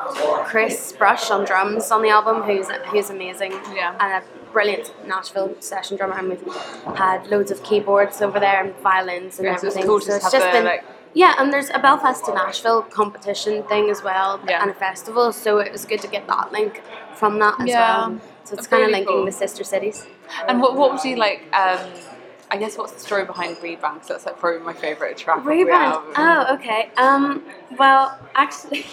Chris 0.46 0.92
Brush 0.92 1.30
on 1.30 1.46
drums 1.46 1.92
on 1.92 2.02
the 2.02 2.10
album, 2.10 2.42
who's 2.44 2.68
who's 2.92 3.10
amazing, 3.10 3.52
Yeah. 3.74 3.96
and 4.00 4.24
a 4.24 4.52
brilliant 4.52 4.92
Nashville 5.08 5.56
session 5.60 5.98
drummer. 5.98 6.18
And 6.18 6.30
we've 6.30 6.56
had 6.96 7.28
loads 7.28 7.52
of 7.52 7.62
keyboards 7.64 8.22
over 8.22 8.40
there 8.40 8.64
and 8.64 8.76
violins 8.78 9.38
and 9.40 9.46
Yeah, 9.46 9.56
so 9.58 9.68
it's 9.68 9.76
everything. 9.76 9.88
cool 9.90 10.00
so 10.02 10.16
it's 10.16 10.32
just 10.32 10.46
the, 10.46 10.52
been 10.52 10.66
like- 10.66 10.84
yeah, 11.14 11.34
and 11.40 11.52
there's 11.54 11.70
a 11.72 11.80
Belfast 11.80 12.26
to 12.26 12.34
Nashville 12.34 12.82
competition 12.84 13.64
thing 13.64 13.90
as 13.90 14.04
well, 14.04 14.40
Yeah. 14.48 14.62
and 14.62 14.70
a 14.70 14.74
festival. 14.74 15.32
So 15.32 15.58
it 15.60 15.72
was 15.72 15.84
good 15.86 16.02
to 16.02 16.08
get 16.08 16.28
that 16.28 16.52
link 16.52 16.82
from 17.16 17.40
that 17.40 17.60
as 17.62 17.68
well. 17.70 18.20
So 18.44 18.54
it's 18.56 18.68
kind 18.68 18.84
of 18.84 18.92
linking 18.92 19.14
cool. 19.14 19.26
the 19.26 19.32
sister 19.32 19.64
cities. 19.64 20.06
And 20.48 20.62
what 20.62 20.76
what 20.76 20.92
would 20.92 21.04
you 21.04 21.16
like? 21.18 21.42
Um, 21.54 21.80
I 22.50 22.58
guess 22.58 22.78
what's 22.78 22.94
the 22.94 23.00
story 23.00 23.26
behind 23.26 23.58
Rebound? 23.62 23.96
Because 23.96 24.08
that's 24.08 24.26
like 24.26 24.40
probably 24.40 24.60
my 24.62 24.74
favourite 24.74 25.18
track. 25.18 25.40
Rebrand. 25.44 26.02
Oh, 26.16 26.56
okay. 26.56 26.90
Um, 26.98 27.44
well, 27.78 28.18
actually, 28.36 28.86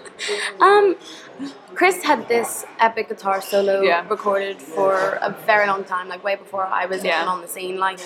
um, 0.60 0.96
Chris 1.74 2.04
had 2.04 2.28
this 2.28 2.64
epic 2.78 3.08
guitar 3.08 3.40
solo 3.42 3.82
Yeah. 3.82 4.06
recorded 4.08 4.62
for 4.62 5.18
a 5.22 5.30
very 5.44 5.66
long 5.66 5.84
time, 5.84 6.08
like 6.08 6.22
way 6.22 6.36
before 6.36 6.64
I 6.66 6.86
was 6.86 7.04
Yeah. 7.04 7.16
even 7.18 7.28
on 7.28 7.40
the 7.42 7.48
scene. 7.48 7.78
Like, 7.78 7.98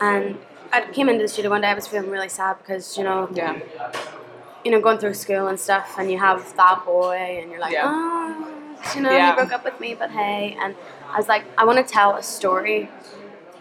and 0.00 0.38
I 0.72 0.80
came 0.90 1.08
into 1.08 1.22
the 1.22 1.28
studio 1.28 1.50
one 1.50 1.60
day. 1.60 1.68
I 1.68 1.74
was 1.74 1.86
feeling 1.86 2.10
really 2.10 2.28
sad 2.28 2.58
because 2.58 2.98
you 2.98 3.04
know, 3.04 3.28
Yeah. 3.32 3.60
you 4.64 4.72
know, 4.72 4.80
going 4.80 4.98
through 4.98 5.14
school 5.14 5.46
and 5.46 5.60
stuff, 5.60 5.94
and 5.96 6.10
you 6.10 6.18
have 6.18 6.56
that 6.56 6.84
boy, 6.84 7.38
and 7.40 7.52
you're 7.52 7.60
like, 7.60 7.72
Yeah. 7.72 7.84
oh, 7.86 8.76
you 8.96 9.00
know, 9.00 9.10
he 9.10 9.32
broke 9.36 9.52
up 9.52 9.64
with 9.64 9.78
me, 9.78 9.94
but 9.94 10.10
hey. 10.10 10.56
And 10.60 10.74
I 11.12 11.18
was 11.18 11.28
like, 11.28 11.44
I 11.56 11.64
want 11.64 11.78
to 11.78 11.84
tell 11.84 12.16
a 12.16 12.22
story. 12.22 12.90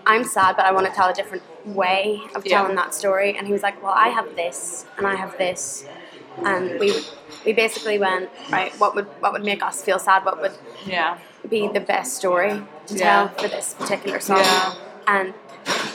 I'm 0.05 0.23
sad, 0.23 0.55
but 0.57 0.65
I 0.65 0.71
want 0.71 0.85
to 0.87 0.91
tell 0.91 1.09
a 1.09 1.13
different 1.13 1.43
way 1.65 2.21
of 2.35 2.45
Yeah. 2.45 2.57
telling 2.61 2.75
that 2.75 2.93
story. 2.93 3.35
And 3.37 3.47
he 3.47 3.53
was 3.53 3.63
like, 3.63 3.81
well, 3.81 3.93
I 3.95 4.09
have 4.09 4.35
this, 4.35 4.85
and 4.97 5.07
I 5.07 5.15
have 5.15 5.37
this, 5.37 5.85
and 6.43 6.79
we 6.79 6.93
we 7.45 7.51
basically 7.53 7.97
went 7.99 8.29
right. 8.49 8.73
What 8.79 8.95
would 8.95 9.07
what 9.21 9.31
would 9.33 9.43
make 9.43 9.61
us 9.63 9.81
feel 9.83 9.99
sad? 9.99 10.23
What 10.25 10.39
would 10.41 10.53
Yeah. 10.85 11.17
be 11.49 11.67
the 11.67 11.79
best 11.81 12.15
story 12.15 12.63
to 12.87 12.93
Yeah. 12.95 13.03
tell 13.03 13.27
for 13.29 13.47
this 13.47 13.73
particular 13.73 14.19
song? 14.19 14.39
Yeah. 14.39 14.73
And 15.07 15.33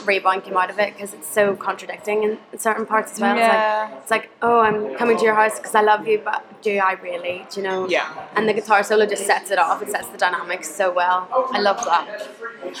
Rebound 0.05 0.43
came 0.43 0.57
out 0.57 0.69
of 0.69 0.79
it 0.79 0.93
because 0.93 1.13
it's 1.13 1.27
so 1.27 1.55
contradicting 1.55 2.23
in 2.23 2.37
certain 2.57 2.85
parts 2.85 3.13
as 3.13 3.19
well. 3.19 3.35
Yeah. 3.35 3.85
It's 3.85 3.91
like 3.91 4.01
it's 4.01 4.11
like 4.11 4.31
oh, 4.41 4.59
I'm 4.59 4.95
coming 4.95 5.17
to 5.17 5.23
your 5.23 5.35
house 5.35 5.57
because 5.57 5.75
I 5.75 5.81
love 5.81 6.07
you, 6.07 6.19
but 6.23 6.43
do 6.61 6.77
I 6.77 6.93
really? 6.93 7.45
Do 7.51 7.61
you 7.61 7.67
know? 7.67 7.87
Yeah. 7.87 8.27
And 8.35 8.47
the 8.47 8.53
guitar 8.53 8.83
solo 8.83 9.05
just 9.05 9.25
sets 9.25 9.51
it 9.51 9.59
off. 9.59 9.81
It 9.81 9.89
sets 9.89 10.07
the 10.09 10.17
dynamics 10.17 10.69
so 10.73 10.91
well. 10.91 11.27
I 11.51 11.59
love 11.59 11.83
that. 11.85 12.27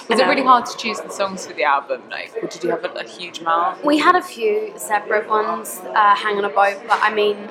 Was 0.09 0.19
it 0.19 0.27
really 0.27 0.43
hard 0.43 0.65
to 0.65 0.77
choose 0.77 0.99
the 0.99 1.09
songs 1.09 1.45
for 1.47 1.53
the 1.53 1.63
album? 1.63 2.01
Like, 2.09 2.35
or 2.41 2.47
did 2.47 2.63
you 2.63 2.69
have 2.69 2.83
a, 2.83 2.89
a 2.89 3.07
huge 3.07 3.39
amount? 3.39 3.83
We 3.85 3.97
had 3.97 4.15
a 4.15 4.21
few 4.21 4.73
separate 4.77 5.27
ones 5.29 5.81
uh, 5.85 6.15
hanging 6.15 6.45
about, 6.45 6.81
but 6.87 6.99
I 7.01 7.13
mean, 7.13 7.49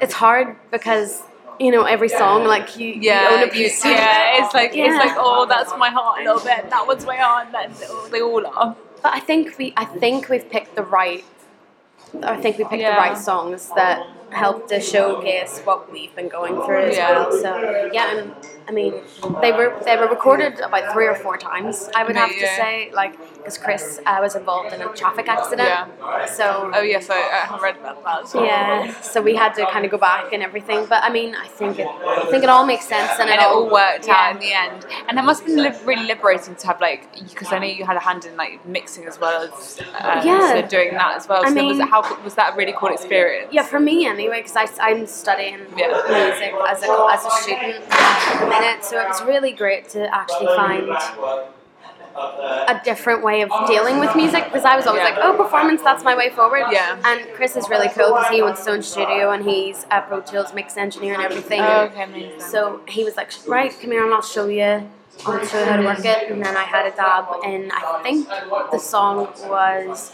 it's 0.00 0.14
hard 0.14 0.56
because 0.70 1.22
you 1.60 1.70
know 1.70 1.84
every 1.84 2.08
song 2.08 2.44
like 2.44 2.76
you, 2.78 2.88
you 2.88 3.12
own 3.12 3.42
a 3.42 3.48
piece. 3.48 3.84
of 3.84 3.90
yeah. 3.90 4.44
It's 4.44 4.54
like 4.54 4.74
Yeah. 4.74 4.86
it's 4.86 4.96
like 4.96 5.16
oh, 5.18 5.46
that's 5.46 5.72
my 5.76 5.88
heart 5.90 6.20
a 6.20 6.24
little 6.24 6.40
bit. 6.44 6.70
That 6.70 6.86
one's 6.86 7.06
my 7.06 7.16
heart. 7.16 7.52
That 7.52 7.70
they 8.10 8.20
all 8.22 8.46
are. 8.46 8.76
But 9.02 9.12
I 9.14 9.20
think 9.20 9.58
we, 9.58 9.74
I 9.76 9.84
think 9.84 10.28
we've 10.30 10.48
picked 10.50 10.74
the 10.76 10.82
right. 10.82 11.24
I 12.22 12.36
think 12.40 12.58
we 12.58 12.64
picked 12.64 12.80
Yeah. 12.80 12.94
the 12.94 12.98
right 12.98 13.18
songs 13.18 13.70
that 13.76 14.06
help 14.34 14.68
to 14.68 14.80
showcase 14.80 15.60
what 15.64 15.90
we've 15.92 16.14
been 16.14 16.28
going 16.28 16.54
through 16.64 16.84
as 16.90 16.96
Yeah. 16.96 17.10
well. 17.12 17.32
So 17.32 17.90
yeah, 17.92 18.16
and 18.16 18.34
I 18.68 18.72
mean, 18.72 18.94
they 19.42 19.52
were 19.52 19.70
they 19.84 19.96
were 19.96 20.08
recorded 20.08 20.58
about 20.60 20.92
three 20.92 21.06
or 21.06 21.14
four 21.14 21.36
times. 21.36 21.90
I 21.94 22.02
would 22.04 22.16
have 22.16 22.30
to 22.30 22.46
say, 22.60 22.90
like, 22.94 23.12
because 23.36 23.58
Chris 23.58 24.00
uh, 24.06 24.18
was 24.22 24.34
involved 24.36 24.72
in 24.74 24.80
a 24.80 24.88
traffic 24.94 25.28
accident. 25.28 25.68
Yeah. 25.68 26.24
So 26.26 26.70
Oh 26.74 26.80
yes, 26.80 27.10
I, 27.10 27.16
I 27.16 27.40
have 27.50 27.60
read 27.60 27.76
about 27.76 28.02
that. 28.04 28.34
well. 28.34 28.44
Yeah, 28.44 29.00
so 29.02 29.20
we 29.20 29.34
had 29.34 29.52
to 29.56 29.66
kind 29.66 29.84
of 29.84 29.90
go 29.90 29.98
back 29.98 30.32
and 30.32 30.42
everything, 30.42 30.86
but 30.86 31.02
I 31.04 31.10
mean, 31.10 31.34
I 31.34 31.46
think 31.48 31.78
it, 31.78 31.86
I 31.86 32.26
think 32.30 32.42
it 32.42 32.48
all 32.48 32.64
makes 32.66 32.86
sense 32.86 33.12
and, 33.20 33.28
and 33.28 33.38
it 33.40 33.44
all 33.46 33.70
worked 33.70 34.06
yeah. 34.06 34.14
out 34.16 34.32
in 34.34 34.40
the 34.40 34.52
end. 34.52 34.86
And 35.08 35.18
that 35.18 35.24
must 35.26 35.40
have 35.42 35.48
been 35.48 35.62
li- 35.62 35.78
really 35.84 36.06
liberating 36.06 36.54
to 36.56 36.66
have 36.68 36.80
like 36.80 37.02
because 37.30 37.52
I 37.52 37.58
know 37.58 37.66
you 37.66 37.84
had 37.84 37.96
a 37.96 38.00
hand 38.08 38.24
in 38.24 38.34
like 38.36 38.64
mixing 38.66 39.04
as 39.04 39.20
well 39.20 39.42
as 39.42 39.78
um, 40.00 40.26
Yeah. 40.26 40.52
so 40.62 40.66
doing 40.76 40.92
that 40.94 41.16
as 41.18 41.28
well. 41.28 41.42
I 41.44 41.48
so 41.48 41.54
was 41.54 41.76
mean- 41.76 41.80
it 41.82 41.88
how 41.88 42.00
was 42.24 42.34
that 42.36 42.54
a 42.54 42.56
really 42.56 42.74
cool 42.76 42.88
experience? 42.98 43.48
Yeah, 43.52 43.62
for 43.64 43.78
me 43.78 44.06
anyway, 44.24 44.42
because 44.42 44.76
I'm 44.80 45.06
studying 45.06 45.60
Yeah. 45.76 45.88
music 46.08 46.54
as 46.68 46.82
a 46.82 47.06
as 47.10 47.24
a 47.26 47.30
student 47.30 47.84
at 47.90 48.40
the 48.40 48.46
minute, 48.46 48.84
so 48.84 49.00
it 49.00 49.08
was 49.08 49.22
really 49.22 49.52
great 49.52 49.88
to 49.90 50.12
actually 50.14 50.46
find 50.56 50.88
a 52.16 52.80
different 52.84 53.22
way 53.24 53.42
of 53.42 53.50
dealing 53.66 53.98
with 53.98 54.14
music 54.14 54.44
because 54.44 54.64
I 54.64 54.76
was 54.76 54.86
always 54.86 55.02
Yeah. 55.02 55.10
like, 55.16 55.18
oh, 55.24 55.32
performance, 55.36 55.82
that's 55.82 56.04
my 56.04 56.14
way 56.16 56.30
forward. 56.30 56.64
Yeah. 56.70 56.96
And 57.04 57.26
Chris 57.34 57.56
is 57.56 57.68
really 57.68 57.88
cool 57.88 58.14
because 58.14 58.28
he 58.28 58.40
owns 58.40 58.58
his 58.58 58.68
own 58.68 58.82
studio 58.82 59.32
and 59.32 59.44
he's 59.44 59.84
a 59.90 60.00
Pro 60.02 60.20
Tools 60.20 60.54
mix 60.54 60.76
engineer 60.76 61.14
and 61.14 61.22
everything. 61.24 61.60
Oh, 61.60 61.82
okay, 61.90 62.04
amazing. 62.04 62.40
So 62.40 62.80
he 62.86 63.02
was 63.04 63.16
like, 63.16 63.30
right, 63.48 63.72
come 63.80 63.90
here 63.90 64.04
and 64.04 64.14
I'll 64.14 64.22
show 64.22 64.46
you. 64.46 64.88
I'll 65.26 65.46
show 65.46 65.64
how 65.64 65.76
to 65.76 65.84
work 65.84 66.04
it. 66.04 66.30
And 66.30 66.44
then 66.44 66.56
I 66.56 66.64
had 66.64 66.86
a 66.86 66.94
dab 66.94 67.26
and 67.44 67.70
I 67.72 68.00
think 68.02 68.28
the 68.28 68.78
song 68.78 69.28
was 69.48 70.12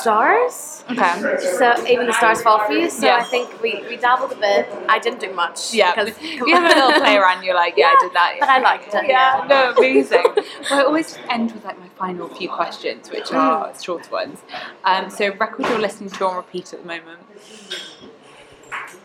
Stars. 0.00 0.84
okay. 0.90 1.36
So 1.58 1.86
even 1.86 2.06
the 2.06 2.12
stars 2.12 2.42
fall 2.42 2.64
for 2.66 2.72
you. 2.72 2.88
So 2.88 3.06
Yeah. 3.06 3.16
I 3.16 3.24
think 3.24 3.60
we, 3.62 3.82
we 3.88 3.96
dabbled 3.96 4.32
a 4.32 4.36
bit. 4.36 4.68
I 4.88 4.98
didn't 4.98 5.20
do 5.20 5.32
much. 5.32 5.74
Yeah, 5.74 5.94
because 5.94 6.20
you 6.22 6.54
have 6.54 6.64
a 6.64 6.74
little 6.74 7.00
play 7.00 7.16
around, 7.16 7.44
you're 7.44 7.54
like, 7.54 7.74
yeah, 7.76 7.94
I 7.96 7.98
did 8.00 8.12
that. 8.14 8.36
But 8.40 8.48
I 8.48 8.58
liked 8.60 8.94
it. 8.94 9.06
Yeah, 9.06 9.44
no, 9.48 9.74
amazing. 9.76 10.24
well, 10.70 10.80
I 10.80 10.84
always 10.84 11.18
end 11.28 11.52
with 11.52 11.64
like 11.64 11.78
my 11.78 11.88
final 11.98 12.28
few 12.28 12.48
questions, 12.48 13.10
which 13.10 13.32
are 13.32 13.72
short 13.82 14.10
ones. 14.10 14.38
Um, 14.84 15.10
so, 15.10 15.32
record 15.34 15.66
you're 15.66 15.78
listening 15.78 16.10
to 16.10 16.26
on 16.26 16.36
repeat 16.36 16.72
at 16.72 16.82
the 16.82 16.86
moment. 16.86 17.20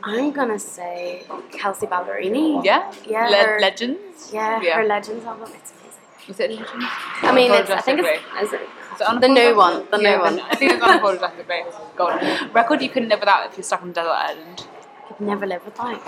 I'm 0.03 0.31
gonna 0.31 0.59
say 0.59 1.23
Kelsea 1.51 1.87
Ballerini. 1.87 2.63
Yeah, 2.63 2.91
Yeah, 3.05 3.27
Le- 3.27 3.35
her- 3.45 3.59
Legends. 3.59 4.31
Yeah, 4.33 4.59
Yeah. 4.61 4.75
her 4.77 4.83
Legends 4.85 5.25
album. 5.25 5.49
It's 5.55 5.71
amazing. 5.71 6.27
Was 6.27 6.39
it 6.39 6.49
Legends? 6.51 6.85
I 7.21 7.31
mean, 7.33 7.51
it's, 7.51 7.69
I 7.69 7.81
think 7.81 7.99
it's 7.99 8.07
is 8.41 8.53
it, 8.53 8.61
Is 8.95 9.01
it 9.01 9.21
the 9.21 9.27
new 9.27 9.55
one. 9.55 9.85
The 9.91 9.97
new 9.97 10.03
Yeah, 10.09 10.19
one. 10.21 10.39
I 10.39 10.55
think 10.55 10.73
it's 10.73 10.83
unapologetically. 10.83 11.47
Base. 11.47 11.73
Gone 11.95 12.19
record 12.53 12.81
you 12.81 12.89
couldn't 12.89 13.09
live 13.09 13.19
without 13.19 13.45
if 13.47 13.57
you're 13.57 13.63
stuck 13.63 13.81
on 13.83 13.89
a 13.89 13.93
desert 13.93 14.09
island. 14.11 14.67
Could 15.07 15.21
never 15.21 15.45
live 15.45 15.63
without. 15.65 16.01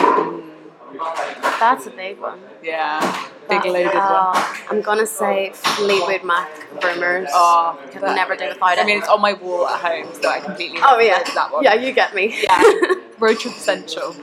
That's 1.60 1.88
a 1.88 1.90
big 1.90 2.20
one. 2.20 2.40
Yeah, 2.62 3.00
big 3.50 3.64
That's- 3.64 3.74
loaded 3.74 3.96
one. 3.96 3.96
uh, 3.96 4.54
I'm 4.70 4.82
gonna 4.82 5.08
say 5.08 5.52
Fleetwood 5.54 6.24
Mac 6.24 6.50
Rumors. 6.84 7.30
Oh, 7.34 7.80
could 7.92 8.02
never 8.04 8.36
do 8.36 8.48
without 8.50 8.74
it. 8.74 8.80
I 8.80 8.84
mean, 8.86 9.00
it's 9.00 9.08
on 9.08 9.20
my 9.22 9.34
wall 9.34 9.68
at 9.68 9.80
home, 9.82 10.14
so 10.22 10.30
I 10.30 10.40
completely. 10.40 10.80
oh 10.84 11.00
yeah, 11.00 11.24
that 11.24 11.52
one. 11.52 11.64
yeah, 11.64 11.74
you 11.74 11.94
get 11.94 12.14
me. 12.14 12.26
Yeah. 12.44 12.62
Road 13.24 13.40
trip 13.40 13.56
essential. 13.56 14.16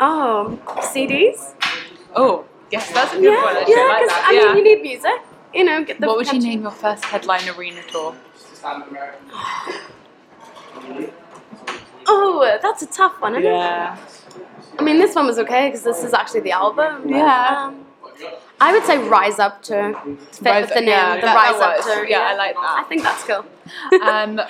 oh, 0.00 0.56
CDs. 0.94 1.52
Oh, 2.14 2.44
yes, 2.70 2.92
that's 2.92 3.12
a 3.12 3.16
good 3.16 3.24
Yeah, 3.24 3.42
one. 3.42 3.56
Actually, 3.56 3.74
yeah. 3.74 3.80
I 3.80 3.88
like 3.88 4.02
Because. 4.02 4.24
I 4.24 4.32
yeah. 4.32 4.54
mean, 4.54 4.56
you 4.58 4.76
need 4.76 4.82
music. 4.82 5.20
You 5.52 5.64
know, 5.64 5.84
get 5.84 6.00
the. 6.00 6.06
what 6.06 6.16
would 6.18 6.32
you 6.32 6.38
name 6.38 6.62
your 6.62 6.70
first 6.70 7.04
headline 7.04 7.48
arena 7.48 7.82
tour? 7.90 8.14
Oh, 12.12 12.58
that's 12.62 12.82
a 12.82 12.86
tough 12.86 13.20
one. 13.20 13.34
Isn't 13.34 13.44
it? 13.44 13.54
Yeah. 13.54 13.96
I 14.78 14.82
mean, 14.82 14.98
this 14.98 15.14
one 15.14 15.26
was 15.26 15.38
okay 15.38 15.68
because 15.68 15.82
this 15.84 16.02
is 16.02 16.12
actually 16.12 16.40
the 16.40 16.52
album. 16.52 17.08
Yeah. 17.08 17.66
um, 17.66 17.79
I 18.62 18.72
would 18.72 18.84
say 18.84 18.98
Rise 19.08 19.38
Up 19.38 19.62
to 19.64 19.94
fit 20.32 20.44
Rise 20.44 20.64
with 20.66 20.74
the 20.74 20.80
name. 20.80 20.88
yeah, 20.90 21.14
the 21.16 21.22
that- 21.22 21.34
Rise 21.34 21.58
that 21.60 21.78
Up 21.78 21.84
to. 22.04 22.10
Yeah, 22.10 22.28
I 22.30 22.34
like 22.36 22.54
that. 22.54 22.76
I 22.80 22.88
think 22.88 23.02
that's 23.02 23.24
cool. 23.24 23.44
Um, 24.02 24.40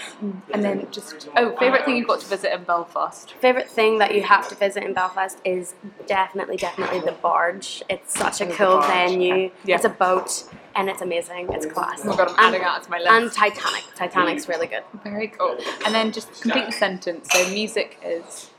and 0.52 0.64
then 0.64 0.88
just 0.90 1.28
oh, 1.36 1.54
favorite 1.58 1.84
thing 1.84 1.96
you've 1.96 2.08
got 2.08 2.20
to 2.20 2.26
visit 2.26 2.52
in 2.52 2.64
Belfast. 2.64 3.32
Favorite 3.34 3.68
thing 3.68 3.98
that 3.98 4.14
you 4.14 4.22
have 4.22 4.48
to 4.48 4.54
visit 4.54 4.82
in 4.82 4.94
Belfast 4.94 5.38
is 5.44 5.74
definitely, 6.06 6.56
definitely 6.56 7.00
the 7.00 7.12
barge. 7.12 7.82
It's 7.88 8.18
such 8.18 8.40
a 8.40 8.46
Oh, 8.48 8.52
cool 8.52 8.66
barge. 8.78 8.86
venue. 8.88 9.50
Yeah. 9.64 9.76
It's 9.76 9.84
a 9.84 9.90
boat 9.90 10.44
and 10.74 10.88
it's 10.88 11.02
amazing. 11.02 11.48
It's 11.52 11.66
class. 11.66 12.00
Oh 12.04 12.08
my 12.10 12.16
god, 12.16 12.28
I'm 12.30 12.34
and, 12.38 12.54
adding 12.56 12.62
that 12.62 12.82
to 12.84 12.90
my 12.90 12.98
list. 12.98 13.10
and 13.10 13.30
Titanic. 13.32 13.84
Titanic's 13.94 14.48
really 14.48 14.66
good. 14.66 14.82
Very 15.04 15.28
cool. 15.28 15.56
And 15.84 15.94
then 15.94 16.10
just 16.12 16.40
complete 16.40 16.66
the 16.66 16.72
sentence. 16.72 17.28
So 17.30 17.48
music 17.50 17.98
is 18.04 18.50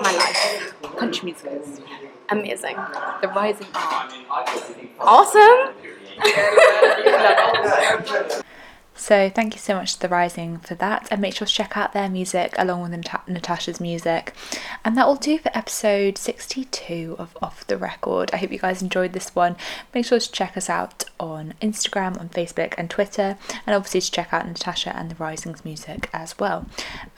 My 0.00 0.12
life. 0.16 0.74
country 0.98 1.24
music 1.26 1.52
is 1.52 1.80
Amazing. 2.30 2.76
the 3.20 3.28
rising 3.28 3.66
art. 3.74 4.12
Awesome. 5.00 5.74
So 9.02 9.28
thank 9.28 9.56
you 9.56 9.58
so 9.58 9.74
much 9.74 9.94
to 9.94 10.00
The 10.00 10.08
Rising 10.08 10.58
for 10.58 10.76
that, 10.76 11.08
and 11.10 11.20
make 11.20 11.34
sure 11.34 11.44
to 11.44 11.52
check 11.52 11.76
out 11.76 11.92
their 11.92 12.08
music 12.08 12.54
along 12.56 12.82
with 12.82 12.92
Nat- 12.92 13.26
Natasha's 13.26 13.80
music. 13.80 14.32
And 14.84 14.96
that 14.96 15.08
will 15.08 15.16
do 15.16 15.38
for 15.38 15.50
episode 15.58 16.16
62 16.16 17.16
of 17.18 17.36
Off 17.42 17.66
the 17.66 17.76
Record. 17.76 18.30
I 18.32 18.36
hope 18.36 18.52
you 18.52 18.60
guys 18.60 18.80
enjoyed 18.80 19.12
this 19.12 19.34
one. 19.34 19.56
Make 19.92 20.06
sure 20.06 20.20
to 20.20 20.30
check 20.30 20.56
us 20.56 20.70
out 20.70 21.02
on 21.18 21.54
Instagram, 21.60 22.16
on 22.20 22.28
Facebook, 22.28 22.74
and 22.78 22.88
Twitter, 22.88 23.36
and 23.66 23.74
obviously 23.74 24.02
to 24.02 24.10
check 24.12 24.32
out 24.32 24.46
Natasha 24.46 24.96
and 24.96 25.10
The 25.10 25.16
Rising's 25.16 25.64
music 25.64 26.08
as 26.12 26.38
well. 26.38 26.66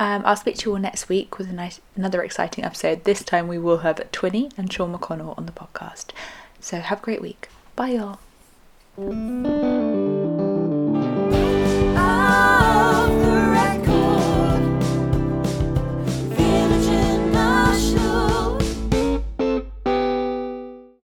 Um, 0.00 0.22
I'll 0.24 0.36
speak 0.36 0.56
to 0.56 0.70
you 0.70 0.76
all 0.76 0.80
next 0.80 1.10
week 1.10 1.36
with 1.36 1.52
nice, 1.52 1.82
another 1.96 2.22
exciting 2.22 2.64
episode. 2.64 3.04
This 3.04 3.22
time 3.22 3.46
we 3.46 3.58
will 3.58 3.78
have 3.78 3.96
Twinnie 4.10 4.56
and 4.56 4.72
Sean 4.72 4.96
McConnell 4.96 5.36
on 5.36 5.44
the 5.44 5.52
podcast. 5.52 6.12
So 6.60 6.78
have 6.80 7.00
a 7.00 7.02
great 7.02 7.20
week. 7.20 7.50
Bye, 7.76 8.16
y'all. 8.96 9.93